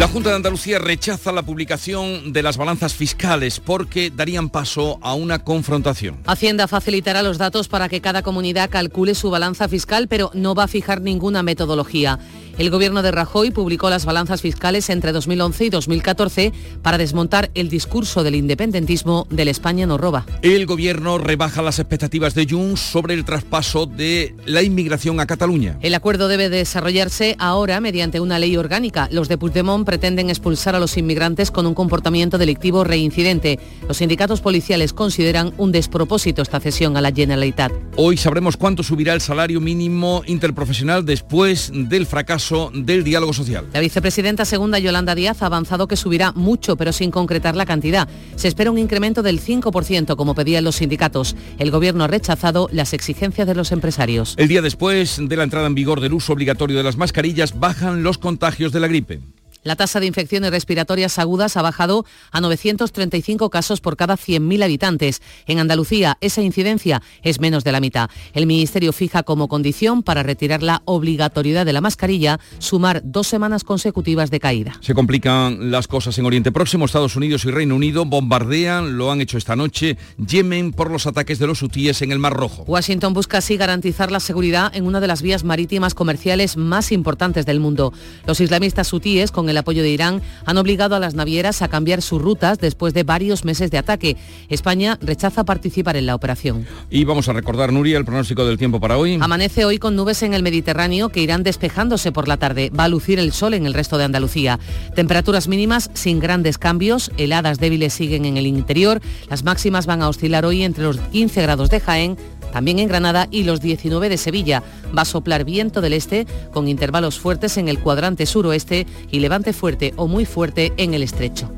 La 0.00 0.08
Junta 0.08 0.30
de 0.30 0.36
Andalucía 0.36 0.78
rechaza 0.78 1.30
la 1.30 1.42
publicación 1.42 2.32
de 2.32 2.42
las 2.42 2.56
balanzas 2.56 2.94
fiscales 2.94 3.60
porque 3.60 4.10
darían 4.10 4.48
paso 4.48 4.98
a 5.02 5.12
una 5.12 5.40
confrontación. 5.40 6.16
Hacienda 6.24 6.68
facilitará 6.68 7.22
los 7.22 7.36
datos 7.36 7.68
para 7.68 7.90
que 7.90 8.00
cada 8.00 8.22
comunidad 8.22 8.70
calcule 8.70 9.14
su 9.14 9.28
balanza 9.28 9.68
fiscal, 9.68 10.08
pero 10.08 10.30
no 10.32 10.54
va 10.54 10.64
a 10.64 10.68
fijar 10.68 11.02
ninguna 11.02 11.42
metodología. 11.42 12.18
El 12.60 12.68
gobierno 12.68 13.00
de 13.00 13.10
Rajoy 13.10 13.52
publicó 13.52 13.88
las 13.88 14.04
balanzas 14.04 14.42
fiscales 14.42 14.90
entre 14.90 15.12
2011 15.12 15.64
y 15.64 15.70
2014 15.70 16.52
para 16.82 16.98
desmontar 16.98 17.50
el 17.54 17.70
discurso 17.70 18.22
del 18.22 18.34
independentismo 18.34 19.26
del 19.30 19.48
España 19.48 19.86
no 19.86 19.96
roba. 19.96 20.26
El 20.42 20.66
gobierno 20.66 21.16
rebaja 21.16 21.62
las 21.62 21.78
expectativas 21.78 22.34
de 22.34 22.46
Junts 22.46 22.80
sobre 22.80 23.14
el 23.14 23.24
traspaso 23.24 23.86
de 23.86 24.34
la 24.44 24.62
inmigración 24.62 25.20
a 25.20 25.26
Cataluña. 25.26 25.78
El 25.80 25.94
acuerdo 25.94 26.28
debe 26.28 26.50
desarrollarse 26.50 27.34
ahora 27.38 27.80
mediante 27.80 28.20
una 28.20 28.38
ley 28.38 28.58
orgánica. 28.58 29.08
Los 29.10 29.30
de 29.30 29.38
Puigdemont 29.38 29.86
pretenden 29.86 30.28
expulsar 30.28 30.76
a 30.76 30.80
los 30.80 30.98
inmigrantes 30.98 31.50
con 31.50 31.64
un 31.64 31.72
comportamiento 31.72 32.36
delictivo 32.36 32.84
reincidente. 32.84 33.58
Los 33.88 33.96
sindicatos 33.96 34.42
policiales 34.42 34.92
consideran 34.92 35.54
un 35.56 35.72
despropósito 35.72 36.42
esta 36.42 36.60
cesión 36.60 36.98
a 36.98 37.00
la 37.00 37.10
Generalitat. 37.10 37.72
Hoy 37.96 38.18
sabremos 38.18 38.58
cuánto 38.58 38.82
subirá 38.82 39.14
el 39.14 39.22
salario 39.22 39.62
mínimo 39.62 40.22
interprofesional 40.26 41.06
después 41.06 41.72
del 41.72 42.04
fracaso 42.04 42.49
del 42.72 43.04
diálogo 43.04 43.32
social. 43.32 43.66
La 43.72 43.80
vicepresidenta 43.80 44.44
segunda 44.44 44.78
Yolanda 44.78 45.14
Díaz 45.14 45.42
ha 45.42 45.46
avanzado 45.46 45.86
que 45.86 45.96
subirá 45.96 46.32
mucho, 46.32 46.76
pero 46.76 46.92
sin 46.92 47.10
concretar 47.10 47.54
la 47.54 47.64
cantidad. 47.64 48.08
Se 48.34 48.48
espera 48.48 48.70
un 48.70 48.78
incremento 48.78 49.22
del 49.22 49.40
5%, 49.40 50.16
como 50.16 50.34
pedían 50.34 50.64
los 50.64 50.76
sindicatos. 50.76 51.36
El 51.58 51.70
gobierno 51.70 52.04
ha 52.04 52.08
rechazado 52.08 52.68
las 52.72 52.92
exigencias 52.92 53.46
de 53.46 53.54
los 53.54 53.70
empresarios. 53.70 54.34
El 54.36 54.48
día 54.48 54.62
después 54.62 55.20
de 55.20 55.36
la 55.36 55.44
entrada 55.44 55.68
en 55.68 55.74
vigor 55.74 56.00
del 56.00 56.12
uso 56.12 56.32
obligatorio 56.32 56.76
de 56.76 56.82
las 56.82 56.96
mascarillas, 56.96 57.58
bajan 57.58 58.02
los 58.02 58.18
contagios 58.18 58.72
de 58.72 58.80
la 58.80 58.88
gripe. 58.88 59.20
La 59.62 59.76
tasa 59.76 60.00
de 60.00 60.06
infecciones 60.06 60.50
respiratorias 60.50 61.18
agudas 61.18 61.58
ha 61.58 61.62
bajado 61.62 62.06
a 62.32 62.40
935 62.40 63.50
casos 63.50 63.82
por 63.82 63.98
cada 63.98 64.16
100.000 64.16 64.64
habitantes. 64.64 65.20
En 65.46 65.58
Andalucía, 65.58 66.16
esa 66.22 66.40
incidencia 66.40 67.02
es 67.22 67.40
menos 67.40 67.62
de 67.62 67.72
la 67.72 67.80
mitad. 67.80 68.08
El 68.32 68.46
Ministerio 68.46 68.94
fija 68.94 69.22
como 69.22 69.48
condición 69.48 70.02
para 70.02 70.22
retirar 70.22 70.62
la 70.62 70.80
obligatoriedad 70.86 71.66
de 71.66 71.74
la 71.74 71.82
mascarilla 71.82 72.40
sumar 72.58 73.02
dos 73.04 73.26
semanas 73.26 73.62
consecutivas 73.62 74.30
de 74.30 74.40
caída. 74.40 74.78
Se 74.80 74.94
complican 74.94 75.70
las 75.70 75.86
cosas 75.88 76.16
en 76.18 76.24
Oriente 76.24 76.52
Próximo. 76.52 76.86
Estados 76.86 77.16
Unidos 77.16 77.44
y 77.44 77.50
Reino 77.50 77.76
Unido 77.76 78.06
bombardean, 78.06 78.96
lo 78.96 79.12
han 79.12 79.20
hecho 79.20 79.36
esta 79.36 79.56
noche, 79.56 79.98
Yemen 80.16 80.72
por 80.72 80.90
los 80.90 81.06
ataques 81.06 81.38
de 81.38 81.46
los 81.46 81.60
hutíes 81.62 82.00
en 82.00 82.12
el 82.12 82.18
Mar 82.18 82.32
Rojo. 82.32 82.64
Washington 82.66 83.12
busca 83.12 83.38
así 83.38 83.58
garantizar 83.58 84.10
la 84.10 84.20
seguridad 84.20 84.74
en 84.74 84.86
una 84.86 85.00
de 85.00 85.06
las 85.06 85.20
vías 85.20 85.44
marítimas 85.44 85.94
comerciales 85.94 86.56
más 86.56 86.92
importantes 86.92 87.44
del 87.44 87.60
mundo. 87.60 87.92
Los 88.26 88.40
islamistas 88.40 88.90
hutíes, 88.94 89.30
con 89.30 89.49
el 89.50 89.58
apoyo 89.58 89.82
de 89.82 89.90
Irán, 89.90 90.22
han 90.46 90.56
obligado 90.56 90.96
a 90.96 90.98
las 90.98 91.14
navieras 91.14 91.62
a 91.62 91.68
cambiar 91.68 92.02
sus 92.02 92.20
rutas 92.22 92.58
después 92.58 92.94
de 92.94 93.02
varios 93.02 93.44
meses 93.44 93.70
de 93.70 93.78
ataque. 93.78 94.16
España 94.48 94.98
rechaza 95.02 95.44
participar 95.44 95.96
en 95.96 96.06
la 96.06 96.14
operación. 96.14 96.66
Y 96.90 97.04
vamos 97.04 97.28
a 97.28 97.32
recordar, 97.32 97.72
Nuria, 97.72 97.98
el 97.98 98.04
pronóstico 98.04 98.44
del 98.44 98.58
tiempo 98.58 98.80
para 98.80 98.96
hoy. 98.96 99.18
Amanece 99.20 99.64
hoy 99.64 99.78
con 99.78 99.96
nubes 99.96 100.22
en 100.22 100.34
el 100.34 100.42
Mediterráneo 100.42 101.10
que 101.10 101.20
irán 101.20 101.42
despejándose 101.42 102.12
por 102.12 102.28
la 102.28 102.36
tarde. 102.36 102.70
Va 102.70 102.84
a 102.84 102.88
lucir 102.88 103.18
el 103.18 103.32
sol 103.32 103.54
en 103.54 103.66
el 103.66 103.74
resto 103.74 103.98
de 103.98 104.04
Andalucía. 104.04 104.58
Temperaturas 104.94 105.48
mínimas 105.48 105.90
sin 105.94 106.20
grandes 106.20 106.58
cambios. 106.58 107.10
Heladas 107.16 107.58
débiles 107.58 107.92
siguen 107.92 108.24
en 108.24 108.36
el 108.36 108.46
interior. 108.46 109.00
Las 109.28 109.44
máximas 109.44 109.86
van 109.86 110.02
a 110.02 110.08
oscilar 110.08 110.44
hoy 110.44 110.62
entre 110.62 110.84
los 110.84 110.98
15 110.98 111.42
grados 111.42 111.70
de 111.70 111.80
Jaén, 111.80 112.16
también 112.52 112.78
en 112.78 112.88
Granada 112.88 113.28
y 113.30 113.44
los 113.44 113.60
19 113.60 114.08
de 114.08 114.18
Sevilla. 114.18 114.62
Va 114.96 115.02
a 115.02 115.06
soplar 115.06 115.44
viento 115.44 115.80
del 115.80 115.92
este 115.92 116.26
con 116.52 116.68
intervalos 116.68 117.18
fuertes 117.18 117.56
en 117.56 117.68
el 117.68 117.78
cuadrante 117.78 118.26
suroeste 118.26 118.86
y 119.10 119.20
levante 119.20 119.52
fuerte 119.52 119.94
o 119.96 120.06
muy 120.06 120.24
fuerte 120.24 120.72
en 120.76 120.94
el 120.94 121.02
estrecho. 121.02 121.50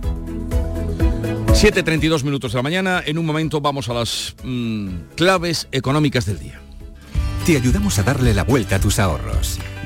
7.32 1.48 2.24
minutos 2.24 2.52
de 2.52 2.58
la 2.58 2.62
mañana. 2.62 3.02
En 3.04 3.18
un 3.18 3.26
momento 3.26 3.60
vamos 3.60 3.88
a 3.88 3.94
las 3.94 4.34
mm, 4.42 4.88
claves 5.16 5.68
económicas 5.70 6.26
del 6.26 6.38
día. 6.38 6.60
Te 7.46 7.56
ayudamos 7.56 7.98
a 7.98 8.02
darle 8.02 8.34
la 8.34 8.44
vuelta 8.44 8.76
a 8.76 8.80
tus 8.80 8.98
ahorros. 8.98 9.58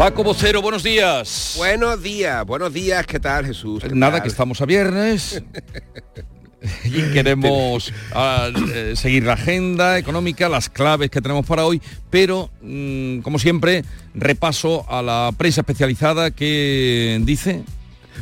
Paco 0.00 0.24
Vocero, 0.24 0.62
buenos 0.62 0.82
días. 0.82 1.56
Buenos 1.58 2.02
días, 2.02 2.46
buenos 2.46 2.72
días, 2.72 3.06
¿qué 3.06 3.20
tal 3.20 3.44
Jesús? 3.44 3.82
¿Qué 3.82 3.94
Nada, 3.94 4.12
tal? 4.12 4.22
que 4.22 4.28
estamos 4.28 4.58
a 4.62 4.64
viernes 4.64 5.42
y 6.86 7.02
queremos 7.12 7.92
ah, 8.14 8.48
eh, 8.72 8.94
seguir 8.96 9.24
la 9.24 9.34
agenda 9.34 9.98
económica, 9.98 10.48
las 10.48 10.70
claves 10.70 11.10
que 11.10 11.20
tenemos 11.20 11.44
para 11.44 11.66
hoy, 11.66 11.82
pero 12.08 12.48
mm, 12.62 13.18
como 13.18 13.38
siempre, 13.38 13.84
repaso 14.14 14.86
a 14.88 15.02
la 15.02 15.32
prensa 15.36 15.60
especializada 15.60 16.30
que 16.30 17.20
dice... 17.24 17.62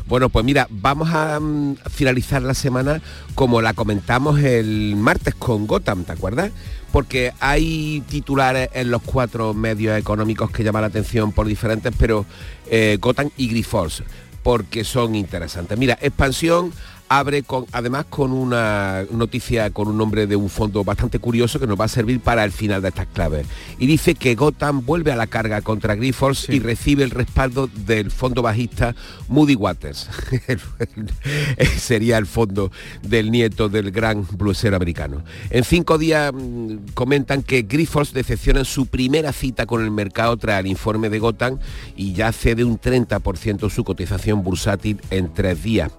Bueno, 0.06 0.30
pues 0.30 0.44
mira, 0.44 0.66
vamos 0.70 1.10
a 1.12 1.38
mm, 1.38 1.76
finalizar 1.90 2.40
la 2.40 2.54
semana 2.54 3.02
como 3.34 3.60
la 3.60 3.74
comentamos 3.74 4.40
el 4.40 4.96
martes 4.96 5.34
con 5.34 5.66
Gotham, 5.66 6.04
¿te 6.04 6.12
acuerdas? 6.12 6.50
Porque 6.92 7.32
hay 7.40 8.02
titulares 8.08 8.70
en 8.72 8.90
los 8.90 9.02
cuatro 9.02 9.54
medios 9.54 9.98
económicos 9.98 10.50
que 10.50 10.64
llaman 10.64 10.82
la 10.82 10.88
atención 10.88 11.32
por 11.32 11.46
diferentes, 11.46 11.92
pero 11.98 12.24
eh, 12.70 12.96
Gotham 13.00 13.30
y 13.36 13.48
Grifols, 13.48 14.02
porque 14.42 14.84
son 14.84 15.14
interesantes. 15.14 15.78
Mira, 15.78 15.98
expansión 16.00 16.72
abre 17.08 17.42
con, 17.42 17.66
además 17.72 18.06
con 18.08 18.32
una 18.32 19.04
noticia 19.10 19.70
con 19.70 19.88
un 19.88 19.96
nombre 19.96 20.26
de 20.26 20.36
un 20.36 20.48
fondo 20.48 20.84
bastante 20.84 21.18
curioso 21.18 21.58
que 21.58 21.66
nos 21.66 21.80
va 21.80 21.86
a 21.86 21.88
servir 21.88 22.20
para 22.20 22.44
el 22.44 22.52
final 22.52 22.82
de 22.82 22.88
estas 22.88 23.06
claves. 23.06 23.46
y 23.78 23.86
dice 23.86 24.14
que 24.14 24.34
Gotham 24.34 24.84
vuelve 24.84 25.12
a 25.12 25.16
la 25.16 25.26
carga 25.26 25.62
contra 25.62 25.94
Grifols 25.94 26.48
y 26.48 26.58
recibe 26.58 27.04
el 27.04 27.10
respaldo 27.10 27.68
del 27.68 28.10
fondo 28.10 28.42
bajista 28.42 28.94
Moody 29.28 29.54
Waters. 29.54 30.08
Sería 31.78 32.18
el 32.18 32.26
fondo 32.26 32.70
del 33.02 33.30
nieto 33.30 33.68
del 33.68 33.90
gran 33.90 34.26
bluesero 34.32 34.76
americano. 34.76 35.22
En 35.50 35.64
cinco 35.64 35.98
días 35.98 36.32
mm, 36.32 36.92
comentan 36.94 37.42
que 37.42 37.62
Grifols 37.62 38.12
decepciona 38.12 38.60
en 38.60 38.64
su 38.64 38.86
primera 38.86 39.32
cita 39.32 39.66
con 39.66 39.82
el 39.82 39.90
mercado 39.90 40.36
tras 40.36 40.60
el 40.60 40.66
informe 40.66 41.08
de 41.10 41.18
Gotham 41.18 41.58
y 41.96 42.12
ya 42.12 42.32
cede 42.32 42.64
un 42.64 42.78
30% 42.78 43.70
su 43.70 43.84
cotización 43.84 44.42
bursátil 44.42 45.00
en 45.10 45.32
tres 45.32 45.62
días. 45.62 45.90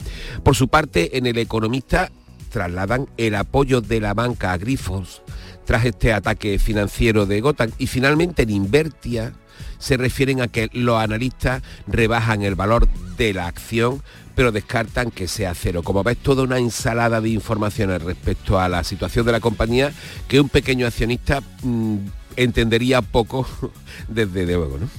Por 0.44 0.56
su 0.56 0.68
parte, 0.68 0.99
en 1.14 1.26
el 1.26 1.38
economista 1.38 2.12
trasladan 2.50 3.08
el 3.18 3.36
apoyo 3.36 3.82
de 3.82 4.00
la 4.00 4.14
banca 4.14 4.54
a 4.54 4.58
Grifols 4.58 5.22
tras 5.66 5.86
este 5.86 6.14
ataque 6.14 6.58
financiero 6.58 7.26
de 7.26 7.42
Gotham 7.42 7.72
y 7.78 7.88
finalmente 7.88 8.44
en 8.44 8.50
Invertia 8.50 9.34
se 9.78 9.98
refieren 9.98 10.42
a 10.42 10.48
que 10.48 10.70
los 10.74 11.00
analistas 11.02 11.62
rebajan 11.88 12.42
el 12.42 12.56
valor 12.56 12.88
de 13.18 13.34
la 13.34 13.48
acción 13.48 14.02
pero 14.36 14.54
descartan 14.54 15.12
que 15.12 15.28
sea 15.28 15.54
cero. 15.54 15.84
Como 15.84 16.02
ves, 16.02 16.16
toda 16.16 16.44
una 16.44 16.60
ensalada 16.60 17.20
de 17.20 17.28
informaciones 17.28 18.02
respecto 18.02 18.58
a 18.58 18.70
la 18.70 18.86
situación 18.86 19.26
de 19.26 19.34
la 19.34 19.42
compañía 19.42 19.92
que 20.30 20.40
un 20.40 20.48
pequeño 20.48 20.88
accionista 20.88 21.42
mm, 21.62 21.98
entendería 22.38 23.02
poco 23.02 23.46
desde 24.08 24.46
luego. 24.46 24.78
¿no? 24.80 24.90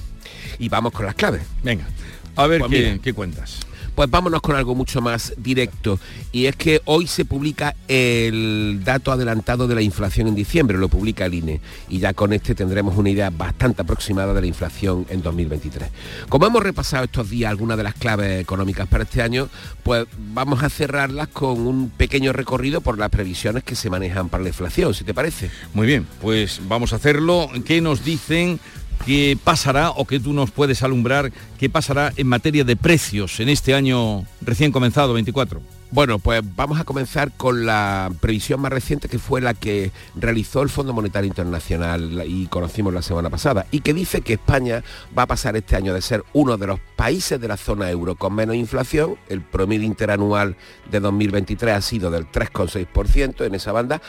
Y 0.59 0.69
vamos 0.69 0.91
con 0.93 1.07
las 1.07 1.15
claves. 1.15 1.41
Venga, 1.63 1.87
a 2.35 2.45
ver 2.45 2.59
Pues 2.59 2.71
qué, 2.71 2.77
mira. 2.91 2.97
qué 3.01 3.13
cuentas. 3.13 3.57
Pues 3.95 4.09
vámonos 4.09 4.41
con 4.41 4.55
algo 4.55 4.75
mucho 4.75 5.01
más 5.01 5.33
directo. 5.37 5.99
Y 6.31 6.45
es 6.45 6.55
que 6.55 6.81
hoy 6.85 7.07
se 7.07 7.25
publica 7.25 7.75
el 7.87 8.81
dato 8.83 9.11
adelantado 9.11 9.67
de 9.67 9.75
la 9.75 9.81
inflación 9.81 10.27
en 10.27 10.35
diciembre, 10.35 10.77
lo 10.77 10.89
publica 10.89 11.25
el 11.25 11.33
INE. 11.33 11.61
Y 11.89 11.99
ya 11.99 12.13
con 12.13 12.33
este 12.33 12.55
tendremos 12.55 12.97
una 12.97 13.09
idea 13.09 13.29
bastante 13.29 13.81
aproximada 13.81 14.33
de 14.33 14.41
la 14.41 14.47
inflación 14.47 15.05
en 15.09 15.21
2023. 15.21 15.89
Como 16.29 16.47
hemos 16.47 16.63
repasado 16.63 17.03
estos 17.03 17.29
días 17.29 17.49
algunas 17.49 17.77
de 17.77 17.83
las 17.83 17.95
claves 17.95 18.41
económicas 18.41 18.87
para 18.87 19.03
este 19.03 19.21
año, 19.21 19.49
pues 19.83 20.05
vamos 20.33 20.63
a 20.63 20.69
cerrarlas 20.69 21.27
con 21.27 21.67
un 21.67 21.89
pequeño 21.89 22.33
recorrido 22.33 22.81
por 22.81 22.97
las 22.97 23.09
previsiones 23.09 23.63
que 23.63 23.75
se 23.75 23.89
manejan 23.89 24.29
para 24.29 24.43
la 24.43 24.49
inflación, 24.49 24.93
si 24.93 25.03
te 25.03 25.13
parece. 25.13 25.49
Muy 25.73 25.87
bien, 25.87 26.07
pues 26.21 26.61
vamos 26.67 26.93
a 26.93 26.95
hacerlo. 26.95 27.49
¿Qué 27.65 27.81
nos 27.81 28.03
dicen? 28.03 28.59
¿Qué 29.05 29.35
pasará 29.43 29.89
o 29.89 30.05
que 30.05 30.19
tú 30.19 30.31
nos 30.31 30.51
puedes 30.51 30.83
alumbrar? 30.83 31.31
¿Qué 31.57 31.69
pasará 31.69 32.13
en 32.17 32.27
materia 32.27 32.63
de 32.63 32.75
precios 32.75 33.39
en 33.39 33.49
este 33.49 33.73
año 33.73 34.25
recién 34.41 34.71
comenzado, 34.71 35.13
24? 35.13 35.59
Bueno, 35.89 36.19
pues 36.19 36.41
vamos 36.55 36.79
a 36.79 36.83
comenzar 36.83 37.31
con 37.35 37.65
la 37.65 38.11
previsión 38.21 38.61
más 38.61 38.71
reciente 38.71 39.09
que 39.09 39.19
fue 39.19 39.41
la 39.41 39.53
que 39.55 39.91
realizó 40.15 40.61
el 40.61 40.69
Fondo 40.69 40.93
Monetario 40.93 41.27
Internacional 41.27 42.23
y 42.25 42.45
conocimos 42.45 42.93
la 42.93 43.01
semana 43.01 43.29
pasada 43.29 43.65
y 43.71 43.81
que 43.81 43.93
dice 43.93 44.21
que 44.21 44.33
España 44.33 44.83
va 45.17 45.23
a 45.23 45.27
pasar 45.27 45.57
este 45.57 45.75
año 45.75 45.93
de 45.93 46.01
ser 46.01 46.23
uno 46.31 46.57
de 46.57 46.67
los 46.67 46.79
países 46.95 47.41
de 47.41 47.47
la 47.47 47.57
zona 47.57 47.89
euro 47.89 48.15
con 48.15 48.35
menos 48.35 48.55
inflación, 48.55 49.17
el 49.27 49.41
promedio 49.41 49.85
interanual 49.85 50.55
de 50.89 50.99
2023 50.99 51.75
ha 51.75 51.81
sido 51.81 52.11
del 52.11 52.31
3,6% 52.31 53.45
en 53.45 53.55
esa 53.55 53.71
banda, 53.73 54.01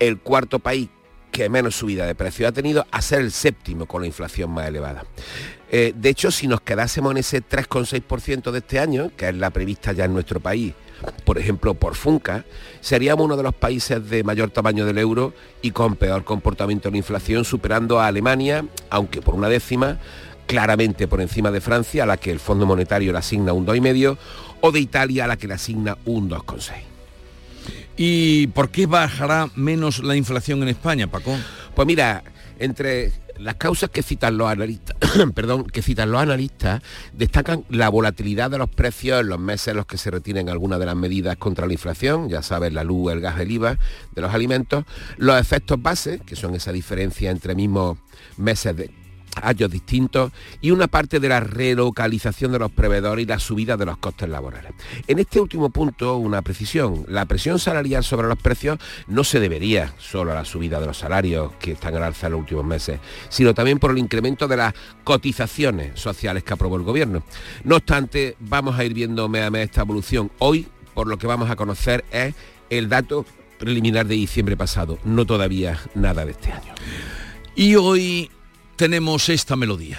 el 0.00 0.18
cuarto 0.18 0.58
país 0.58 0.90
que 1.38 1.48
menos 1.48 1.76
subida 1.76 2.04
de 2.04 2.16
precio 2.16 2.48
ha 2.48 2.52
tenido 2.52 2.84
a 2.90 3.00
ser 3.00 3.20
el 3.20 3.30
séptimo 3.30 3.86
con 3.86 4.00
la 4.00 4.08
inflación 4.08 4.50
más 4.50 4.66
elevada. 4.66 5.04
Eh, 5.70 5.92
de 5.94 6.08
hecho, 6.08 6.32
si 6.32 6.48
nos 6.48 6.62
quedásemos 6.62 7.12
en 7.12 7.18
ese 7.18 7.44
3,6% 7.44 8.50
de 8.50 8.58
este 8.58 8.80
año, 8.80 9.12
que 9.16 9.28
es 9.28 9.36
la 9.36 9.50
prevista 9.50 9.92
ya 9.92 10.06
en 10.06 10.14
nuestro 10.14 10.40
país, 10.40 10.74
por 11.24 11.38
ejemplo, 11.38 11.74
por 11.74 11.94
Funca, 11.94 12.44
seríamos 12.80 13.24
uno 13.24 13.36
de 13.36 13.44
los 13.44 13.54
países 13.54 14.10
de 14.10 14.24
mayor 14.24 14.50
tamaño 14.50 14.84
del 14.84 14.98
euro 14.98 15.32
y 15.62 15.70
con 15.70 15.94
peor 15.94 16.24
comportamiento 16.24 16.88
en 16.88 16.94
la 16.94 16.98
inflación, 16.98 17.44
superando 17.44 18.00
a 18.00 18.08
Alemania, 18.08 18.64
aunque 18.90 19.22
por 19.22 19.36
una 19.36 19.48
décima, 19.48 19.98
claramente 20.48 21.06
por 21.06 21.20
encima 21.20 21.52
de 21.52 21.60
Francia, 21.60 22.02
a 22.02 22.06
la 22.06 22.16
que 22.16 22.32
el 22.32 22.40
Fondo 22.40 22.66
Monetario 22.66 23.12
le 23.12 23.18
asigna 23.18 23.52
un 23.52 23.64
2,5, 23.64 24.18
o 24.60 24.72
de 24.72 24.80
Italia, 24.80 25.26
a 25.26 25.28
la 25.28 25.36
que 25.36 25.46
le 25.46 25.54
asigna 25.54 25.98
un 26.04 26.28
2,6. 26.28 26.97
¿Y 27.98 28.46
por 28.48 28.70
qué 28.70 28.86
bajará 28.86 29.50
menos 29.56 30.04
la 30.04 30.14
inflación 30.14 30.62
en 30.62 30.68
España, 30.68 31.08
Paco? 31.08 31.36
Pues 31.74 31.84
mira, 31.84 32.22
entre 32.60 33.12
las 33.38 33.56
causas 33.56 33.90
que 33.90 34.04
citan 34.04 34.38
los 34.38 34.48
analistas, 34.48 34.96
perdón, 35.34 35.64
que 35.64 35.82
citan 35.82 36.12
los 36.12 36.22
analistas, 36.22 36.80
destacan 37.12 37.64
la 37.70 37.88
volatilidad 37.88 38.52
de 38.52 38.58
los 38.58 38.68
precios 38.68 39.20
en 39.20 39.28
los 39.28 39.40
meses 39.40 39.68
en 39.68 39.78
los 39.78 39.86
que 39.86 39.98
se 39.98 40.12
retienen 40.12 40.48
algunas 40.48 40.78
de 40.78 40.86
las 40.86 40.94
medidas 40.94 41.36
contra 41.38 41.66
la 41.66 41.72
inflación, 41.72 42.28
ya 42.28 42.40
sabes, 42.40 42.72
la 42.72 42.84
luz, 42.84 43.12
el 43.12 43.20
gas, 43.20 43.40
el 43.40 43.50
IVA 43.50 43.78
de 44.14 44.22
los 44.22 44.32
alimentos, 44.32 44.84
los 45.16 45.40
efectos 45.40 45.82
base, 45.82 46.20
que 46.20 46.36
son 46.36 46.54
esa 46.54 46.70
diferencia 46.70 47.32
entre 47.32 47.56
mismos 47.56 47.98
meses 48.36 48.76
de 48.76 48.90
años 49.42 49.70
distintos 49.70 50.32
y 50.60 50.70
una 50.70 50.88
parte 50.88 51.20
de 51.20 51.28
la 51.28 51.40
relocalización 51.40 52.52
de 52.52 52.58
los 52.58 52.70
proveedores 52.70 53.24
y 53.24 53.26
la 53.26 53.38
subida 53.38 53.76
de 53.76 53.86
los 53.86 53.98
costes 53.98 54.28
laborales. 54.28 54.72
En 55.06 55.18
este 55.18 55.40
último 55.40 55.70
punto, 55.70 56.16
una 56.16 56.42
precisión, 56.42 57.04
la 57.08 57.26
presión 57.26 57.58
salarial 57.58 58.04
sobre 58.04 58.28
los 58.28 58.38
precios 58.38 58.78
no 59.06 59.24
se 59.24 59.40
debería 59.40 59.94
solo 59.98 60.32
a 60.32 60.34
la 60.34 60.44
subida 60.44 60.80
de 60.80 60.86
los 60.86 60.98
salarios 60.98 61.52
que 61.58 61.72
están 61.72 61.94
al 61.96 62.04
alza 62.04 62.26
en 62.26 62.32
los 62.32 62.40
últimos 62.40 62.64
meses, 62.64 63.00
sino 63.28 63.54
también 63.54 63.78
por 63.78 63.90
el 63.90 63.98
incremento 63.98 64.48
de 64.48 64.56
las 64.56 64.74
cotizaciones 65.04 65.98
sociales 65.98 66.44
que 66.44 66.52
aprobó 66.52 66.76
el 66.76 66.82
gobierno. 66.82 67.22
No 67.64 67.76
obstante, 67.76 68.36
vamos 68.40 68.78
a 68.78 68.84
ir 68.84 68.94
viendo 68.94 69.28
mes 69.28 69.44
a 69.44 69.50
mes 69.50 69.64
esta 69.64 69.82
evolución. 69.82 70.30
Hoy, 70.38 70.66
por 70.94 71.06
lo 71.06 71.18
que 71.18 71.26
vamos 71.26 71.50
a 71.50 71.56
conocer, 71.56 72.04
es 72.10 72.34
el 72.70 72.88
dato 72.88 73.24
preliminar 73.58 74.06
de 74.06 74.14
diciembre 74.14 74.56
pasado, 74.56 74.98
no 75.04 75.26
todavía 75.26 75.78
nada 75.94 76.24
de 76.24 76.32
este 76.32 76.52
año. 76.52 76.74
Y 77.54 77.74
hoy 77.74 78.30
tenemos 78.78 79.28
esta 79.28 79.56
melodía. 79.56 79.98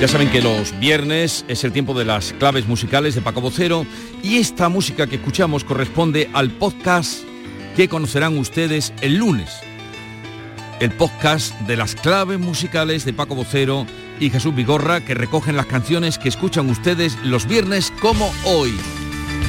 Ya 0.00 0.06
saben 0.06 0.30
que 0.30 0.40
los 0.40 0.78
viernes 0.78 1.44
es 1.48 1.64
el 1.64 1.72
tiempo 1.72 1.92
de 1.98 2.04
las 2.04 2.32
claves 2.34 2.68
musicales 2.68 3.16
de 3.16 3.20
Paco 3.20 3.40
Vocero 3.40 3.84
y 4.22 4.36
esta 4.36 4.68
música 4.68 5.08
que 5.08 5.16
escuchamos 5.16 5.64
corresponde 5.64 6.30
al 6.34 6.52
podcast 6.52 7.24
que 7.74 7.88
conocerán 7.88 8.38
ustedes 8.38 8.92
el 9.00 9.16
lunes. 9.16 9.50
El 10.78 10.92
podcast 10.92 11.52
de 11.62 11.76
las 11.76 11.96
claves 11.96 12.38
musicales 12.38 13.04
de 13.04 13.12
Paco 13.12 13.34
Vocero 13.34 13.86
y 14.20 14.30
Jesús 14.30 14.54
Vigorra 14.54 15.04
que 15.04 15.14
recogen 15.14 15.56
las 15.56 15.66
canciones 15.66 16.16
que 16.16 16.28
escuchan 16.28 16.70
ustedes 16.70 17.18
los 17.24 17.48
viernes 17.48 17.92
como 18.00 18.32
hoy. 18.44 18.72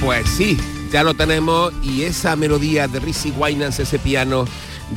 Pues 0.01 0.29
sí, 0.29 0.57
ya 0.91 1.03
lo 1.03 1.13
tenemos 1.13 1.73
y 1.83 2.03
esa 2.03 2.35
melodía 2.35 2.87
de 2.87 2.99
Rizzy 2.99 3.31
Winans, 3.31 3.79
ese 3.79 3.99
piano 3.99 4.45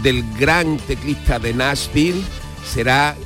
del 0.02 0.24
gran 0.38 0.78
teclista 0.78 1.38
de 1.38 1.52
Nashville, 1.52 2.22
será 2.64 3.16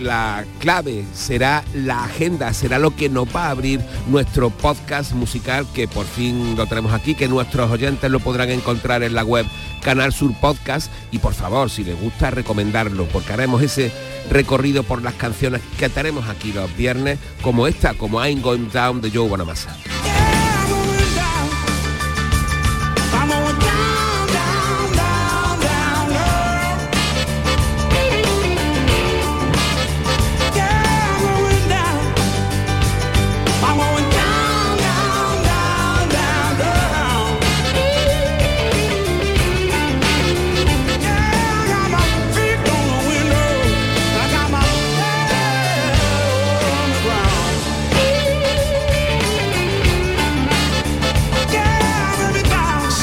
la 0.00 0.44
clave, 0.58 1.04
será 1.14 1.64
la 1.74 2.04
agenda, 2.04 2.52
será 2.52 2.78
lo 2.78 2.94
que 2.94 3.08
nos 3.08 3.28
va 3.34 3.46
a 3.46 3.50
abrir 3.50 3.80
nuestro 4.08 4.50
podcast 4.50 5.12
musical 5.12 5.66
que 5.74 5.88
por 5.88 6.06
fin 6.06 6.56
lo 6.56 6.66
tenemos 6.66 6.92
aquí, 6.92 7.14
que 7.14 7.28
nuestros 7.28 7.70
oyentes 7.70 8.10
lo 8.10 8.20
podrán 8.20 8.50
encontrar 8.50 9.02
en 9.02 9.14
la 9.14 9.24
web 9.24 9.46
Canal 9.82 10.12
Sur 10.12 10.34
Podcast 10.40 10.90
y 11.12 11.18
por 11.18 11.34
favor, 11.34 11.70
si 11.70 11.84
les 11.84 11.98
gusta, 11.98 12.30
recomendarlo, 12.30 13.06
porque 13.06 13.32
haremos 13.32 13.62
ese 13.62 13.92
recorrido 14.30 14.82
por 14.82 15.02
las 15.02 15.14
canciones 15.14 15.62
que 15.78 15.88
tenemos 15.88 16.28
aquí 16.28 16.52
los 16.52 16.74
viernes, 16.76 17.18
como 17.42 17.66
esta, 17.66 17.94
como 17.94 18.22
I'm 18.24 18.42
Going 18.42 18.70
Down 18.72 19.00
de 19.00 19.10
Joe 19.10 19.28
Bonamassa. 19.28 19.76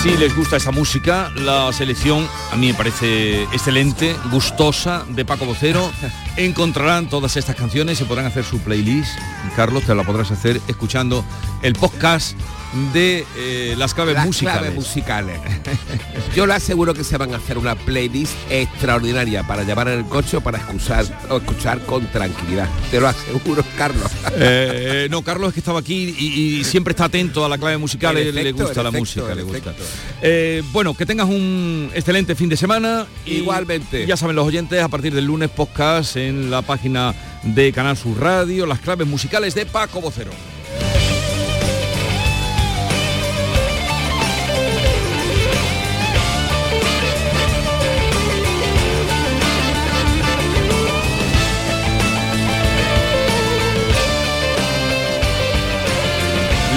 Si 0.04 0.18
les 0.18 0.36
gusta 0.36 0.58
esa 0.58 0.72
música, 0.72 1.32
la 1.34 1.72
selección 1.72 2.28
a 2.52 2.58
mí 2.58 2.68
me 2.68 2.74
parece 2.74 3.44
excelente, 3.44 4.14
gustosa, 4.34 5.06
de 5.08 5.24
Paco 5.24 5.46
Vocero. 5.46 5.90
Encontrarán 6.36 7.08
todas 7.08 7.38
estas 7.38 7.56
canciones 7.56 8.02
y 8.02 8.04
podrán 8.04 8.26
hacer 8.26 8.44
su 8.44 8.60
playlist. 8.60 9.18
Carlos, 9.56 9.86
te 9.86 9.96
la 9.96 10.04
podrás 10.04 10.30
hacer 10.30 10.60
escuchando 10.68 11.24
el 11.62 11.72
podcast 11.76 12.38
de 12.94 13.26
eh, 13.38 13.76
las 13.78 13.94
claves 13.94 14.16
Las 14.16 14.26
musicales. 14.26 14.60
claves 14.60 14.76
musicales. 14.76 15.40
Yo 16.36 16.48
le 16.48 16.54
aseguro 16.54 16.94
que 16.94 17.04
se 17.04 17.18
van 17.18 17.34
a 17.34 17.38
hacer 17.38 17.58
una 17.58 17.76
playlist 17.76 18.34
extraordinaria 18.50 19.44
para 19.46 19.64
llevar 19.64 19.88
en 19.90 20.00
el 20.00 20.06
coche 20.06 20.38
o 20.38 20.42
para 20.42 20.58
escuchar, 20.58 21.06
o 21.30 21.38
escuchar 21.38 21.80
con 21.86 22.06
tranquilidad. 22.08 22.68
Te 22.90 23.00
lo 23.00 23.08
aseguro, 23.08 23.64
Carlos. 23.78 24.12
Eh, 24.36 25.08
no, 25.12 25.22
Carlos 25.22 25.50
es 25.50 25.54
que 25.54 25.60
estaba 25.60 25.80
aquí 25.80 26.16
y, 26.18 26.60
y 26.60 26.64
siempre 26.64 26.92
está 26.92 27.06
atento 27.06 27.46
a 27.46 27.50
la 27.50 27.58
clave 27.58 27.78
musical, 27.78 28.18
En 28.18 28.34
le- 28.34 28.42
efecto, 28.42 28.64
gusta 28.66 28.82
la 28.84 28.90
efecto, 28.90 29.00
música, 29.02 29.36
le 29.36 29.44
gusta. 29.44 29.58
efecto. 29.72 29.84
Eh, 30.22 30.64
bueno, 30.72 30.96
que 30.96 31.06
tengas 31.06 31.28
un 31.30 31.92
excelente 31.94 32.34
fin 32.36 32.50
de 32.50 32.58
semana. 32.58 33.06
y 33.26 33.36
Igualmente. 33.36 34.06
Ya 34.08 34.18
saben 34.18 34.36
los 34.36 34.48
oyentes, 34.48 34.82
a 34.82 34.88
partir 34.88 35.14
del 35.14 35.26
lunes 35.26 35.50
podcast 35.50 36.16
en 36.18 36.50
la 36.50 36.62
página 36.64 37.14
de 37.44 37.72
Canal 37.72 37.98
Sur 37.98 38.20
Radio, 38.20 38.66
las 38.66 38.80
claves 38.80 39.06
musicales 39.08 39.54
de 39.54 39.66
Paco 39.66 40.02
Vocero. 40.02 40.32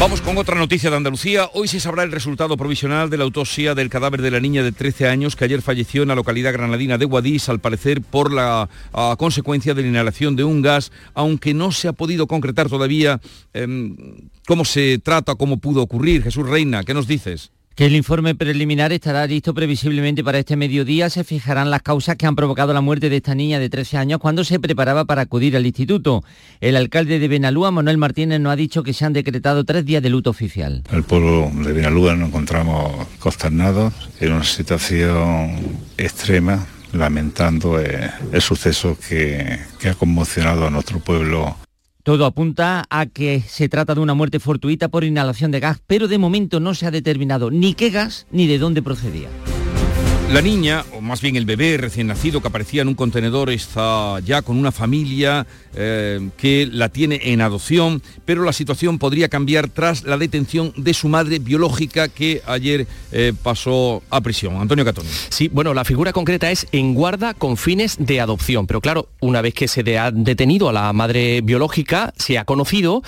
Vamos 0.00 0.20
con 0.22 0.38
otra 0.38 0.54
noticia 0.54 0.90
de 0.90 0.96
Andalucía. 0.96 1.50
Hoy 1.54 1.66
se 1.66 1.80
sabrá 1.80 2.04
el 2.04 2.12
resultado 2.12 2.56
provisional 2.56 3.10
de 3.10 3.18
la 3.18 3.24
autopsia 3.24 3.74
del 3.74 3.90
cadáver 3.90 4.22
de 4.22 4.30
la 4.30 4.38
niña 4.38 4.62
de 4.62 4.70
13 4.70 5.08
años 5.08 5.34
que 5.34 5.44
ayer 5.44 5.60
falleció 5.60 6.02
en 6.02 6.08
la 6.08 6.14
localidad 6.14 6.52
granadina 6.52 6.98
de 6.98 7.04
Guadix, 7.04 7.48
al 7.48 7.58
parecer 7.58 8.00
por 8.00 8.32
la 8.32 8.68
consecuencia 9.18 9.74
de 9.74 9.82
la 9.82 9.88
inhalación 9.88 10.36
de 10.36 10.44
un 10.44 10.62
gas, 10.62 10.92
aunque 11.14 11.52
no 11.52 11.72
se 11.72 11.88
ha 11.88 11.92
podido 11.92 12.28
concretar 12.28 12.68
todavía 12.68 13.20
em, 13.52 13.96
cómo 14.46 14.64
se 14.64 15.00
trata, 15.00 15.34
cómo 15.34 15.56
pudo 15.56 15.82
ocurrir. 15.82 16.22
Jesús 16.22 16.48
Reina, 16.48 16.84
¿qué 16.84 16.94
nos 16.94 17.08
dices? 17.08 17.50
Que 17.78 17.86
el 17.86 17.94
informe 17.94 18.34
preliminar 18.34 18.92
estará 18.92 19.24
listo 19.24 19.54
previsiblemente 19.54 20.24
para 20.24 20.40
este 20.40 20.56
mediodía. 20.56 21.08
Se 21.10 21.22
fijarán 21.22 21.70
las 21.70 21.80
causas 21.80 22.16
que 22.16 22.26
han 22.26 22.34
provocado 22.34 22.72
la 22.72 22.80
muerte 22.80 23.08
de 23.08 23.18
esta 23.18 23.36
niña 23.36 23.60
de 23.60 23.70
13 23.70 23.98
años 23.98 24.18
cuando 24.18 24.42
se 24.42 24.58
preparaba 24.58 25.04
para 25.04 25.22
acudir 25.22 25.56
al 25.56 25.64
instituto. 25.64 26.24
El 26.60 26.74
alcalde 26.74 27.20
de 27.20 27.28
Benalúa, 27.28 27.70
Manuel 27.70 27.96
Martínez, 27.96 28.40
nos 28.40 28.52
ha 28.52 28.56
dicho 28.56 28.82
que 28.82 28.92
se 28.92 29.04
han 29.04 29.12
decretado 29.12 29.62
tres 29.62 29.84
días 29.84 30.02
de 30.02 30.10
luto 30.10 30.28
oficial. 30.28 30.82
El 30.90 31.04
pueblo 31.04 31.52
de 31.54 31.72
Benalúa 31.72 32.16
nos 32.16 32.30
encontramos 32.30 33.06
consternados 33.20 33.94
en 34.18 34.32
una 34.32 34.42
situación 34.42 35.78
extrema, 35.96 36.66
lamentando 36.92 37.80
eh, 37.80 38.10
el 38.32 38.42
suceso 38.42 38.98
que 39.08 39.56
ha 39.88 39.94
conmocionado 39.94 40.66
a 40.66 40.70
nuestro 40.70 40.98
pueblo 40.98 41.54
Todo 42.08 42.24
apunta 42.24 42.86
a 42.88 43.04
que 43.04 43.42
se 43.42 43.68
trata 43.68 43.94
de 43.94 44.00
una 44.00 44.14
muerte 44.14 44.40
fortuita 44.40 44.88
por 44.88 45.04
inhalación 45.04 45.50
de 45.50 45.60
gas, 45.60 45.82
pero 45.86 46.08
de 46.08 46.16
momento 46.16 46.58
no 46.58 46.72
se 46.72 46.86
ha 46.86 46.90
determinado 46.90 47.50
ni 47.50 47.74
qué 47.74 47.90
gas 47.90 48.26
ni 48.30 48.46
de 48.46 48.56
dónde 48.56 48.80
procedía. 48.80 49.28
La 50.32 50.42
niña, 50.42 50.84
o 50.92 51.00
más 51.00 51.22
bien 51.22 51.36
el 51.36 51.46
bebé 51.46 51.78
recién 51.78 52.06
nacido 52.06 52.42
que 52.42 52.48
aparecía 52.48 52.82
en 52.82 52.88
un 52.88 52.94
contenedor, 52.94 53.48
está 53.48 54.20
ya 54.20 54.42
con 54.42 54.58
una 54.58 54.70
familia 54.72 55.46
eh, 55.74 56.28
que 56.36 56.68
la 56.70 56.90
tiene 56.90 57.18
en 57.24 57.40
adopción, 57.40 58.02
pero 58.26 58.44
la 58.44 58.52
situación 58.52 58.98
podría 58.98 59.30
cambiar 59.30 59.70
tras 59.70 60.04
la 60.04 60.18
detención 60.18 60.74
de 60.76 60.92
su 60.92 61.08
madre 61.08 61.38
biológica 61.38 62.08
que 62.08 62.42
ayer 62.46 62.86
eh, 63.10 63.32
pasó 63.42 64.02
a 64.10 64.20
prisión. 64.20 64.56
Antonio 64.56 64.84
Catoni. 64.84 65.08
Sí, 65.30 65.48
bueno, 65.48 65.72
la 65.72 65.86
figura 65.86 66.12
concreta 66.12 66.50
es 66.50 66.66
en 66.72 66.92
guarda 66.92 67.32
con 67.32 67.56
fines 67.56 67.96
de 67.98 68.20
adopción, 68.20 68.66
pero 68.66 68.82
claro, 68.82 69.08
una 69.20 69.40
vez 69.40 69.54
que 69.54 69.66
se 69.66 69.98
ha 69.98 70.10
detenido 70.10 70.68
a 70.68 70.74
la 70.74 70.92
madre 70.92 71.40
biológica, 71.40 72.12
se 72.18 72.36
ha 72.36 72.44
conocido 72.44 73.02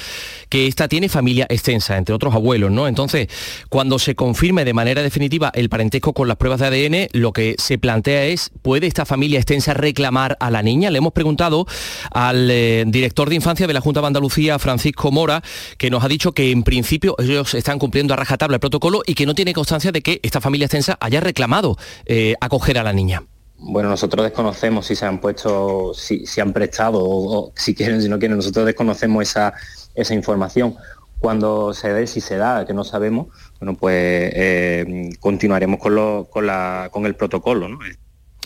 que 0.49 0.67
esta 0.67 0.89
tiene 0.89 1.11
familia 1.11 1.47
extensa, 1.51 1.99
entre 1.99 2.15
otros 2.15 2.35
abuelos, 2.35 2.71
¿no? 2.71 2.89
Entonces, 2.89 3.29
cuando 3.69 3.99
se 3.99 4.15
confirme 4.15 4.65
de 4.65 4.73
manera 4.73 5.03
definitiva 5.03 5.53
el 5.55 5.69
parentesco 5.69 6.15
con 6.15 6.27
las 6.27 6.39
pruebas 6.39 6.61
de 6.61 6.67
ADN, 6.67 7.10
lo 7.13 7.33
que 7.33 7.55
se 7.59 7.79
plantea 7.79 8.25
es, 8.25 8.51
¿puede 8.63 8.87
esta 8.87 9.05
familia 9.05 9.39
extensa 9.39 9.75
reclamar 9.75 10.37
a 10.41 10.51
la 10.51 10.63
niña? 10.63 10.91
Le 10.91 10.99
hemos 10.99 11.13
preguntado 11.13 11.67
al 12.13 12.51
eh, 12.51 12.85
director 12.87 13.29
de 13.29 13.37
infancia 13.37 13.67
de 13.67 13.75
la 13.75 13.81
Junta 13.81 14.01
de 14.01 14.09
Andalucía, 14.09 14.59
Francisco 14.59 15.11
Mora, 15.11 15.43
que 15.79 15.91
nos 15.91 16.05
ha 16.05 16.09
dicho 16.09 16.33
que 16.33 16.51
en 16.51 16.63
principio 16.63 17.15
ellos 17.19 17.55
están 17.55 17.79
cumpliendo 17.79 18.15
a 18.15 18.17
rajatabla 18.17 18.57
el 18.57 18.61
protocolo 18.61 19.03
y 19.07 19.15
que 19.15 19.27
no 19.27 19.35
tiene 19.35 19.53
constancia 19.53 19.93
de 19.93 20.03
que 20.03 20.21
esta 20.23 20.41
familia 20.41 20.67
extensa 20.67 20.99
haya 21.01 21.21
reclamado 21.21 21.77
eh, 22.07 22.35
acoger 22.41 22.79
a 22.79 22.83
la 22.83 22.93
niña. 22.93 23.23
Bueno, 23.63 23.91
nosotros 23.91 24.25
desconocemos 24.25 24.87
si 24.87 24.97
se 24.97 25.05
han 25.05 25.21
puesto, 25.21 25.93
si, 25.93 26.25
si 26.25 26.41
han 26.41 26.55
prestado 26.55 26.99
o, 27.03 27.53
si 27.55 27.75
quieren, 27.75 28.01
si 28.01 28.09
no 28.09 28.19
quieren. 28.19 28.39
Nosotros 28.39 28.65
desconocemos 28.65 29.23
esa, 29.23 29.53
esa 29.95 30.15
información. 30.15 30.77
Cuando 31.19 31.75
se 31.75 31.93
dé, 31.93 32.07
si 32.07 32.23
se 32.23 32.39
da, 32.39 32.65
que 32.65 32.73
no 32.73 32.85
sabemos, 32.85 33.27
bueno, 33.61 33.75
pues 33.79 33.95
eh, 34.35 35.11
continuaremos 35.21 35.79
con, 35.79 35.95
lo- 35.95 36.29
con, 36.31 36.47
la- 36.47 36.89
con 36.93 37.07
el 37.07 37.15
protocolo. 37.15 37.69
¿no? 37.69 37.79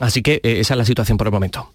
Así 0.00 0.22
que 0.22 0.40
eh, 0.42 0.58
esa 0.60 0.74
es 0.74 0.78
la 0.78 0.84
situación 0.84 1.16
por 1.16 1.28
el 1.28 1.32
momento. 1.32 1.70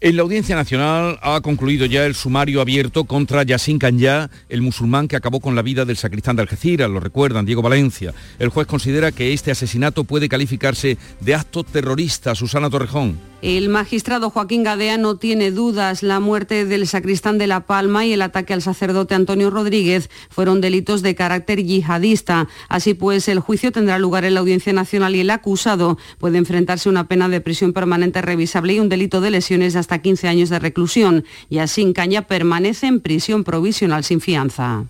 En 0.00 0.16
la 0.16 0.22
Audiencia 0.22 0.56
Nacional 0.56 1.18
ha 1.20 1.40
concluido 1.40 1.84
ya 1.84 2.06
el 2.06 2.14
sumario 2.14 2.60
abierto 2.60 3.04
contra 3.04 3.42
Yassin 3.42 3.78
Kanya, 3.78 4.30
el 4.48 4.62
musulmán 4.62 5.08
que 5.08 5.16
acabó 5.16 5.40
con 5.40 5.54
la 5.54 5.62
vida 5.62 5.84
del 5.84 5.96
sacristán 5.96 6.36
de 6.36 6.42
Algeciras, 6.42 6.88
lo 6.88 7.00
recuerdan, 7.00 7.44
Diego 7.44 7.60
Valencia. 7.60 8.14
El 8.38 8.48
juez 8.48 8.66
considera 8.66 9.12
que 9.12 9.32
este 9.32 9.50
asesinato 9.50 10.04
puede 10.04 10.28
calificarse 10.28 10.96
de 11.20 11.34
acto 11.34 11.64
terrorista. 11.64 12.34
Susana 12.34 12.70
Torrejón. 12.70 13.18
El 13.42 13.70
magistrado 13.70 14.28
Joaquín 14.28 14.64
Gadea 14.64 14.98
no 14.98 15.16
tiene 15.16 15.50
dudas. 15.50 16.02
La 16.02 16.20
muerte 16.20 16.66
del 16.66 16.86
sacristán 16.86 17.38
de 17.38 17.46
La 17.46 17.60
Palma 17.60 18.04
y 18.04 18.12
el 18.12 18.20
ataque 18.20 18.52
al 18.52 18.60
sacerdote 18.60 19.14
Antonio 19.14 19.48
Rodríguez 19.48 20.10
fueron 20.28 20.60
delitos 20.60 21.00
de 21.00 21.14
carácter 21.14 21.62
yihadista. 21.62 22.48
Así 22.68 22.92
pues, 22.92 23.28
el 23.28 23.40
juicio 23.40 23.72
tendrá 23.72 23.98
lugar 23.98 24.26
en 24.26 24.34
la 24.34 24.40
Audiencia 24.40 24.74
Nacional 24.74 25.16
y 25.16 25.20
el 25.20 25.30
acusado 25.30 25.96
puede 26.18 26.36
enfrentarse 26.36 26.88
a 26.88 26.92
una 26.92 27.08
pena 27.08 27.30
de 27.30 27.40
prisión 27.40 27.72
permanente 27.72 28.20
revisable 28.20 28.74
y 28.74 28.80
un 28.80 28.90
delito 28.90 29.22
de 29.22 29.30
lesiones 29.30 29.72
de 29.72 29.78
hasta 29.78 30.00
15 30.00 30.28
años 30.28 30.50
de 30.50 30.58
reclusión. 30.58 31.24
Y 31.48 31.58
así 31.58 31.90
Caña 31.94 32.26
permanece 32.26 32.88
en 32.88 33.00
prisión 33.00 33.42
provisional 33.42 34.04
sin 34.04 34.20
fianza. 34.20 34.84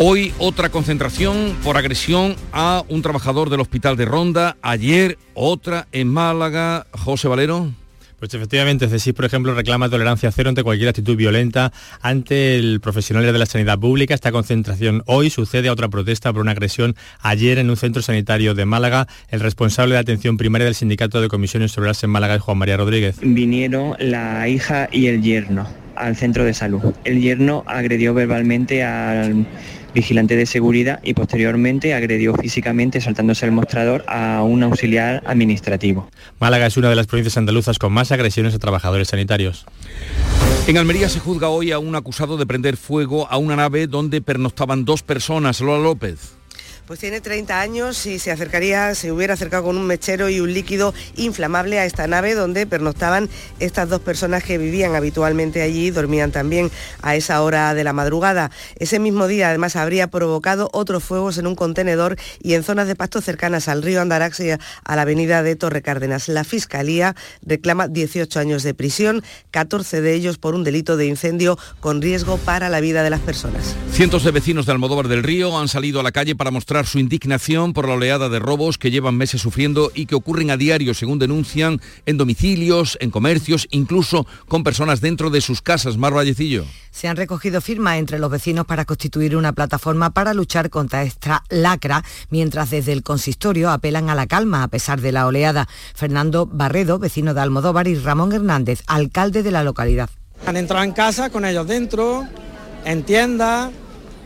Hoy 0.00 0.32
otra 0.38 0.68
concentración 0.68 1.56
por 1.64 1.76
agresión 1.76 2.36
a 2.52 2.84
un 2.88 3.02
trabajador 3.02 3.50
del 3.50 3.58
hospital 3.58 3.96
de 3.96 4.04
Ronda. 4.04 4.56
Ayer 4.62 5.18
otra 5.34 5.88
en 5.90 6.06
Málaga. 6.06 6.86
José 6.92 7.26
Valero. 7.26 7.72
Pues 8.20 8.32
efectivamente, 8.32 8.88
CESIS, 8.88 9.12
por 9.12 9.24
ejemplo, 9.24 9.54
reclama 9.54 9.88
tolerancia 9.88 10.30
cero 10.30 10.50
ante 10.50 10.62
cualquier 10.62 10.88
actitud 10.88 11.16
violenta 11.16 11.72
ante 12.00 12.56
el 12.56 12.78
profesional 12.80 13.24
de 13.24 13.32
la 13.36 13.46
sanidad 13.46 13.76
pública. 13.76 14.14
Esta 14.14 14.30
concentración 14.30 15.02
hoy 15.06 15.30
sucede 15.30 15.66
a 15.66 15.72
otra 15.72 15.88
protesta 15.88 16.32
por 16.32 16.42
una 16.42 16.52
agresión 16.52 16.94
ayer 17.20 17.58
en 17.58 17.68
un 17.68 17.76
centro 17.76 18.00
sanitario 18.00 18.54
de 18.54 18.66
Málaga. 18.66 19.08
El 19.30 19.40
responsable 19.40 19.94
de 19.94 20.00
atención 20.00 20.36
primaria 20.36 20.64
del 20.64 20.76
Sindicato 20.76 21.20
de 21.20 21.26
Comisiones 21.26 21.76
Obreras 21.76 22.04
en 22.04 22.10
Málaga 22.10 22.36
es 22.36 22.40
Juan 22.40 22.58
María 22.58 22.76
Rodríguez. 22.76 23.16
vinieron 23.20 23.96
la 23.98 24.48
hija 24.48 24.88
y 24.92 25.08
el 25.08 25.22
yerno 25.22 25.66
al 25.96 26.14
centro 26.14 26.44
de 26.44 26.54
salud. 26.54 26.94
El 27.04 27.20
yerno 27.20 27.64
agredió 27.66 28.14
verbalmente 28.14 28.84
al 28.84 29.46
vigilante 29.98 30.36
de 30.36 30.46
seguridad 30.46 31.00
y 31.02 31.14
posteriormente 31.14 31.92
agredió 31.92 32.32
físicamente 32.34 33.00
saltándose 33.00 33.46
el 33.46 33.52
mostrador 33.52 34.04
a 34.06 34.42
un 34.44 34.62
auxiliar 34.62 35.24
administrativo. 35.26 36.08
Málaga 36.38 36.66
es 36.66 36.76
una 36.76 36.88
de 36.88 36.94
las 36.94 37.08
provincias 37.08 37.36
andaluzas 37.36 37.80
con 37.80 37.92
más 37.92 38.12
agresiones 38.12 38.54
a 38.54 38.60
trabajadores 38.60 39.08
sanitarios. 39.08 39.66
En 40.68 40.78
Almería 40.78 41.08
se 41.08 41.18
juzga 41.18 41.48
hoy 41.48 41.72
a 41.72 41.80
un 41.80 41.96
acusado 41.96 42.36
de 42.36 42.46
prender 42.46 42.76
fuego 42.76 43.26
a 43.28 43.38
una 43.38 43.56
nave 43.56 43.88
donde 43.88 44.20
pernoctaban 44.20 44.84
dos 44.84 45.02
personas. 45.02 45.60
Lola 45.60 45.82
López. 45.82 46.37
Pues 46.88 47.00
tiene 47.00 47.20
30 47.20 47.60
años 47.60 48.06
y 48.06 48.18
se 48.18 48.30
acercaría, 48.30 48.94
se 48.94 49.12
hubiera 49.12 49.34
acercado 49.34 49.64
con 49.64 49.76
un 49.76 49.86
mechero 49.86 50.30
y 50.30 50.40
un 50.40 50.54
líquido 50.54 50.94
inflamable 51.16 51.78
a 51.78 51.84
esta 51.84 52.06
nave 52.06 52.34
donde 52.34 52.66
pernoctaban 52.66 53.28
estas 53.60 53.90
dos 53.90 54.00
personas 54.00 54.42
que 54.42 54.56
vivían 54.56 54.94
habitualmente 54.94 55.60
allí 55.60 55.88
y 55.88 55.90
dormían 55.90 56.32
también 56.32 56.70
a 57.02 57.14
esa 57.14 57.42
hora 57.42 57.74
de 57.74 57.84
la 57.84 57.92
madrugada. 57.92 58.50
Ese 58.76 59.00
mismo 59.00 59.26
día 59.26 59.50
además 59.50 59.76
habría 59.76 60.06
provocado 60.06 60.70
otros 60.72 61.04
fuegos 61.04 61.36
en 61.36 61.46
un 61.46 61.56
contenedor 61.56 62.16
y 62.42 62.54
en 62.54 62.64
zonas 62.64 62.88
de 62.88 62.96
pasto 62.96 63.20
cercanas 63.20 63.68
al 63.68 63.82
río 63.82 64.00
Andarax 64.00 64.40
y 64.40 64.52
a 64.52 64.58
la 64.86 65.02
avenida 65.02 65.42
de 65.42 65.56
Torre 65.56 65.82
Cárdenas. 65.82 66.28
La 66.28 66.42
Fiscalía 66.42 67.14
reclama 67.42 67.88
18 67.88 68.40
años 68.40 68.62
de 68.62 68.72
prisión, 68.72 69.22
14 69.50 70.00
de 70.00 70.14
ellos 70.14 70.38
por 70.38 70.54
un 70.54 70.64
delito 70.64 70.96
de 70.96 71.04
incendio 71.04 71.58
con 71.80 72.00
riesgo 72.00 72.38
para 72.38 72.70
la 72.70 72.80
vida 72.80 73.02
de 73.02 73.10
las 73.10 73.20
personas. 73.20 73.76
Cientos 73.92 74.24
de 74.24 74.30
vecinos 74.30 74.64
de 74.64 74.72
Almodóvar 74.72 75.08
del 75.08 75.22
Río 75.22 75.58
han 75.58 75.68
salido 75.68 76.00
a 76.00 76.02
la 76.02 76.12
calle 76.12 76.34
para 76.34 76.50
mostrar 76.50 76.77
su 76.86 76.98
indignación 76.98 77.72
por 77.72 77.88
la 77.88 77.94
oleada 77.94 78.28
de 78.28 78.38
robos 78.38 78.78
que 78.78 78.90
llevan 78.90 79.16
meses 79.16 79.40
sufriendo 79.40 79.90
y 79.94 80.06
que 80.06 80.14
ocurren 80.14 80.50
a 80.50 80.56
diario, 80.56 80.94
según 80.94 81.18
denuncian, 81.18 81.80
en 82.06 82.16
domicilios, 82.16 82.96
en 83.00 83.10
comercios, 83.10 83.66
incluso 83.70 84.26
con 84.48 84.64
personas 84.64 85.00
dentro 85.00 85.30
de 85.30 85.40
sus 85.40 85.62
casas. 85.62 85.96
Mar 85.96 86.14
Vallecillo. 86.14 86.64
Se 86.90 87.08
han 87.08 87.16
recogido 87.16 87.60
firmas 87.60 87.98
entre 87.98 88.18
los 88.18 88.30
vecinos 88.30 88.66
para 88.66 88.84
constituir 88.84 89.36
una 89.36 89.52
plataforma 89.52 90.10
para 90.10 90.34
luchar 90.34 90.70
contra 90.70 91.02
esta 91.02 91.44
lacra, 91.48 92.04
mientras 92.30 92.70
desde 92.70 92.92
el 92.92 93.02
consistorio 93.02 93.70
apelan 93.70 94.10
a 94.10 94.14
la 94.14 94.26
calma 94.26 94.62
a 94.62 94.68
pesar 94.68 95.00
de 95.00 95.12
la 95.12 95.26
oleada. 95.26 95.68
Fernando 95.94 96.46
Barredo, 96.46 96.98
vecino 96.98 97.34
de 97.34 97.40
Almodóvar, 97.40 97.88
y 97.88 97.94
Ramón 97.94 98.32
Hernández, 98.32 98.82
alcalde 98.86 99.42
de 99.42 99.50
la 99.50 99.62
localidad. 99.62 100.10
Han 100.46 100.56
entrado 100.56 100.84
en 100.84 100.92
casa 100.92 101.30
con 101.30 101.44
ellos 101.44 101.66
dentro, 101.66 102.26
en 102.84 103.02
tiendas, 103.02 103.70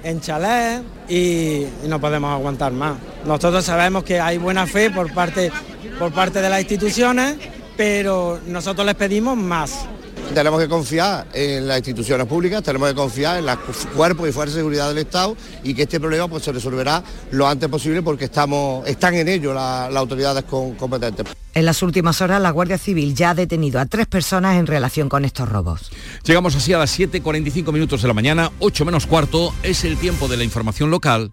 en 0.03 0.21
chalet 0.21 0.83
y, 1.09 1.67
no 1.87 2.01
podemos 2.01 2.33
aguantar 2.33 2.73
más. 2.73 2.97
Nosotros 3.25 3.65
sabemos 3.65 4.05
que 4.05 4.21
hay 4.21 4.39
buena 4.39 4.67
fe 4.67 4.91
por 4.91 5.13
parte, 5.13 5.51
por 5.99 6.13
parte 6.13 6.41
de 6.41 6.49
las 6.49 6.61
instituciones, 6.61 7.37
pero 7.77 8.41
nosotros 8.47 8.87
les 8.87 8.95
pedimos 8.95 9.37
más. 9.37 9.87
Tenemos 10.35 10.61
que 10.61 10.69
confiar 10.69 11.27
en 11.35 11.69
las 11.69 11.79
instituciones 11.79 12.27
públicas, 12.27 12.63
tenemos 12.63 12.89
que 12.89 12.95
confiar 12.95 13.39
en 13.39 13.47
los 13.47 13.59
cuerpos 13.95 14.29
y 14.29 14.33
fuerzas 14.33 14.55
de 14.55 14.61
seguridad 14.61 14.89
del 14.89 14.99
Estado 14.99 15.37
y 15.63 15.75
que 15.75 15.83
este 15.83 16.01
problema 16.01 16.27
pues, 16.29 16.43
se 16.43 16.53
resolverá 16.53 17.03
lo 17.33 17.47
antes 17.47 17.69
posible 17.69 18.03
porque 18.03 18.25
estamos, 18.25 18.87
están 18.89 19.15
en 19.15 19.29
ello 19.29 19.53
las 19.53 19.95
autoridades 19.95 20.45
competentes. 20.45 21.27
En 21.55 21.67
las 21.67 21.83
últimas 21.83 22.21
horas, 22.23 22.41
la 22.41 22.51
Guardia 22.51 22.79
Civil 22.79 23.15
ya 23.15 23.31
ha 23.31 23.35
detenido 23.35 23.79
a 23.79 23.85
tres 23.85 24.07
personas 24.07 24.57
en 24.57 24.67
relación 24.67 25.11
con 25.11 25.27
estos 25.27 25.49
robos. 25.49 25.91
Llegamos 26.25 26.57
así 26.57 26.73
a 26.73 26.79
las 26.79 26.99
7.45 26.99 27.71
minutos 27.73 28.01
de 28.01 28.09
la 28.09 28.15
mañana, 28.15 28.51
8 28.61 28.87
menos 28.87 29.07
cuarto, 29.07 29.55
es 29.63 29.85
el 29.85 29.99
tiempo 29.99 30.29
de 30.29 30.39
la 30.39 30.45
información 30.45 30.91
local. 30.91 31.33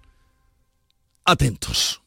Atentos. 1.24 2.02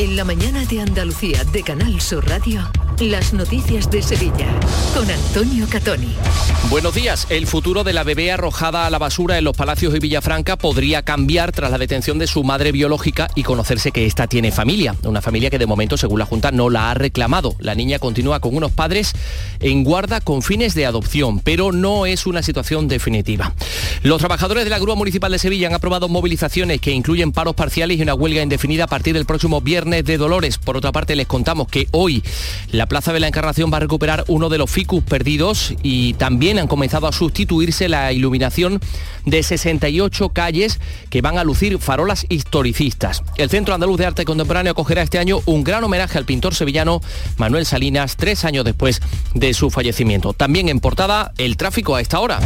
En 0.00 0.16
la 0.16 0.24
mañana 0.24 0.64
de 0.64 0.80
Andalucía 0.80 1.44
de 1.44 1.62
Canal 1.62 2.00
Sur 2.00 2.26
Radio, 2.26 2.66
las 3.00 3.34
noticias 3.34 3.90
de 3.90 4.00
Sevilla 4.00 4.46
con 4.94 5.10
Antonio 5.10 5.66
Catoni. 5.68 6.14
Buenos 6.70 6.94
días. 6.94 7.26
El 7.28 7.46
futuro 7.46 7.84
de 7.84 7.92
la 7.92 8.02
bebé 8.02 8.32
arrojada 8.32 8.86
a 8.86 8.90
la 8.90 8.98
basura 8.98 9.36
en 9.36 9.44
los 9.44 9.54
Palacios 9.54 9.92
de 9.92 9.98
Villafranca 9.98 10.56
podría 10.56 11.02
cambiar 11.02 11.52
tras 11.52 11.70
la 11.70 11.76
detención 11.76 12.18
de 12.18 12.26
su 12.26 12.44
madre 12.44 12.72
biológica 12.72 13.28
y 13.34 13.42
conocerse 13.42 13.92
que 13.92 14.06
ésta 14.06 14.26
tiene 14.26 14.52
familia. 14.52 14.96
Una 15.02 15.20
familia 15.20 15.50
que 15.50 15.58
de 15.58 15.66
momento, 15.66 15.98
según 15.98 16.18
la 16.18 16.24
Junta, 16.24 16.50
no 16.50 16.70
la 16.70 16.90
ha 16.90 16.94
reclamado. 16.94 17.54
La 17.58 17.74
niña 17.74 17.98
continúa 17.98 18.40
con 18.40 18.56
unos 18.56 18.72
padres 18.72 19.12
en 19.60 19.84
guarda 19.84 20.22
con 20.22 20.40
fines 20.40 20.74
de 20.74 20.86
adopción, 20.86 21.40
pero 21.40 21.72
no 21.72 22.06
es 22.06 22.26
una 22.26 22.42
situación 22.42 22.88
definitiva. 22.88 23.52
Los 24.02 24.18
trabajadores 24.18 24.64
de 24.64 24.70
la 24.70 24.78
Grúa 24.78 24.94
Municipal 24.94 25.30
de 25.30 25.38
Sevilla 25.38 25.66
han 25.66 25.74
aprobado 25.74 26.08
movilizaciones 26.08 26.80
que 26.80 26.92
incluyen 26.92 27.32
paros 27.32 27.54
parciales 27.54 27.98
y 27.98 28.02
una 28.02 28.14
huelga 28.14 28.42
indefinida 28.42 28.84
a 28.84 28.86
partir 28.86 29.12
del 29.12 29.26
próximo 29.26 29.60
viernes 29.60 29.89
de 29.90 30.16
Dolores. 30.16 30.58
Por 30.58 30.76
otra 30.76 30.92
parte, 30.92 31.16
les 31.16 31.26
contamos 31.26 31.68
que 31.68 31.88
hoy 31.90 32.22
la 32.70 32.86
Plaza 32.86 33.12
de 33.12 33.20
la 33.20 33.28
Encarnación 33.28 33.72
va 33.72 33.78
a 33.78 33.80
recuperar 33.80 34.24
uno 34.28 34.48
de 34.48 34.58
los 34.58 34.70
ficus 34.70 35.02
perdidos 35.02 35.74
y 35.82 36.14
también 36.14 36.58
han 36.58 36.68
comenzado 36.68 37.06
a 37.06 37.12
sustituirse 37.12 37.88
la 37.88 38.12
iluminación 38.12 38.80
de 39.26 39.42
68 39.42 40.28
calles 40.30 40.80
que 41.10 41.20
van 41.20 41.38
a 41.38 41.44
lucir 41.44 41.78
farolas 41.78 42.26
historicistas. 42.28 43.22
El 43.36 43.50
Centro 43.50 43.74
Andaluz 43.74 43.98
de 43.98 44.06
Arte 44.06 44.24
Contemporáneo 44.24 44.72
acogerá 44.72 45.02
este 45.02 45.18
año 45.18 45.40
un 45.46 45.64
gran 45.64 45.84
homenaje 45.84 46.18
al 46.18 46.24
pintor 46.24 46.54
sevillano 46.54 47.00
Manuel 47.36 47.66
Salinas, 47.66 48.16
tres 48.16 48.44
años 48.44 48.64
después 48.64 49.02
de 49.34 49.52
su 49.54 49.70
fallecimiento. 49.70 50.32
También 50.32 50.68
en 50.68 50.80
portada, 50.80 51.32
el 51.38 51.56
tráfico 51.56 51.96
a 51.96 52.00
esta 52.00 52.20
hora. 52.20 52.38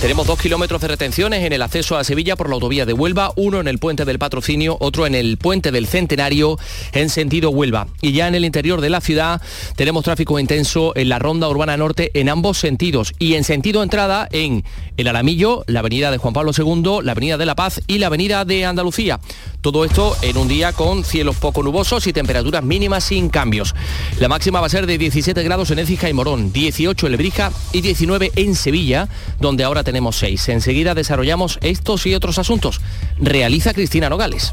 Tenemos 0.00 0.26
dos 0.26 0.40
kilómetros 0.40 0.80
de 0.80 0.88
retenciones 0.88 1.44
en 1.44 1.52
el 1.52 1.62
acceso 1.62 1.96
a 1.96 2.04
Sevilla 2.04 2.36
por 2.36 2.48
la 2.48 2.54
autovía 2.54 2.86
de 2.86 2.92
Huelva, 2.92 3.32
uno 3.36 3.60
en 3.60 3.68
el 3.68 3.78
puente 3.78 4.04
del 4.04 4.18
Patrocinio, 4.18 4.76
otro 4.80 5.06
en 5.06 5.14
el 5.14 5.36
puente 5.38 5.70
del 5.70 5.86
Centenario 5.86 6.58
en 6.92 7.10
sentido 7.10 7.50
Huelva. 7.50 7.88
Y 8.00 8.12
ya 8.12 8.28
en 8.28 8.34
el 8.34 8.44
interior 8.44 8.80
de 8.80 8.90
la 8.90 9.00
ciudad 9.00 9.40
tenemos 9.76 10.04
tráfico 10.04 10.38
intenso 10.38 10.92
en 10.96 11.08
la 11.08 11.18
ronda 11.18 11.48
urbana 11.48 11.76
norte 11.76 12.10
en 12.14 12.28
ambos 12.28 12.58
sentidos 12.58 13.12
y 13.18 13.34
en 13.34 13.44
sentido 13.44 13.82
entrada 13.82 14.28
en 14.32 14.64
el 14.96 15.08
Alamillo, 15.08 15.64
la 15.66 15.80
avenida 15.80 16.10
de 16.10 16.18
Juan 16.18 16.34
Pablo 16.34 16.52
II, 16.56 17.00
la 17.02 17.12
avenida 17.12 17.38
de 17.38 17.46
La 17.46 17.54
Paz 17.54 17.80
y 17.86 17.98
la 17.98 18.06
avenida 18.06 18.44
de 18.44 18.64
Andalucía. 18.64 19.20
Todo 19.60 19.84
esto 19.84 20.16
en 20.22 20.36
un 20.36 20.48
día 20.48 20.72
con 20.72 21.04
cielos 21.04 21.36
poco 21.36 21.62
nubosos 21.62 22.06
y 22.06 22.12
temperaturas 22.12 22.64
mínimas 22.64 23.04
sin 23.04 23.28
cambios. 23.28 23.74
La 24.18 24.28
máxima 24.28 24.60
va 24.60 24.66
a 24.66 24.70
ser 24.70 24.86
de 24.86 24.98
17 24.98 25.42
grados 25.42 25.70
en 25.70 25.78
Écija 25.78 26.08
y 26.08 26.12
Morón, 26.12 26.52
18 26.52 27.06
en 27.06 27.12
Lebrija 27.12 27.52
y 27.72 27.80
19 27.80 28.32
en 28.36 28.54
Sevilla, 28.56 29.08
donde 29.40 29.64
ahora 29.64 29.84
tenemos 29.84 30.16
6. 30.16 30.48
Enseguida 30.48 30.94
desarrollamos 30.94 31.58
estos 31.62 32.06
y 32.06 32.14
otros 32.14 32.38
asuntos. 32.38 32.80
Realiza 33.18 33.72
Cristina 33.72 34.08
Nogales. 34.08 34.52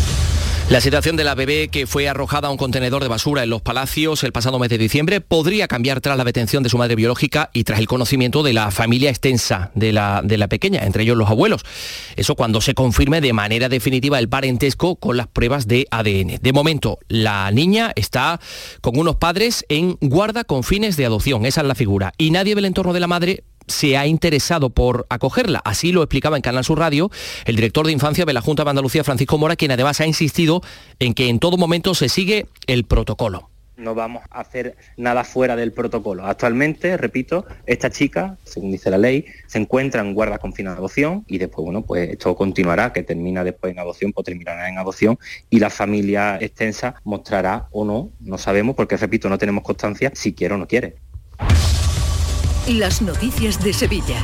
La 0.69 0.79
situación 0.79 1.17
de 1.17 1.25
la 1.25 1.35
bebé 1.35 1.67
que 1.67 1.85
fue 1.85 2.07
arrojada 2.07 2.47
a 2.47 2.51
un 2.51 2.57
contenedor 2.57 3.01
de 3.01 3.09
basura 3.09 3.43
en 3.43 3.49
los 3.49 3.61
palacios 3.61 4.23
el 4.23 4.31
pasado 4.31 4.57
mes 4.57 4.69
de 4.69 4.77
diciembre 4.77 5.19
podría 5.19 5.67
cambiar 5.67 5.99
tras 5.99 6.17
la 6.17 6.23
detención 6.23 6.63
de 6.63 6.69
su 6.69 6.77
madre 6.77 6.95
biológica 6.95 7.49
y 7.53 7.65
tras 7.65 7.79
el 7.79 7.87
conocimiento 7.87 8.41
de 8.41 8.53
la 8.53 8.71
familia 8.71 9.09
extensa 9.09 9.71
de 9.75 9.91
la, 9.91 10.21
de 10.23 10.37
la 10.37 10.47
pequeña, 10.47 10.83
entre 10.85 11.03
ellos 11.03 11.17
los 11.17 11.29
abuelos. 11.29 11.63
Eso 12.15 12.35
cuando 12.35 12.61
se 12.61 12.73
confirme 12.73 13.19
de 13.19 13.33
manera 13.33 13.67
definitiva 13.67 14.17
el 14.17 14.29
parentesco 14.29 14.95
con 14.95 15.17
las 15.17 15.27
pruebas 15.27 15.67
de 15.67 15.87
ADN. 15.91 16.39
De 16.41 16.53
momento, 16.53 16.99
la 17.09 17.51
niña 17.51 17.91
está 17.95 18.39
con 18.79 18.97
unos 18.97 19.17
padres 19.17 19.65
en 19.67 19.97
guarda 19.99 20.45
con 20.45 20.63
fines 20.63 20.95
de 20.95 21.05
adopción, 21.05 21.45
esa 21.45 21.61
es 21.61 21.67
la 21.67 21.75
figura. 21.75 22.13
Y 22.17 22.31
nadie 22.31 22.55
del 22.55 22.65
entorno 22.65 22.93
de 22.93 22.99
la 23.01 23.07
madre 23.07 23.43
se 23.71 23.97
ha 23.97 24.05
interesado 24.05 24.69
por 24.69 25.07
acogerla. 25.09 25.61
Así 25.65 25.91
lo 25.91 26.03
explicaba 26.03 26.35
en 26.35 26.41
Canal 26.41 26.63
Sur 26.63 26.79
Radio 26.79 27.09
el 27.45 27.55
director 27.55 27.85
de 27.85 27.91
infancia 27.91 28.25
de 28.25 28.33
la 28.33 28.41
Junta 28.41 28.63
de 28.63 28.69
Andalucía, 28.69 29.03
Francisco 29.03 29.37
Mora, 29.37 29.55
quien 29.55 29.71
además 29.71 29.99
ha 30.01 30.05
insistido 30.05 30.61
en 30.99 31.13
que 31.13 31.29
en 31.29 31.39
todo 31.39 31.57
momento 31.57 31.95
se 31.95 32.09
sigue 32.09 32.45
el 32.67 32.83
protocolo 32.83 33.51
no 33.81 33.95
vamos 33.95 34.23
a 34.29 34.41
hacer 34.41 34.75
nada 34.95 35.23
fuera 35.23 35.55
del 35.55 35.73
protocolo. 35.73 36.25
Actualmente, 36.25 36.95
repito, 36.97 37.45
esta 37.65 37.89
chica, 37.89 38.37
según 38.43 38.71
dice 38.71 38.89
la 38.89 38.97
ley, 38.97 39.25
se 39.47 39.57
encuentra 39.57 40.01
en 40.01 40.13
guarda 40.13 40.37
con 40.37 40.53
fin 40.53 40.67
de 40.67 40.71
adopción 40.71 41.25
y 41.27 41.37
después, 41.37 41.65
bueno, 41.65 41.81
pues 41.81 42.09
esto 42.09 42.35
continuará, 42.35 42.93
que 42.93 43.03
termina 43.03 43.43
después 43.43 43.73
en 43.73 43.79
adopción, 43.79 44.13
pues 44.13 44.25
terminará 44.25 44.69
en 44.69 44.77
adopción 44.77 45.17
y 45.49 45.59
la 45.59 45.69
familia 45.69 46.37
extensa 46.39 46.95
mostrará 47.03 47.67
o 47.71 47.83
no, 47.83 48.09
no 48.19 48.37
sabemos, 48.37 48.75
porque 48.75 48.97
repito, 48.97 49.27
no 49.29 49.37
tenemos 49.37 49.63
constancia 49.63 50.11
si 50.13 50.33
quiere 50.33 50.53
o 50.53 50.57
no 50.57 50.67
quiere. 50.67 50.95
Las 52.67 53.01
noticias 53.01 53.61
de 53.63 53.73
Sevilla. 53.73 54.23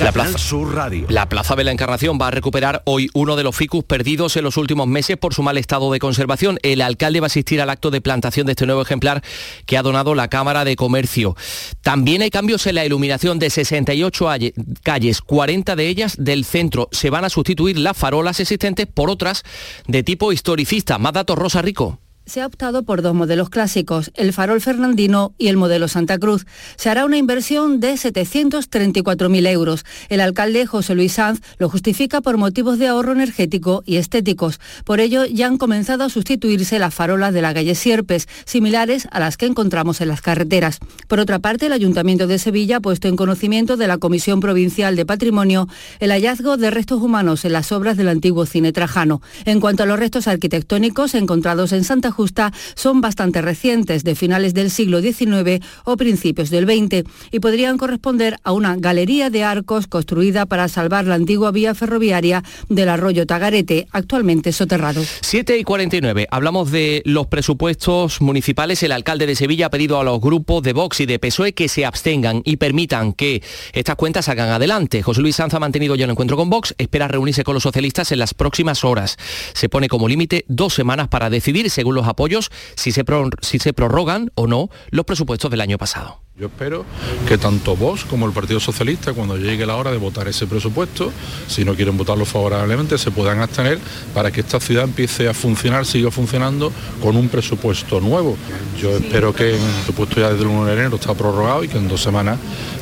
La 0.00 0.12
plaza, 0.12 0.36
Sur 0.36 0.74
Radio. 0.74 1.06
la 1.08 1.26
Plaza 1.26 1.56
de 1.56 1.64
la 1.64 1.72
Encarnación 1.72 2.18
va 2.20 2.28
a 2.28 2.30
recuperar 2.30 2.82
hoy 2.84 3.08
uno 3.14 3.34
de 3.34 3.42
los 3.42 3.56
ficus 3.56 3.82
perdidos 3.82 4.36
en 4.36 4.44
los 4.44 4.58
últimos 4.58 4.86
meses 4.86 5.16
por 5.16 5.32
su 5.32 5.42
mal 5.42 5.56
estado 5.56 5.90
de 5.90 5.98
conservación. 5.98 6.58
El 6.62 6.82
alcalde 6.82 7.20
va 7.20 7.26
a 7.26 7.28
asistir 7.28 7.62
al 7.62 7.70
acto 7.70 7.90
de 7.90 8.02
plantación 8.02 8.44
de 8.46 8.52
este 8.52 8.66
nuevo 8.66 8.82
ejemplar 8.82 9.22
que 9.64 9.78
ha 9.78 9.82
donado 9.82 10.14
la 10.14 10.28
Cámara 10.28 10.66
de 10.66 10.76
Comercio. 10.76 11.34
También 11.80 12.20
hay 12.20 12.28
cambios 12.30 12.66
en 12.66 12.74
la 12.74 12.84
iluminación 12.84 13.38
de 13.38 13.48
68 13.48 14.28
alle- 14.28 14.52
calles, 14.82 15.22
40 15.22 15.76
de 15.76 15.88
ellas 15.88 16.16
del 16.18 16.44
centro. 16.44 16.88
Se 16.92 17.08
van 17.08 17.24
a 17.24 17.30
sustituir 17.30 17.78
las 17.78 17.96
farolas 17.96 18.38
existentes 18.40 18.86
por 18.86 19.08
otras 19.08 19.44
de 19.86 20.02
tipo 20.02 20.30
historicista. 20.30 20.98
Más 20.98 21.14
datos, 21.14 21.38
Rosa 21.38 21.62
Rico. 21.62 22.00
Se 22.26 22.40
ha 22.40 22.46
optado 22.46 22.82
por 22.82 23.02
dos 23.02 23.14
modelos 23.14 23.50
clásicos, 23.50 24.10
el 24.14 24.32
farol 24.32 24.60
fernandino 24.60 25.32
y 25.38 25.46
el 25.46 25.56
modelo 25.56 25.86
Santa 25.86 26.18
Cruz. 26.18 26.44
Se 26.74 26.90
hará 26.90 27.04
una 27.04 27.18
inversión 27.18 27.78
de 27.78 27.94
734.000 27.94 29.46
euros. 29.46 29.84
El 30.08 30.20
alcalde 30.20 30.66
José 30.66 30.96
Luis 30.96 31.12
Sanz 31.12 31.40
lo 31.58 31.68
justifica 31.68 32.20
por 32.22 32.36
motivos 32.36 32.80
de 32.80 32.88
ahorro 32.88 33.12
energético 33.12 33.84
y 33.86 33.96
estéticos. 33.96 34.58
Por 34.84 34.98
ello 34.98 35.24
ya 35.24 35.46
han 35.46 35.56
comenzado 35.56 36.02
a 36.02 36.08
sustituirse 36.08 36.80
las 36.80 36.92
farolas 36.92 37.32
de 37.32 37.42
la 37.42 37.54
calle 37.54 37.76
Sierpes, 37.76 38.26
similares 38.44 39.06
a 39.12 39.20
las 39.20 39.36
que 39.36 39.46
encontramos 39.46 40.00
en 40.00 40.08
las 40.08 40.20
carreteras. 40.20 40.80
Por 41.06 41.20
otra 41.20 41.38
parte, 41.38 41.66
el 41.66 41.72
Ayuntamiento 41.72 42.26
de 42.26 42.40
Sevilla 42.40 42.78
ha 42.78 42.80
puesto 42.80 43.06
en 43.06 43.14
conocimiento 43.14 43.76
de 43.76 43.86
la 43.86 43.98
Comisión 43.98 44.40
Provincial 44.40 44.96
de 44.96 45.06
Patrimonio 45.06 45.68
el 46.00 46.10
hallazgo 46.10 46.56
de 46.56 46.72
restos 46.72 47.00
humanos 47.00 47.44
en 47.44 47.52
las 47.52 47.70
obras 47.70 47.96
del 47.96 48.08
antiguo 48.08 48.46
cine 48.46 48.72
Trajano. 48.72 49.22
En 49.44 49.60
cuanto 49.60 49.84
a 49.84 49.86
los 49.86 50.00
restos 50.00 50.26
arquitectónicos 50.26 51.14
encontrados 51.14 51.70
en 51.70 51.84
Santa 51.84 52.15
Justa, 52.16 52.52
son 52.74 53.02
bastante 53.02 53.42
recientes, 53.42 54.02
de 54.02 54.14
finales 54.14 54.54
del 54.54 54.70
siglo 54.70 55.02
XIX 55.02 55.64
o 55.84 55.96
principios 55.96 56.48
del 56.48 56.64
XX, 56.64 57.04
y 57.30 57.40
podrían 57.40 57.76
corresponder 57.76 58.38
a 58.42 58.52
una 58.52 58.74
galería 58.76 59.28
de 59.28 59.44
arcos 59.44 59.86
construida 59.86 60.46
para 60.46 60.68
salvar 60.68 61.04
la 61.04 61.14
antigua 61.14 61.50
vía 61.50 61.74
ferroviaria 61.74 62.42
del 62.70 62.88
arroyo 62.88 63.26
Tagarete, 63.26 63.86
actualmente 63.92 64.52
soterrado. 64.52 65.02
7 65.20 65.58
y 65.58 65.64
49. 65.64 66.26
Hablamos 66.30 66.70
de 66.70 67.02
los 67.04 67.26
presupuestos 67.26 68.20
municipales. 68.22 68.82
El 68.82 68.92
alcalde 68.92 69.26
de 69.26 69.36
Sevilla 69.36 69.66
ha 69.66 69.70
pedido 69.70 70.00
a 70.00 70.04
los 70.04 70.20
grupos 70.20 70.62
de 70.62 70.72
Vox 70.72 71.00
y 71.00 71.06
de 71.06 71.18
PSOE 71.18 71.52
que 71.52 71.68
se 71.68 71.84
abstengan 71.84 72.40
y 72.44 72.56
permitan 72.56 73.12
que 73.12 73.42
estas 73.72 73.96
cuentas 73.96 74.24
salgan 74.24 74.48
adelante. 74.48 75.02
José 75.02 75.20
Luis 75.20 75.36
Sanz 75.36 75.52
ha 75.54 75.60
mantenido 75.60 75.94
ya 75.94 76.06
un 76.06 76.12
encuentro 76.12 76.36
con 76.36 76.48
Vox. 76.48 76.74
Espera 76.78 77.08
reunirse 77.08 77.44
con 77.44 77.54
los 77.54 77.62
socialistas 77.62 78.12
en 78.12 78.18
las 78.18 78.32
próximas 78.32 78.84
horas. 78.84 79.16
Se 79.52 79.68
pone 79.68 79.88
como 79.88 80.08
límite 80.08 80.44
dos 80.48 80.74
semanas 80.74 81.08
para 81.08 81.30
decidir, 81.30 81.68
según 81.70 81.94
los 81.94 82.05
apoyos, 82.06 82.50
si 82.74 82.92
se, 82.92 83.04
pro- 83.04 83.30
si 83.42 83.58
se 83.58 83.72
prorrogan 83.72 84.30
o 84.34 84.46
no 84.46 84.68
los 84.90 85.04
presupuestos 85.04 85.50
del 85.50 85.60
año 85.60 85.78
pasado. 85.78 86.20
Yo 86.38 86.48
espero 86.48 86.84
que 87.26 87.38
tanto 87.38 87.76
vos 87.76 88.04
como 88.04 88.26
el 88.26 88.32
Partido 88.32 88.60
Socialista, 88.60 89.14
cuando 89.14 89.38
llegue 89.38 89.64
la 89.64 89.76
hora 89.76 89.90
de 89.90 89.96
votar 89.96 90.28
ese 90.28 90.46
presupuesto, 90.46 91.10
si 91.46 91.64
no 91.64 91.74
quieren 91.74 91.96
votarlo 91.96 92.26
favorablemente, 92.26 92.98
se 92.98 93.10
puedan 93.10 93.40
abstener 93.40 93.78
para 94.12 94.30
que 94.30 94.40
esta 94.42 94.60
ciudad 94.60 94.84
empiece 94.84 95.28
a 95.28 95.32
funcionar, 95.34 95.86
siga 95.86 96.10
funcionando 96.10 96.70
con 97.02 97.16
un 97.16 97.30
presupuesto 97.30 98.00
nuevo. 98.02 98.36
Yo 98.78 98.90
espero 98.98 99.34
que 99.34 99.54
el 99.54 99.60
presupuesto 99.60 100.20
ya 100.20 100.28
desde 100.28 100.42
el 100.42 100.48
1 100.50 100.66
de 100.66 100.72
enero 100.74 100.96
está 100.96 101.14
prorrogado 101.14 101.64
y 101.64 101.68
que 101.68 101.78
en 101.78 101.88
dos 101.88 102.02
semanas 102.02 102.38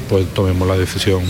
pues 0.08 0.26
tomemos 0.34 0.66
la 0.66 0.76
decisión 0.76 1.22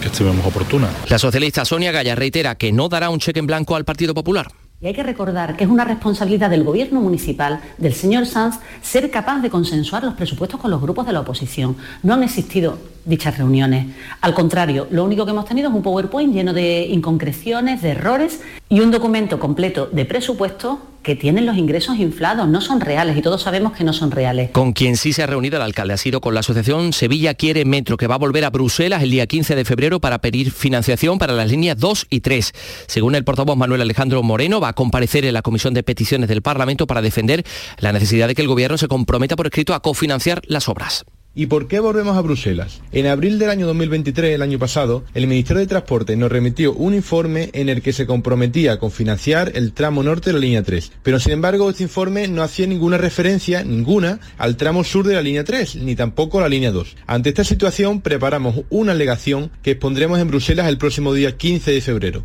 que 0.00 0.06
estimemos 0.06 0.46
oportuna. 0.46 0.88
La 1.08 1.18
socialista 1.18 1.64
Sonia 1.64 1.90
Gaya 1.90 2.14
reitera 2.14 2.54
que 2.54 2.70
no 2.70 2.88
dará 2.88 3.10
un 3.10 3.18
cheque 3.18 3.40
en 3.40 3.46
blanco 3.48 3.74
al 3.74 3.84
Partido 3.84 4.14
Popular. 4.14 4.46
Y 4.82 4.88
hay 4.88 4.94
que 4.94 5.04
recordar 5.04 5.56
que 5.56 5.62
es 5.62 5.70
una 5.70 5.84
responsabilidad 5.84 6.50
del 6.50 6.64
gobierno 6.64 7.00
municipal, 7.00 7.60
del 7.78 7.94
señor 7.94 8.26
Sanz, 8.26 8.58
ser 8.82 9.12
capaz 9.12 9.38
de 9.38 9.48
consensuar 9.48 10.02
los 10.02 10.14
presupuestos 10.14 10.58
con 10.58 10.72
los 10.72 10.80
grupos 10.80 11.06
de 11.06 11.12
la 11.12 11.20
oposición. 11.20 11.76
No 12.02 12.14
han 12.14 12.24
existido 12.24 12.78
dichas 13.04 13.38
reuniones. 13.38 13.86
Al 14.20 14.34
contrario, 14.34 14.88
lo 14.90 15.04
único 15.04 15.24
que 15.24 15.30
hemos 15.30 15.44
tenido 15.44 15.68
es 15.68 15.74
un 15.76 15.82
PowerPoint 15.82 16.34
lleno 16.34 16.52
de 16.52 16.86
inconcreciones, 16.86 17.80
de 17.80 17.90
errores 17.90 18.40
y 18.72 18.80
un 18.80 18.90
documento 18.90 19.38
completo 19.38 19.90
de 19.92 20.06
presupuestos 20.06 20.78
que 21.02 21.14
tienen 21.14 21.44
los 21.44 21.58
ingresos 21.58 21.98
inflados, 21.98 22.48
no 22.48 22.62
son 22.62 22.80
reales 22.80 23.18
y 23.18 23.20
todos 23.20 23.42
sabemos 23.42 23.74
que 23.74 23.84
no 23.84 23.92
son 23.92 24.10
reales. 24.10 24.48
Con 24.52 24.72
quien 24.72 24.96
sí 24.96 25.12
se 25.12 25.22
ha 25.22 25.26
reunido 25.26 25.56
el 25.56 25.62
alcalde 25.62 25.92
ha 25.92 25.98
sido 25.98 26.22
con 26.22 26.32
la 26.32 26.40
asociación 26.40 26.94
Sevilla 26.94 27.34
Quiere 27.34 27.66
Metro, 27.66 27.98
que 27.98 28.06
va 28.06 28.14
a 28.14 28.18
volver 28.18 28.46
a 28.46 28.50
Bruselas 28.50 29.02
el 29.02 29.10
día 29.10 29.26
15 29.26 29.56
de 29.56 29.66
febrero 29.66 30.00
para 30.00 30.22
pedir 30.22 30.50
financiación 30.50 31.18
para 31.18 31.34
las 31.34 31.50
líneas 31.50 31.76
2 31.76 32.06
y 32.08 32.20
3. 32.20 32.52
Según 32.86 33.14
el 33.14 33.24
portavoz 33.24 33.58
Manuel 33.58 33.82
Alejandro 33.82 34.22
Moreno, 34.22 34.58
va 34.58 34.68
a 34.68 34.72
comparecer 34.72 35.26
en 35.26 35.34
la 35.34 35.42
Comisión 35.42 35.74
de 35.74 35.82
Peticiones 35.82 36.30
del 36.30 36.40
Parlamento 36.40 36.86
para 36.86 37.02
defender 37.02 37.44
la 37.76 37.92
necesidad 37.92 38.26
de 38.26 38.34
que 38.34 38.40
el 38.40 38.48
Gobierno 38.48 38.78
se 38.78 38.88
comprometa 38.88 39.36
por 39.36 39.48
escrito 39.48 39.74
a 39.74 39.80
cofinanciar 39.80 40.40
las 40.46 40.70
obras. 40.70 41.04
¿Y 41.34 41.46
por 41.46 41.66
qué 41.66 41.80
volvemos 41.80 42.14
a 42.14 42.20
Bruselas? 42.20 42.82
En 42.92 43.06
abril 43.06 43.38
del 43.38 43.48
año 43.48 43.66
2023, 43.66 44.34
el 44.34 44.42
año 44.42 44.58
pasado, 44.58 45.02
el 45.14 45.26
Ministerio 45.26 45.60
de 45.60 45.66
Transporte 45.66 46.14
nos 46.14 46.30
remitió 46.30 46.74
un 46.74 46.92
informe 46.92 47.48
en 47.54 47.70
el 47.70 47.80
que 47.80 47.94
se 47.94 48.04
comprometía 48.04 48.78
con 48.78 48.90
financiar 48.90 49.50
el 49.54 49.72
tramo 49.72 50.02
norte 50.02 50.28
de 50.28 50.34
la 50.34 50.40
línea 50.40 50.62
3. 50.62 50.92
Pero 51.02 51.18
sin 51.18 51.32
embargo, 51.32 51.70
este 51.70 51.84
informe 51.84 52.28
no 52.28 52.42
hacía 52.42 52.66
ninguna 52.66 52.98
referencia, 52.98 53.64
ninguna, 53.64 54.20
al 54.36 54.58
tramo 54.58 54.84
sur 54.84 55.06
de 55.06 55.14
la 55.14 55.22
línea 55.22 55.42
3, 55.42 55.76
ni 55.76 55.96
tampoco 55.96 56.38
a 56.38 56.42
la 56.42 56.50
línea 56.50 56.70
2. 56.70 56.96
Ante 57.06 57.30
esta 57.30 57.44
situación, 57.44 58.02
preparamos 58.02 58.66
una 58.68 58.92
alegación 58.92 59.50
que 59.62 59.70
expondremos 59.70 60.18
en 60.18 60.28
Bruselas 60.28 60.68
el 60.68 60.76
próximo 60.76 61.14
día 61.14 61.38
15 61.38 61.70
de 61.70 61.80
febrero. 61.80 62.24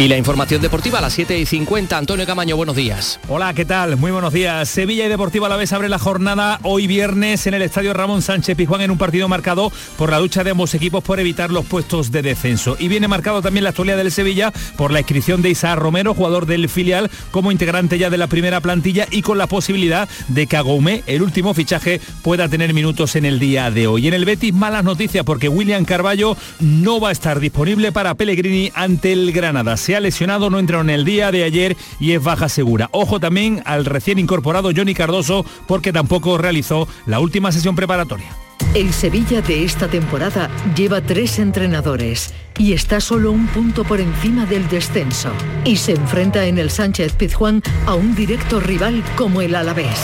Y 0.00 0.08
la 0.08 0.16
información 0.16 0.62
deportiva 0.62 0.96
a 0.96 1.02
las 1.02 1.12
7 1.12 1.38
y 1.38 1.44
50. 1.44 1.98
Antonio 1.98 2.24
Camaño, 2.24 2.56
buenos 2.56 2.74
días. 2.74 3.20
Hola, 3.28 3.52
¿qué 3.52 3.66
tal? 3.66 3.98
Muy 3.98 4.10
buenos 4.10 4.32
días. 4.32 4.66
Sevilla 4.66 5.04
y 5.04 5.10
Deportiva 5.10 5.46
a 5.46 5.50
la 5.50 5.58
vez 5.58 5.74
abre 5.74 5.90
la 5.90 5.98
jornada 5.98 6.58
hoy 6.62 6.86
viernes 6.86 7.46
en 7.46 7.52
el 7.52 7.60
Estadio 7.60 7.92
Ramón 7.92 8.22
Sánchez 8.22 8.56
Pizjuán 8.56 8.80
en 8.80 8.92
un 8.92 8.96
partido 8.96 9.28
marcado 9.28 9.70
por 9.98 10.10
la 10.10 10.18
lucha 10.18 10.42
de 10.42 10.52
ambos 10.52 10.72
equipos 10.72 11.04
por 11.04 11.20
evitar 11.20 11.50
los 11.50 11.66
puestos 11.66 12.10
de 12.10 12.22
descenso. 12.22 12.78
Y 12.78 12.88
viene 12.88 13.08
marcado 13.08 13.42
también 13.42 13.64
la 13.64 13.70
actualidad 13.70 13.98
del 13.98 14.10
Sevilla 14.10 14.54
por 14.78 14.90
la 14.90 15.00
inscripción 15.00 15.42
de 15.42 15.50
Isaac 15.50 15.78
Romero, 15.78 16.14
jugador 16.14 16.46
del 16.46 16.70
filial, 16.70 17.10
como 17.30 17.52
integrante 17.52 17.98
ya 17.98 18.08
de 18.08 18.16
la 18.16 18.26
primera 18.26 18.62
plantilla 18.62 19.06
y 19.10 19.20
con 19.20 19.36
la 19.36 19.48
posibilidad 19.48 20.08
de 20.28 20.46
que 20.46 20.56
Agoume, 20.56 21.02
el 21.08 21.20
último 21.20 21.52
fichaje, 21.52 22.00
pueda 22.22 22.48
tener 22.48 22.72
minutos 22.72 23.16
en 23.16 23.26
el 23.26 23.38
día 23.38 23.70
de 23.70 23.86
hoy. 23.86 24.08
En 24.08 24.14
el 24.14 24.24
Betis, 24.24 24.54
malas 24.54 24.82
noticias 24.82 25.26
porque 25.26 25.50
William 25.50 25.84
Carballo 25.84 26.38
no 26.58 27.00
va 27.00 27.10
a 27.10 27.12
estar 27.12 27.38
disponible 27.38 27.92
para 27.92 28.14
Pellegrini 28.14 28.72
ante 28.74 29.12
el 29.12 29.30
Granada. 29.32 29.76
Se 29.90 29.96
ha 29.96 30.00
lesionado, 30.00 30.50
no 30.50 30.60
entró 30.60 30.82
en 30.82 30.90
el 30.90 31.04
día 31.04 31.32
de 31.32 31.42
ayer 31.42 31.76
y 31.98 32.12
es 32.12 32.22
baja 32.22 32.48
segura. 32.48 32.88
Ojo 32.92 33.18
también 33.18 33.60
al 33.64 33.84
recién 33.84 34.20
incorporado 34.20 34.70
Johnny 34.72 34.94
Cardoso 34.94 35.44
porque 35.66 35.92
tampoco 35.92 36.38
realizó 36.38 36.86
la 37.06 37.18
última 37.18 37.50
sesión 37.50 37.74
preparatoria. 37.74 38.28
El 38.72 38.92
Sevilla 38.92 39.42
de 39.42 39.64
esta 39.64 39.88
temporada 39.88 40.48
lleva 40.76 41.00
tres 41.00 41.40
entrenadores 41.40 42.32
y 42.56 42.72
está 42.72 43.00
solo 43.00 43.32
un 43.32 43.48
punto 43.48 43.82
por 43.82 44.00
encima 44.00 44.46
del 44.46 44.68
descenso. 44.68 45.32
Y 45.64 45.74
se 45.74 45.94
enfrenta 45.94 46.46
en 46.46 46.58
el 46.58 46.70
Sánchez 46.70 47.14
Pizjuán 47.14 47.60
a 47.86 47.96
un 47.96 48.14
directo 48.14 48.60
rival 48.60 49.02
como 49.16 49.42
el 49.42 49.56
Alavés. 49.56 49.98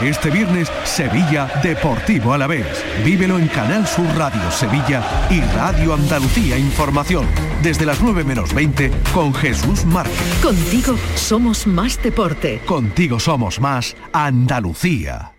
Este 0.00 0.30
viernes, 0.30 0.70
Sevilla 0.84 1.48
Deportivo 1.62 2.32
Alavés. 2.32 2.66
Vívelo 3.04 3.38
en 3.38 3.48
Canal 3.48 3.86
Sur 3.86 4.06
Radio 4.16 4.50
Sevilla 4.50 5.02
y 5.30 5.40
Radio 5.56 5.94
Andalucía 5.94 6.58
Información. 6.58 7.26
Desde 7.62 7.86
las 7.86 8.00
9 8.00 8.24
menos 8.24 8.52
20 8.52 8.90
con 9.12 9.32
Jesús 9.32 9.84
Márquez. 9.84 10.40
Contigo 10.42 10.96
somos 11.14 11.66
más 11.66 12.02
deporte. 12.02 12.60
Contigo 12.66 13.20
somos 13.20 13.60
más 13.60 13.96
Andalucía. 14.12 15.32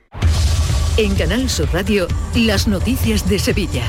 En 0.98 1.14
Canal 1.16 1.50
Sur 1.50 1.68
Radio, 1.74 2.08
las 2.36 2.68
noticias 2.68 3.28
de 3.28 3.40
Sevilla. 3.40 3.84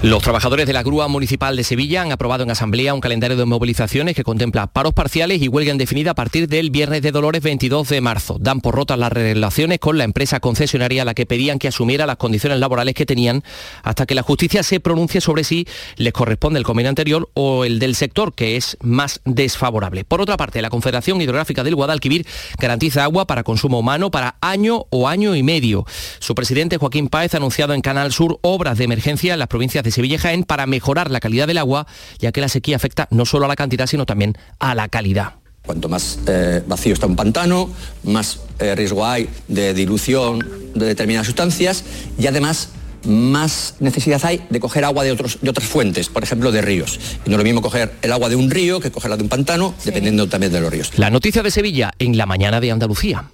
Los 0.00 0.22
trabajadores 0.22 0.68
de 0.68 0.72
la 0.72 0.84
Grúa 0.84 1.08
Municipal 1.08 1.56
de 1.56 1.64
Sevilla 1.64 2.02
han 2.02 2.12
aprobado 2.12 2.44
en 2.44 2.52
Asamblea 2.52 2.94
un 2.94 3.00
calendario 3.00 3.36
de 3.36 3.44
movilizaciones 3.44 4.14
que 4.14 4.22
contempla 4.22 4.68
paros 4.68 4.94
parciales 4.94 5.42
y 5.42 5.48
huelga 5.48 5.72
indefinida 5.72 6.12
a 6.12 6.14
partir 6.14 6.46
del 6.46 6.70
viernes 6.70 7.02
de 7.02 7.10
Dolores 7.10 7.42
22 7.42 7.88
de 7.88 8.00
marzo. 8.00 8.36
Dan 8.38 8.60
por 8.60 8.76
rotas 8.76 8.96
las 8.96 9.10
relaciones 9.10 9.80
con 9.80 9.98
la 9.98 10.04
empresa 10.04 10.38
concesionaria 10.38 11.02
a 11.02 11.04
la 11.04 11.14
que 11.14 11.26
pedían 11.26 11.58
que 11.58 11.66
asumiera 11.66 12.06
las 12.06 12.16
condiciones 12.16 12.60
laborales 12.60 12.94
que 12.94 13.06
tenían 13.06 13.42
hasta 13.82 14.06
que 14.06 14.14
la 14.14 14.22
justicia 14.22 14.62
se 14.62 14.78
pronuncie 14.78 15.20
sobre 15.20 15.42
si 15.42 15.66
les 15.96 16.12
corresponde 16.12 16.60
el 16.60 16.64
convenio 16.64 16.90
anterior 16.90 17.28
o 17.34 17.64
el 17.64 17.80
del 17.80 17.96
sector, 17.96 18.36
que 18.36 18.54
es 18.56 18.76
más 18.80 19.20
desfavorable. 19.24 20.04
Por 20.04 20.20
otra 20.20 20.36
parte, 20.36 20.62
la 20.62 20.70
Confederación 20.70 21.20
Hidrográfica 21.20 21.64
del 21.64 21.74
Guadalquivir 21.74 22.24
garantiza 22.56 23.02
agua 23.02 23.26
para 23.26 23.42
consumo 23.42 23.80
humano 23.80 24.12
para 24.12 24.36
año 24.42 24.86
o 24.90 25.08
año 25.08 25.34
y 25.34 25.42
medio. 25.42 25.86
Su 26.20 26.36
presidente 26.36 26.76
Joaquín 26.76 27.08
Páez 27.08 27.34
ha 27.34 27.38
anunciado 27.38 27.74
en 27.74 27.80
Canal 27.80 28.12
Sur 28.12 28.38
obras 28.42 28.78
de 28.78 28.84
emergencia 28.84 29.32
en 29.32 29.40
las 29.40 29.48
provincias 29.48 29.82
de 29.82 29.87
Sevilla 29.90 30.16
y 30.16 30.18
Jaén 30.18 30.44
para 30.44 30.66
mejorar 30.66 31.10
la 31.10 31.20
calidad 31.20 31.46
del 31.46 31.58
agua, 31.58 31.86
ya 32.18 32.32
que 32.32 32.40
la 32.40 32.48
sequía 32.48 32.76
afecta 32.76 33.08
no 33.10 33.24
solo 33.24 33.44
a 33.44 33.48
la 33.48 33.56
cantidad, 33.56 33.86
sino 33.86 34.06
también 34.06 34.36
a 34.58 34.74
la 34.74 34.88
calidad. 34.88 35.34
Cuanto 35.64 35.88
más 35.88 36.20
eh, 36.26 36.62
vacío 36.66 36.94
está 36.94 37.06
un 37.06 37.16
pantano, 37.16 37.68
más 38.04 38.40
eh, 38.58 38.74
riesgo 38.74 39.04
hay 39.04 39.28
de 39.48 39.74
dilución 39.74 40.38
de 40.74 40.86
determinadas 40.86 41.26
sustancias 41.26 41.84
y 42.18 42.26
además 42.26 42.70
más 43.04 43.74
necesidad 43.80 44.20
hay 44.24 44.44
de 44.48 44.60
coger 44.60 44.84
agua 44.84 45.04
de, 45.04 45.12
otros, 45.12 45.38
de 45.40 45.50
otras 45.50 45.68
fuentes, 45.68 46.08
por 46.08 46.22
ejemplo 46.22 46.52
de 46.52 46.62
ríos. 46.62 46.98
Y 47.24 47.30
no 47.30 47.36
es 47.36 47.38
lo 47.38 47.44
mismo 47.44 47.62
coger 47.62 47.92
el 48.02 48.12
agua 48.12 48.28
de 48.28 48.36
un 48.36 48.50
río 48.50 48.80
que 48.80 48.90
cogerla 48.90 49.16
de 49.16 49.22
un 49.22 49.28
pantano, 49.28 49.74
dependiendo 49.84 50.28
también 50.28 50.52
de 50.52 50.60
los 50.60 50.72
ríos. 50.72 50.92
La 50.96 51.10
noticia 51.10 51.42
de 51.42 51.50
Sevilla 51.50 51.92
en 51.98 52.16
la 52.16 52.26
mañana 52.26 52.60
de 52.60 52.70
Andalucía. 52.70 53.30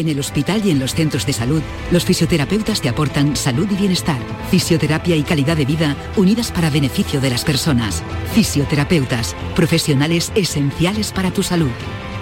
En 0.00 0.08
el 0.08 0.18
hospital 0.18 0.62
y 0.64 0.70
en 0.70 0.78
los 0.78 0.94
centros 0.94 1.26
de 1.26 1.34
salud, 1.34 1.60
los 1.90 2.06
fisioterapeutas 2.06 2.80
te 2.80 2.88
aportan 2.88 3.36
salud 3.36 3.68
y 3.70 3.74
bienestar, 3.74 4.16
fisioterapia 4.50 5.14
y 5.14 5.22
calidad 5.22 5.58
de 5.58 5.66
vida 5.66 5.94
unidas 6.16 6.50
para 6.50 6.70
beneficio 6.70 7.20
de 7.20 7.28
las 7.28 7.44
personas. 7.44 8.02
Fisioterapeutas, 8.32 9.36
profesionales 9.54 10.32
esenciales 10.34 11.12
para 11.12 11.30
tu 11.32 11.42
salud. 11.42 11.68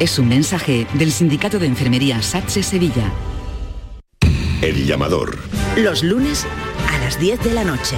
Es 0.00 0.18
un 0.18 0.26
mensaje 0.26 0.88
del 0.94 1.12
Sindicato 1.12 1.60
de 1.60 1.66
Enfermería 1.66 2.20
SATSE 2.20 2.64
Sevilla. 2.64 3.12
El 4.60 4.84
llamador. 4.84 5.38
Los 5.76 6.02
lunes 6.02 6.48
a 6.92 6.98
las 6.98 7.20
10 7.20 7.44
de 7.44 7.54
la 7.54 7.62
noche. 7.62 7.94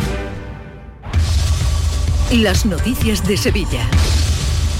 Las 2.32 2.66
noticias 2.66 3.26
de 3.26 3.38
Sevilla. 3.38 3.88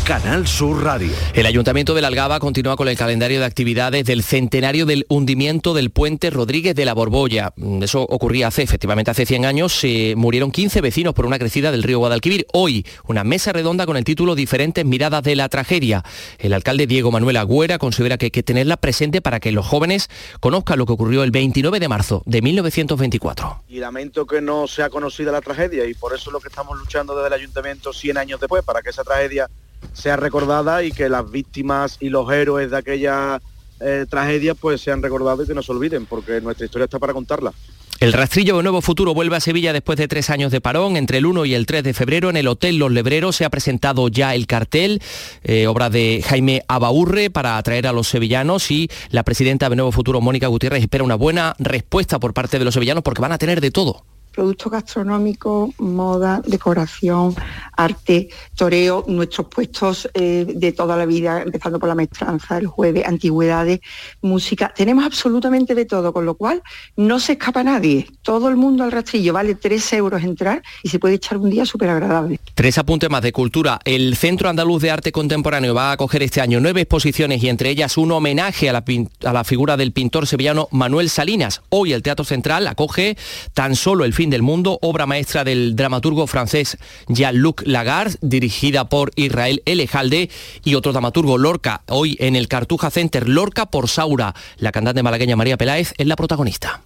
Canal 0.05 0.46
Sur 0.48 0.82
Radio. 0.82 1.12
El 1.34 1.46
Ayuntamiento 1.46 1.94
de 1.94 2.01
la 2.01 2.09
Algaba 2.09 2.40
continúa 2.40 2.76
con 2.76 2.88
el 2.88 2.96
calendario 2.96 3.38
de 3.38 3.44
actividades 3.46 4.05
del 4.05 4.24
centenario 4.24 4.84
del 4.84 5.07
hundimiento 5.09 5.72
del 5.72 5.90
puente 5.90 6.30
Rodríguez 6.30 6.74
de 6.74 6.84
la 6.84 6.94
Borbolla. 6.94 7.53
Mm, 7.57 7.84
Eso 7.84 8.03
ocurría 8.03 8.48
hace, 8.48 8.62
efectivamente, 8.62 9.12
hace 9.12 9.24
100 9.24 9.44
años. 9.44 9.72
Se 9.72 10.14
murieron 10.16 10.51
15 10.51 10.80
vecinos 10.80 11.14
por 11.14 11.26
una 11.26 11.38
crecida 11.38 11.70
del 11.70 11.84
río 11.84 11.98
Guadalquivir. 12.01 12.46
Hoy, 12.53 12.84
una 13.07 13.22
mesa 13.22 13.53
redonda 13.53 13.86
con 13.86 13.96
el 13.96 14.05
título 14.05 14.34
Diferentes 14.34 14.84
miradas 14.84 15.22
de 15.22 15.36
la 15.36 15.48
tragedia. 15.48 16.03
El 16.38 16.55
alcalde 16.55 16.88
Diego 16.88 17.12
Manuel 17.12 17.36
Agüera 17.36 17.78
considera 17.78 18.18
que 18.18 18.26
hay 18.26 18.30
que 18.32 18.42
tenerla 18.42 18.78
presente 18.78 19.20
para 19.20 19.38
que 19.38 19.53
los 19.53 19.64
jóvenes 19.66 20.09
conozcan 20.40 20.78
lo 20.78 20.86
que 20.86 20.92
ocurrió 20.92 21.22
el 21.22 21.30
29 21.30 21.78
de 21.78 21.88
marzo 21.88 22.22
de 22.26 22.42
1924. 22.42 23.62
y 23.68 23.78
lamento 23.78 24.26
que 24.26 24.40
no 24.40 24.66
sea 24.66 24.90
conocida 24.90 25.30
la 25.30 25.40
tragedia 25.40 25.86
y 25.86 25.94
por 25.94 26.14
eso 26.14 26.30
es 26.30 26.32
lo 26.32 26.40
que 26.40 26.48
estamos 26.48 26.76
luchando 26.78 27.14
desde 27.14 27.28
el 27.28 27.34
ayuntamiento 27.34 27.92
100 27.92 28.18
años 28.18 28.40
después, 28.40 28.64
para 28.64 28.82
que 28.82 28.90
esa 28.90 29.05
tragedia 29.05 29.48
sea 29.93 30.16
recordada 30.16 30.83
y 30.83 30.93
que 30.93 31.09
las 31.09 31.31
víctimas 31.31 31.97
y 32.01 32.09
los 32.09 32.31
héroes 32.33 32.70
de 32.70 32.76
aquella 32.76 33.41
eh, 33.81 34.07
tragedia 34.09 34.55
pues 34.55 34.81
sean 34.81 35.03
recordados 35.03 35.45
y 35.45 35.49
que 35.49 35.55
no 35.55 35.62
se 35.62 35.72
olviden, 35.72 36.07
porque 36.07 36.41
nuestra 36.41 36.66
historia 36.66 36.85
está 36.85 36.99
para 36.99 37.12
contarla. 37.12 37.53
El 38.01 38.14
rastrillo 38.14 38.57
de 38.57 38.62
Nuevo 38.62 38.81
Futuro 38.81 39.12
vuelve 39.12 39.37
a 39.37 39.41
Sevilla 39.41 39.74
después 39.74 39.99
de 39.99 40.09
tres 40.09 40.31
años 40.31 40.51
de 40.51 40.62
parón. 40.62 40.97
Entre 40.97 41.18
el 41.18 41.26
1 41.26 41.45
y 41.45 41.53
el 41.53 41.66
3 41.66 41.85
de 41.85 41.93
febrero 41.93 42.31
en 42.31 42.39
el 42.39 42.49
Hotel 42.49 42.78
Los 42.78 42.91
Lebreros 42.91 43.37
se 43.37 43.45
ha 43.45 43.51
presentado 43.51 44.09
ya 44.09 44.35
el 44.35 44.47
cartel, 44.47 45.03
eh, 45.45 45.66
obra 45.66 45.91
de 45.91 46.24
Jaime 46.26 46.62
Abaurre, 46.66 47.28
para 47.28 47.59
atraer 47.59 47.87
a 47.87 47.93
los 47.93 48.09
sevillanos 48.09 48.70
y 48.70 48.89
la 49.11 49.22
presidenta 49.22 49.68
de 49.68 49.76
Nuevo 49.76 49.93
Futuro, 49.93 50.22
Mónica 50.22 50.47
Gutiérrez, 50.47 50.81
espera 50.81 51.05
una 51.05 51.14
buena 51.14 51.55
respuesta 51.59 52.18
por 52.18 52.33
parte 52.33 52.59
de 52.59 52.64
los 52.64 52.72
sevillanos 52.72 53.03
porque 53.03 53.20
van 53.20 53.33
a 53.33 53.39
tener 53.39 53.61
de 53.61 53.70
todo. 53.70 54.03
Productos 54.31 54.72
gastronómicos, 54.72 55.70
moda, 55.78 56.43
decoración, 56.47 57.35
arte, 57.76 58.28
toreo, 58.55 59.05
nuestros 59.07 59.49
puestos 59.49 60.09
eh, 60.14 60.47
de 60.47 60.72
toda 60.72 60.97
la 60.97 61.07
vida, 61.07 61.43
empezando 61.43 61.78
por 61.78 61.89
la 61.89 61.95
maestranza, 61.95 62.59
el 62.59 62.66
jueves, 62.66 63.07
antigüedades, 63.07 63.81
música. 64.22 64.72
Tenemos 64.74 65.05
absolutamente 65.05 65.74
de 65.74 65.85
todo, 65.85 66.12
con 66.12 66.24
lo 66.24 66.35
cual 66.35 66.62
no 66.97 67.20
se 67.20 67.33
escapa 67.33 67.62
nadie. 67.62 68.07
Todo 68.22 68.49
el 68.49 68.57
mundo 68.57 68.85
al 68.85 68.93
rastrillo, 68.93 69.33
vale 69.33 69.55
3 69.55 69.93
euros 69.95 70.22
entrar 70.22 70.62
y 70.83 70.89
se 70.89 70.99
puede 70.99 71.14
echar 71.14 71.39
un 71.39 71.51
día 71.51 71.66
súper 71.66 71.91
agradable. 71.91 72.41
Tres 72.55 72.78
apuntes 72.78 73.11
más 73.11 73.22
de 73.22 73.33
cultura. 73.33 73.81
El 73.85 74.16
Centro 74.16 74.49
Andaluz 74.49 74.83
de 74.83 74.91
Arte 74.91 75.12
Contemporáneo 75.12 75.74
va 75.74 75.91
a 75.91 75.93
acoger 75.93 76.22
este 76.22 76.41
año 76.41 76.61
nueve 76.61 76.83
exposiciones 76.83 77.43
y 77.43 77.49
entre 77.49 77.70
ellas 77.70 77.97
un 77.97 78.12
homenaje 78.12 78.68
a 78.68 78.72
la, 78.72 78.85
a 79.24 79.33
la 79.33 79.45
figura 79.45 79.76
del 79.76 79.93
pintor 79.93 80.26
sevillano 80.26 80.68
Manuel 80.70 81.11
Salinas. 81.11 81.62
Hoy 81.68 81.93
el 81.93 82.03
Teatro 82.03 82.24
Central 82.24 82.66
acoge 82.66 83.16
tan 83.55 83.76
solo 83.76 84.05
El 84.05 84.14
fin 84.14 84.30
del 84.31 84.43
mundo, 84.43 84.78
obra 84.83 85.07
maestra 85.07 85.45
del 85.45 85.76
dramaturgo 85.76 86.26
francés 86.26 86.78
Jean-Luc 87.09 87.62
Lagarde, 87.66 88.16
dirigida 88.20 88.89
por 88.89 89.11
Israel 89.16 89.62
Elejalde 89.66 90.31
y 90.64 90.74
otro 90.74 90.93
dramaturgo 90.93 91.39
Lorca. 91.39 91.83
Hoy 91.89 92.16
en 92.20 92.37
el 92.37 92.49
Cartuja 92.49 92.91
Center 92.91 93.28
Lorca 93.28 93.66
por 93.66 93.89
Saura. 93.89 94.35
La 94.57 94.72
cantante 94.72 95.03
malagueña 95.03 95.37
María 95.37 95.57
Peláez 95.57 95.93
es 95.99 96.07
la 96.07 96.16
protagonista. 96.16 96.83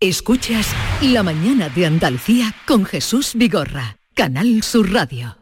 Escuchas 0.00 0.66
La 1.00 1.22
mañana 1.22 1.68
de 1.68 1.86
Andalucía 1.86 2.56
con 2.66 2.84
Jesús 2.84 3.34
Vigorra, 3.36 3.98
Canal 4.14 4.64
Sur 4.64 4.92
Radio. 4.92 5.41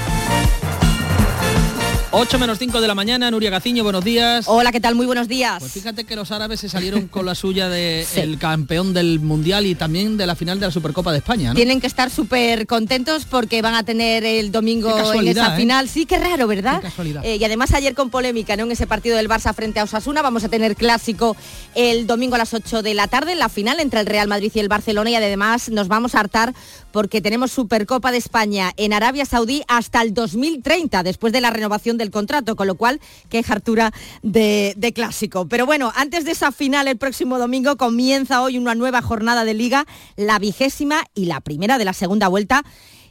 8 2.13 2.39
menos 2.39 2.59
5 2.59 2.81
de 2.81 2.87
la 2.89 2.93
mañana, 2.95 3.31
Nuria 3.31 3.49
Gaciño, 3.49 3.83
buenos 3.83 4.03
días. 4.03 4.43
Hola, 4.49 4.73
¿qué 4.73 4.81
tal? 4.81 4.95
Muy 4.95 5.05
buenos 5.05 5.29
días. 5.29 5.59
Pues 5.59 5.71
fíjate 5.71 6.03
que 6.03 6.17
los 6.17 6.29
árabes 6.31 6.59
se 6.59 6.67
salieron 6.67 7.07
con 7.07 7.25
la 7.25 7.35
suya 7.35 7.69
de 7.69 8.05
Sí. 8.11 8.19
el 8.19 8.37
campeón 8.37 8.93
del 8.93 9.21
Mundial 9.21 9.65
y 9.65 9.75
también 9.75 10.17
de 10.17 10.27
la 10.27 10.35
final 10.35 10.59
de 10.59 10.65
la 10.65 10.73
Supercopa 10.73 11.13
de 11.13 11.19
España, 11.19 11.49
¿no? 11.51 11.55
Tienen 11.55 11.79
que 11.79 11.87
estar 11.87 12.09
súper 12.09 12.67
contentos 12.67 13.23
porque 13.23 13.61
van 13.61 13.75
a 13.75 13.83
tener 13.83 14.25
el 14.25 14.51
domingo 14.51 14.89
en 15.13 15.27
esa 15.29 15.53
¿eh? 15.53 15.57
final. 15.57 15.87
Sí, 15.87 16.05
qué 16.05 16.19
raro, 16.19 16.47
¿verdad? 16.47 16.81
Qué 16.81 16.87
casualidad. 16.87 17.23
Eh, 17.23 17.37
y 17.37 17.43
además 17.45 17.73
ayer 17.73 17.93
con 17.95 18.09
polémica, 18.09 18.57
¿no? 18.57 18.63
En 18.63 18.71
ese 18.73 18.87
partido 18.87 19.15
del 19.15 19.29
Barça 19.29 19.53
frente 19.53 19.79
a 19.79 19.85
Osasuna 19.85 20.21
vamos 20.21 20.43
a 20.43 20.49
tener 20.49 20.75
clásico 20.75 21.37
el 21.75 22.07
domingo 22.07 22.35
a 22.35 22.39
las 22.39 22.53
8 22.53 22.81
de 22.81 22.93
la 22.93 23.07
tarde 23.07 23.31
en 23.31 23.39
la 23.39 23.47
final 23.47 23.79
entre 23.79 24.01
el 24.01 24.05
Real 24.05 24.27
Madrid 24.27 24.51
y 24.53 24.59
el 24.59 24.67
Barcelona 24.67 25.11
y 25.11 25.15
además 25.15 25.69
nos 25.69 25.87
vamos 25.87 26.13
a 26.15 26.19
hartar 26.19 26.53
porque 26.91 27.21
tenemos 27.21 27.51
Supercopa 27.51 28.11
de 28.11 28.17
España 28.17 28.71
en 28.77 28.93
Arabia 28.93 29.25
Saudí 29.25 29.63
hasta 29.67 30.01
el 30.01 30.13
2030 30.13 31.03
después 31.03 31.33
de 31.33 31.41
la 31.41 31.49
renovación 31.49 31.97
del 31.97 32.11
contrato, 32.11 32.55
con 32.55 32.67
lo 32.67 32.75
cual 32.75 32.99
qué 33.29 33.43
hartura 33.47 33.91
de, 34.21 34.73
de 34.77 34.93
clásico. 34.93 35.47
Pero 35.47 35.65
bueno, 35.65 35.91
antes 35.95 36.25
de 36.25 36.31
esa 36.31 36.51
final 36.51 36.87
el 36.87 36.97
próximo 36.97 37.39
domingo 37.39 37.77
comienza 37.77 38.41
hoy 38.41 38.57
una 38.57 38.75
nueva 38.75 39.01
jornada 39.01 39.45
de 39.45 39.53
liga, 39.53 39.85
la 40.15 40.39
vigésima 40.39 41.03
y 41.15 41.25
la 41.25 41.41
primera 41.41 41.77
de 41.77 41.85
la 41.85 41.93
segunda 41.93 42.27
vuelta 42.27 42.63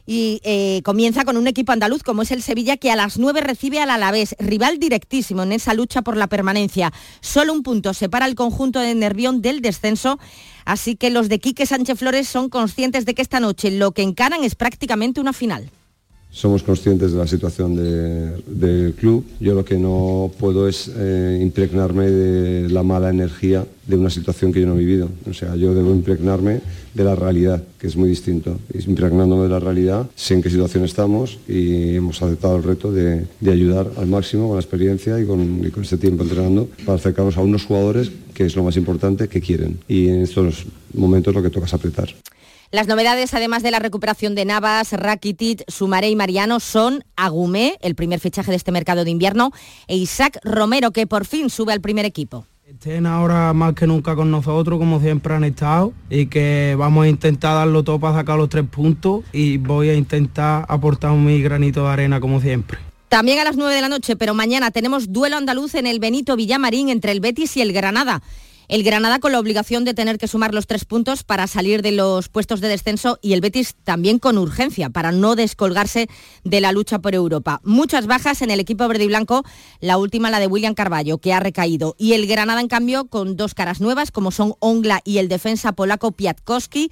y 0.05 0.41
eh, 0.43 0.81
comienza 0.83 1.25
con 1.25 1.37
un 1.37 1.47
equipo 1.47 1.71
andaluz 1.71 2.03
como 2.03 2.21
es 2.21 2.31
el 2.31 2.41
Sevilla 2.41 2.77
que 2.77 2.91
a 2.91 2.95
las 2.95 3.17
9 3.17 3.41
recibe 3.41 3.79
al 3.79 3.89
Alavés, 3.89 4.35
rival 4.39 4.79
directísimo 4.79 5.43
en 5.43 5.51
esa 5.51 5.73
lucha 5.73 6.01
por 6.01 6.17
la 6.17 6.27
permanencia. 6.27 6.91
Solo 7.21 7.53
un 7.53 7.63
punto 7.63 7.93
separa 7.93 8.25
el 8.25 8.35
conjunto 8.35 8.79
de 8.79 8.95
Nervión 8.95 9.41
del 9.41 9.61
descenso, 9.61 10.19
así 10.65 10.95
que 10.95 11.09
los 11.09 11.29
de 11.29 11.39
Quique 11.39 11.65
Sánchez 11.65 11.99
Flores 11.99 12.27
son 12.27 12.49
conscientes 12.49 13.05
de 13.05 13.13
que 13.13 13.21
esta 13.21 13.39
noche 13.39 13.71
lo 13.71 13.91
que 13.91 14.01
encaran 14.01 14.43
es 14.43 14.55
prácticamente 14.55 15.21
una 15.21 15.33
final. 15.33 15.71
Somos 16.33 16.63
conscientes 16.63 17.11
de 17.11 17.17
la 17.17 17.27
situación 17.27 17.75
de- 17.75 18.31
del 18.47 18.93
club. 18.93 19.25
Yo 19.41 19.53
lo 19.53 19.65
que 19.65 19.77
no 19.77 20.31
puedo 20.39 20.67
es 20.69 20.89
eh, 20.95 21.39
impregnarme 21.41 22.09
de 22.09 22.69
la 22.69 22.83
mala 22.83 23.09
energía 23.09 23.65
de 23.85 23.97
una 23.97 24.09
situación 24.09 24.53
que 24.53 24.61
yo 24.61 24.67
no 24.67 24.75
he 24.75 24.79
vivido. 24.79 25.09
O 25.29 25.33
sea, 25.33 25.57
yo 25.57 25.73
debo 25.73 25.91
impregnarme 25.91 26.61
de 26.93 27.03
la 27.03 27.15
realidad, 27.15 27.61
que 27.77 27.87
es 27.87 27.97
muy 27.97 28.07
distinto. 28.07 28.57
Impregnándome 28.87 29.43
de 29.43 29.49
la 29.49 29.59
realidad, 29.59 30.09
sé 30.15 30.35
en 30.35 30.41
qué 30.41 30.49
situación 30.49 30.85
estamos 30.85 31.37
y 31.49 31.95
hemos 31.95 32.21
aceptado 32.21 32.55
el 32.55 32.63
reto 32.63 32.93
de, 32.93 33.25
de 33.41 33.51
ayudar 33.51 33.91
al 33.97 34.07
máximo 34.07 34.47
con 34.47 34.55
la 34.55 34.61
experiencia 34.61 35.19
y 35.19 35.25
con, 35.25 35.61
y 35.65 35.69
con 35.69 35.83
este 35.83 35.97
tiempo 35.97 36.23
entrenando 36.23 36.69
para 36.85 36.95
acercarnos 36.97 37.35
a 37.37 37.41
unos 37.41 37.65
jugadores 37.65 38.09
que 38.33 38.45
es 38.45 38.55
lo 38.55 38.63
más 38.63 38.77
importante 38.77 39.27
que 39.27 39.41
quieren. 39.41 39.79
Y 39.89 40.07
en 40.07 40.21
estos 40.21 40.65
momentos 40.93 41.33
lo 41.35 41.43
que 41.43 41.49
toca 41.49 41.65
es 41.65 41.73
apretar. 41.73 42.07
Las 42.73 42.87
novedades, 42.87 43.33
además 43.33 43.63
de 43.63 43.71
la 43.71 43.79
recuperación 43.79 44.33
de 44.33 44.45
Navas, 44.45 44.93
Rakitic, 44.93 45.69
Sumaré 45.69 46.09
y 46.09 46.15
Mariano, 46.15 46.61
son 46.61 47.03
Agumé, 47.17 47.77
el 47.81 47.95
primer 47.95 48.21
fichaje 48.21 48.49
de 48.49 48.55
este 48.55 48.71
mercado 48.71 49.03
de 49.03 49.11
invierno, 49.11 49.51
e 49.87 49.97
Isaac 49.97 50.39
Romero, 50.45 50.91
que 50.91 51.05
por 51.05 51.25
fin 51.25 51.49
sube 51.49 51.73
al 51.73 51.81
primer 51.81 52.05
equipo. 52.05 52.45
estén 52.65 53.05
ahora 53.05 53.51
más 53.51 53.73
que 53.73 53.85
nunca 53.87 54.15
con 54.15 54.31
nosotros, 54.31 54.79
como 54.79 55.01
siempre 55.01 55.33
han 55.33 55.43
estado, 55.43 55.91
y 56.09 56.27
que 56.27 56.75
vamos 56.77 57.03
a 57.03 57.09
intentar 57.09 57.55
darlo 57.55 57.83
todo 57.83 57.99
para 57.99 58.15
sacar 58.15 58.37
los 58.37 58.47
tres 58.47 58.63
puntos 58.63 59.25
y 59.33 59.57
voy 59.57 59.89
a 59.89 59.93
intentar 59.93 60.65
aportar 60.69 61.11
mi 61.11 61.41
granito 61.41 61.83
de 61.83 61.89
arena 61.89 62.21
como 62.21 62.39
siempre. 62.39 62.77
También 63.09 63.39
a 63.39 63.43
las 63.43 63.57
9 63.57 63.75
de 63.75 63.81
la 63.81 63.89
noche, 63.89 64.15
pero 64.15 64.33
mañana 64.33 64.71
tenemos 64.71 65.11
duelo 65.11 65.35
andaluz 65.35 65.75
en 65.75 65.87
el 65.87 65.99
Benito 65.99 66.37
Villamarín 66.37 66.87
entre 66.87 67.11
el 67.11 67.19
Betis 67.19 67.57
y 67.57 67.61
el 67.61 67.73
Granada. 67.73 68.21
El 68.71 68.83
Granada 68.83 69.19
con 69.19 69.33
la 69.33 69.39
obligación 69.41 69.83
de 69.83 69.93
tener 69.93 70.17
que 70.17 70.29
sumar 70.29 70.53
los 70.53 70.65
tres 70.65 70.85
puntos 70.85 71.25
para 71.25 71.45
salir 71.47 71.81
de 71.81 71.91
los 71.91 72.29
puestos 72.29 72.61
de 72.61 72.69
descenso 72.69 73.19
y 73.21 73.33
el 73.33 73.41
Betis 73.41 73.75
también 73.83 74.17
con 74.17 74.37
urgencia 74.37 74.89
para 74.89 75.11
no 75.11 75.35
descolgarse 75.35 76.07
de 76.45 76.61
la 76.61 76.71
lucha 76.71 76.99
por 76.99 77.13
Europa. 77.13 77.59
Muchas 77.65 78.07
bajas 78.07 78.41
en 78.41 78.49
el 78.49 78.61
equipo 78.61 78.87
verde 78.87 79.03
y 79.03 79.07
blanco, 79.07 79.43
la 79.81 79.97
última 79.97 80.29
la 80.29 80.39
de 80.39 80.47
William 80.47 80.73
Carballo, 80.73 81.17
que 81.17 81.33
ha 81.33 81.41
recaído. 81.41 81.95
Y 81.97 82.13
el 82.13 82.27
Granada, 82.27 82.61
en 82.61 82.69
cambio, 82.69 83.09
con 83.09 83.35
dos 83.35 83.53
caras 83.55 83.81
nuevas, 83.81 84.09
como 84.09 84.31
son 84.31 84.55
Ongla 84.59 85.01
y 85.03 85.17
el 85.17 85.27
defensa 85.27 85.73
polaco 85.73 86.13
Piatkowski 86.13 86.89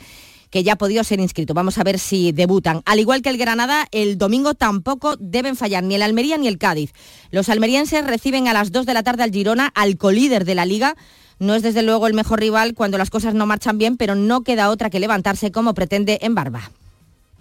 que 0.50 0.64
ya 0.64 0.74
ha 0.74 0.78
podido 0.78 1.04
ser 1.04 1.20
inscrito. 1.20 1.54
Vamos 1.54 1.78
a 1.78 1.84
ver 1.84 2.00
si 2.00 2.32
debutan. 2.32 2.82
Al 2.86 3.00
igual 3.00 3.22
que 3.22 3.30
el 3.30 3.38
Granada, 3.38 3.88
el 3.92 4.18
domingo 4.18 4.54
tampoco 4.56 5.16
deben 5.18 5.56
fallar 5.56 5.84
ni 5.84 5.96
el 5.96 6.02
Almería 6.02 6.38
ni 6.38 6.48
el 6.48 6.58
Cádiz. 6.58 6.92
Los 7.32 7.50
almerienses 7.50 8.06
reciben 8.06 8.48
a 8.48 8.54
las 8.54 8.72
2 8.72 8.86
de 8.86 8.94
la 8.94 9.04
tarde 9.04 9.24
al 9.24 9.32
Girona, 9.32 9.72
al 9.76 9.98
colíder 9.98 10.46
de 10.46 10.56
la 10.56 10.66
liga. 10.66 10.96
No 11.40 11.56
es 11.56 11.64
desde 11.64 11.84
luego 11.84 12.06
el 12.06 12.14
mejor 12.14 12.42
rival 12.42 12.74
cuando 12.74 12.98
las 12.98 13.10
cosas 13.10 13.34
no 13.34 13.46
marchan 13.46 13.78
bien, 13.78 13.96
pero 13.96 14.14
no 14.14 14.42
queda 14.42 14.70
otra 14.70 14.90
que 14.90 15.00
levantarse 15.00 15.52
como 15.52 15.74
pretende 15.74 16.20
en 16.22 16.36
Barba. 16.36 16.70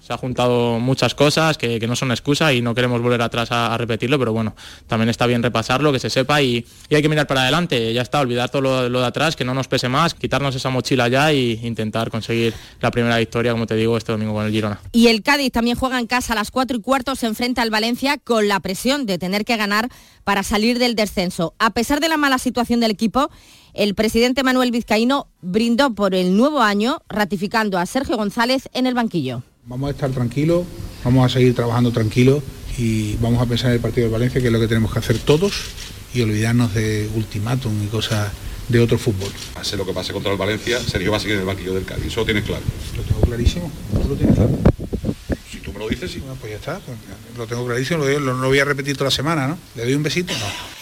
se 0.01 0.13
ha 0.13 0.17
juntado 0.17 0.79
muchas 0.79 1.17
cosas 1.17 1.59
que, 1.59 1.85
no 1.87 1.97
son 1.97 2.13
excusa 2.13 2.53
y 2.53 2.63
no 2.63 2.77
queremos 2.77 3.03
volver 3.03 3.21
atrás 3.21 3.49
a, 3.51 3.77
repetirlo, 3.77 4.17
pero 4.17 4.33
bueno, 4.33 4.55
también 4.87 5.09
está 5.09 5.27
bien 5.27 5.43
repasarlo, 5.43 5.93
que 5.93 5.99
se 5.99 6.11
sepa 6.11 6.41
y, 6.41 6.65
hay 6.91 7.03
que 7.03 7.09
mirar 7.09 7.27
para 7.27 7.43
adelante, 7.43 7.93
ya 7.93 8.03
está, 8.03 8.21
olvidar 8.21 8.51
todo 8.51 8.89
lo, 8.89 9.01
de 9.01 9.07
atrás, 9.07 9.35
que 9.35 9.45
no 9.45 9.53
nos 9.53 9.67
pese 9.67 9.89
más, 9.89 10.15
quitarnos 10.15 10.55
esa 10.55 10.71
mochila 10.71 11.09
ya 11.09 11.33
e 11.33 11.59
intentar 11.63 12.09
conseguir 12.09 12.55
la 12.81 12.93
primera 12.93 13.19
victoria, 13.19 13.51
como 13.51 13.67
te 13.67 13.75
digo, 13.75 13.97
este 13.97 14.13
domingo 14.13 14.33
con 14.33 14.47
el 14.47 14.53
Girona. 14.53 14.81
Y 14.93 15.09
el 15.09 15.23
Cádiz 15.23 15.51
también 15.51 15.77
juega 15.77 15.99
en 15.99 16.07
casa 16.07 16.35
a 16.35 16.37
las 16.37 16.53
4 16.53 16.77
y 16.77 16.81
cuarto, 16.81 17.17
se 17.17 17.27
enfrenta 17.27 17.63
al 17.63 17.71
Valencia 17.71 18.17
con 18.19 18.47
la 18.47 18.61
presión 18.61 19.07
de 19.07 19.19
tener 19.19 19.45
que 19.45 19.57
ganar 19.57 19.89
para 20.23 20.45
salir 20.45 20.79
del 20.79 20.95
descenso. 20.95 21.55
A 21.59 21.71
pesar 21.71 22.01
de 22.01 22.09
la 22.09 22.17
mala 22.17 22.39
situación 22.39 22.79
del 22.79 22.93
equipo, 22.93 23.31
el 23.75 23.95
presidente 23.95 24.43
Manuel 24.43 24.71
Vizcaíno 24.71 25.29
brindó 25.41 25.95
por 25.95 26.15
el 26.15 26.37
nuevo 26.37 26.61
año, 26.61 27.03
ratificando 27.09 27.79
a 27.79 27.87
Sergio 27.87 28.17
González 28.17 28.69
en 28.73 28.87
el 28.87 28.95
banquillo. 28.95 29.43
Vamos 29.67 29.89
a 29.89 29.91
estar 29.93 30.11
tranquilos, 30.11 30.65
vamos 31.05 31.27
a 31.27 31.29
seguir 31.29 31.55
trabajando 31.55 31.93
tranquilos 31.93 32.43
y 32.77 33.17
vamos 33.17 33.43
a 33.43 33.47
pensar 33.47 33.69
en 33.71 33.75
el 33.75 33.81
partido 33.81 34.07
de 34.07 34.13
Valencia, 34.13 34.41
que 34.41 34.47
es 34.47 34.53
lo 34.53 34.61
que 34.61 34.69
tenemos 34.69 34.93
que 34.93 34.99
hacer 34.99 35.19
todos 35.19 35.53
y 36.15 36.23
olvidarnos 36.23 36.75
de 36.75 37.09
ultimátum 37.15 37.85
y 37.85 37.87
cosas 37.87 38.31
de 38.69 38.81
otro 38.81 38.99
fútbol. 38.99 39.31
Pase 39.55 39.77
lo 39.77 39.85
que 39.85 39.93
pase 39.93 40.13
contra 40.13 40.33
el 40.33 40.39
Valencia, 40.39 40.81
Sergio 40.81 41.11
va 41.11 41.17
a 41.17 41.21
seguir 41.21 41.35
en 41.35 41.41
el 41.41 41.47
banquillo 41.47 41.75
del 41.75 41.85
Cádiz, 41.85 42.07
eso 42.07 42.21
lo 42.21 42.27
tienes 42.27 42.45
claro. 42.45 42.63
Lo 42.97 43.03
tengo 43.03 43.21
clarísimo, 43.21 43.71
¿tú 44.03 44.09
lo 44.09 44.15
tienes 44.15 44.35
claro? 44.35 44.59
Si 45.51 45.59
tú 45.59 45.73
me 45.73 45.79
lo 45.79 45.89
dices, 45.89 46.11
sí. 46.11 46.21
Bueno, 46.21 46.37
pues 46.41 46.53
ya 46.53 46.59
está, 46.59 46.81
lo 47.37 47.47
tengo 47.47 47.67
clarísimo, 47.67 48.05
lo, 48.05 48.19
lo 48.19 48.49
voy 48.49 48.59
a 48.59 48.65
repetir 48.65 48.97
toda 48.97 49.07
la 49.07 49.17
semana, 49.17 49.49
¿no? 49.49 49.59
¿Le 49.75 49.85
doy 49.85 49.95
un 49.95 50.03
besito? 50.03 50.33
No. 50.33 50.78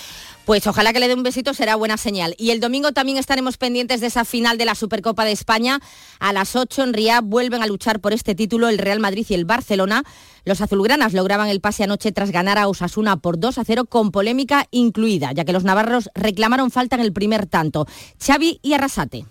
Pues 0.47 0.65
ojalá 0.69 0.93
que 0.93 1.01
le 1.01 1.09
dé 1.09 1.15
un 1.15 1.25
besito, 1.25 1.55
será 1.55 1.75
buena 1.75 1.97
señal. 1.97 2.37
Y 2.39 2.53
el 2.53 2.61
domingo 2.61 2.93
también 2.93 3.19
estaremos 3.19 3.57
pendientes 3.57 4.01
de 4.01 4.07
esa 4.07 4.25
final 4.25 4.59
de 4.59 4.65
la 4.65 4.77
Supercopa 4.77 5.25
de 5.25 5.33
España. 5.33 5.81
A 6.21 6.33
las 6.33 6.55
8 6.55 6.85
en 6.85 6.93
Riad 6.93 7.25
vuelven 7.25 7.65
a 7.65 7.67
luchar 7.67 7.99
por 7.99 8.13
este 8.13 8.37
título 8.37 8.69
el 8.69 8.79
Real 8.79 9.01
Madrid 9.01 9.27
y 9.29 9.35
el 9.35 9.45
Barcelona. 9.45 10.05
Los 10.45 10.61
azulgranas 10.61 11.15
lograban 11.15 11.49
el 11.49 11.61
pase 11.61 11.83
anoche 11.83 12.13
tras 12.13 12.31
ganar 12.31 12.59
a 12.59 12.69
Osasuna 12.69 13.17
por 13.17 13.41
2 13.41 13.59
a 13.59 13.65
0 13.65 13.87
con 13.87 14.13
polémica 14.13 14.69
incluida, 14.71 15.33
ya 15.33 15.45
que 15.45 15.53
los 15.53 15.65
navarros 15.65 16.11
reclamaron 16.15 16.71
falta 16.71 16.95
en 16.95 17.03
el 17.03 17.13
primer 17.13 17.47
tanto. 17.47 17.85
Xavi 18.25 18.61
y 18.63 18.75
Arrasate. 18.75 19.27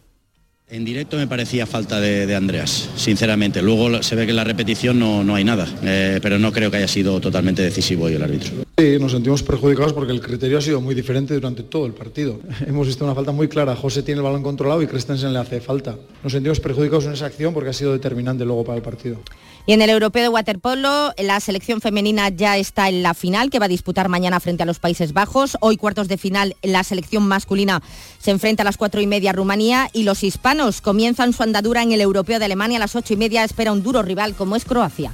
En 0.68 0.84
directo 0.84 1.16
me 1.16 1.28
parecía 1.28 1.68
falta 1.68 2.00
de, 2.00 2.34
Andreas, 2.36 2.90
sinceramente. 2.96 3.62
Luego 3.62 4.02
se 4.02 4.16
ve 4.16 4.26
que 4.26 4.32
en 4.32 4.36
la 4.36 4.44
repetición 4.44 4.98
no, 4.98 5.24
no 5.24 5.36
hay 5.36 5.44
nada, 5.44 5.68
eh, 5.84 6.20
pero 6.24 6.40
no 6.40 6.52
creo 6.52 6.72
que 6.72 6.78
haya 6.78 6.88
sido 6.88 7.22
totalmente 7.22 7.62
decisivo 7.62 8.06
hoy 8.06 8.16
el 8.16 8.24
árbitro. 8.24 8.66
Sí, 8.76 8.98
nos 9.00 9.12
sentimos 9.12 9.44
perjudicados 9.44 9.94
porque 9.94 10.12
el 10.12 10.22
criterio 10.22 10.58
ha 10.58 10.62
sido 10.62 10.82
muy 10.82 10.96
diferente 10.96 11.36
durante 11.36 11.62
todo 11.62 11.86
el 11.86 11.94
partido. 11.94 12.40
Hemos 12.68 12.88
visto 12.88 13.06
una 13.06 13.14
falta 13.14 13.32
muy 13.32 13.48
clara. 13.48 13.76
José 13.76 14.02
tiene 14.02 14.22
el 14.22 14.24
balón 14.24 14.42
controlado 14.42 14.82
y 14.82 14.88
Christensen 14.88 15.34
le 15.34 15.40
hace 15.40 15.62
falta. 15.62 15.98
Nos 16.24 16.34
sentimos 16.34 16.60
perjudicados 16.60 17.06
en 17.06 17.14
esa 17.14 17.28
acción 17.28 17.54
porque 17.54 17.70
ha 17.70 17.74
sido 17.74 17.94
determinante 17.94 18.44
luego 18.44 18.66
para 18.66 18.78
el 18.78 18.84
partido. 18.84 19.20
Y 19.68 19.74
en 19.74 19.82
el 19.82 19.90
europeo 19.90 20.22
de 20.22 20.30
waterpolo, 20.30 21.14
la 21.18 21.40
selección 21.40 21.82
femenina 21.82 22.30
ya 22.30 22.56
está 22.56 22.88
en 22.88 23.02
la 23.02 23.16
final, 23.16 23.50
que 23.50 23.58
va 23.58 23.66
a 23.66 23.70
disputar 23.70 24.10
mañana 24.10 24.40
frente 24.40 24.62
a 24.62 24.66
los 24.68 24.78
Países 24.78 25.12
Bajos. 25.12 25.58
Hoy 25.60 25.76
cuartos 25.76 26.08
de 26.08 26.20
final, 26.20 26.56
la 26.62 26.84
selección 26.84 27.28
masculina 27.28 27.82
se 28.20 28.30
enfrenta 28.30 28.62
a 28.62 28.66
las 28.66 28.78
cuatro 28.78 29.02
y 29.02 29.08
media 29.08 29.32
a 29.32 29.34
Rumanía 29.34 29.90
y 29.92 30.04
los 30.04 30.24
hispanos 30.24 30.82
comienzan 30.82 31.34
su 31.34 31.42
andadura 31.42 31.82
en 31.82 31.92
el 31.92 32.02
europeo 32.02 32.38
de 32.38 32.46
Alemania 32.46 32.78
a 32.78 32.82
las 32.82 32.96
ocho 32.96 33.16
y 33.16 33.18
media. 33.18 33.44
Espera 33.44 33.72
un 33.72 33.82
duro 33.82 34.04
rival 34.04 34.36
como 34.36 34.56
es 34.56 34.66
Croacia. 34.66 35.14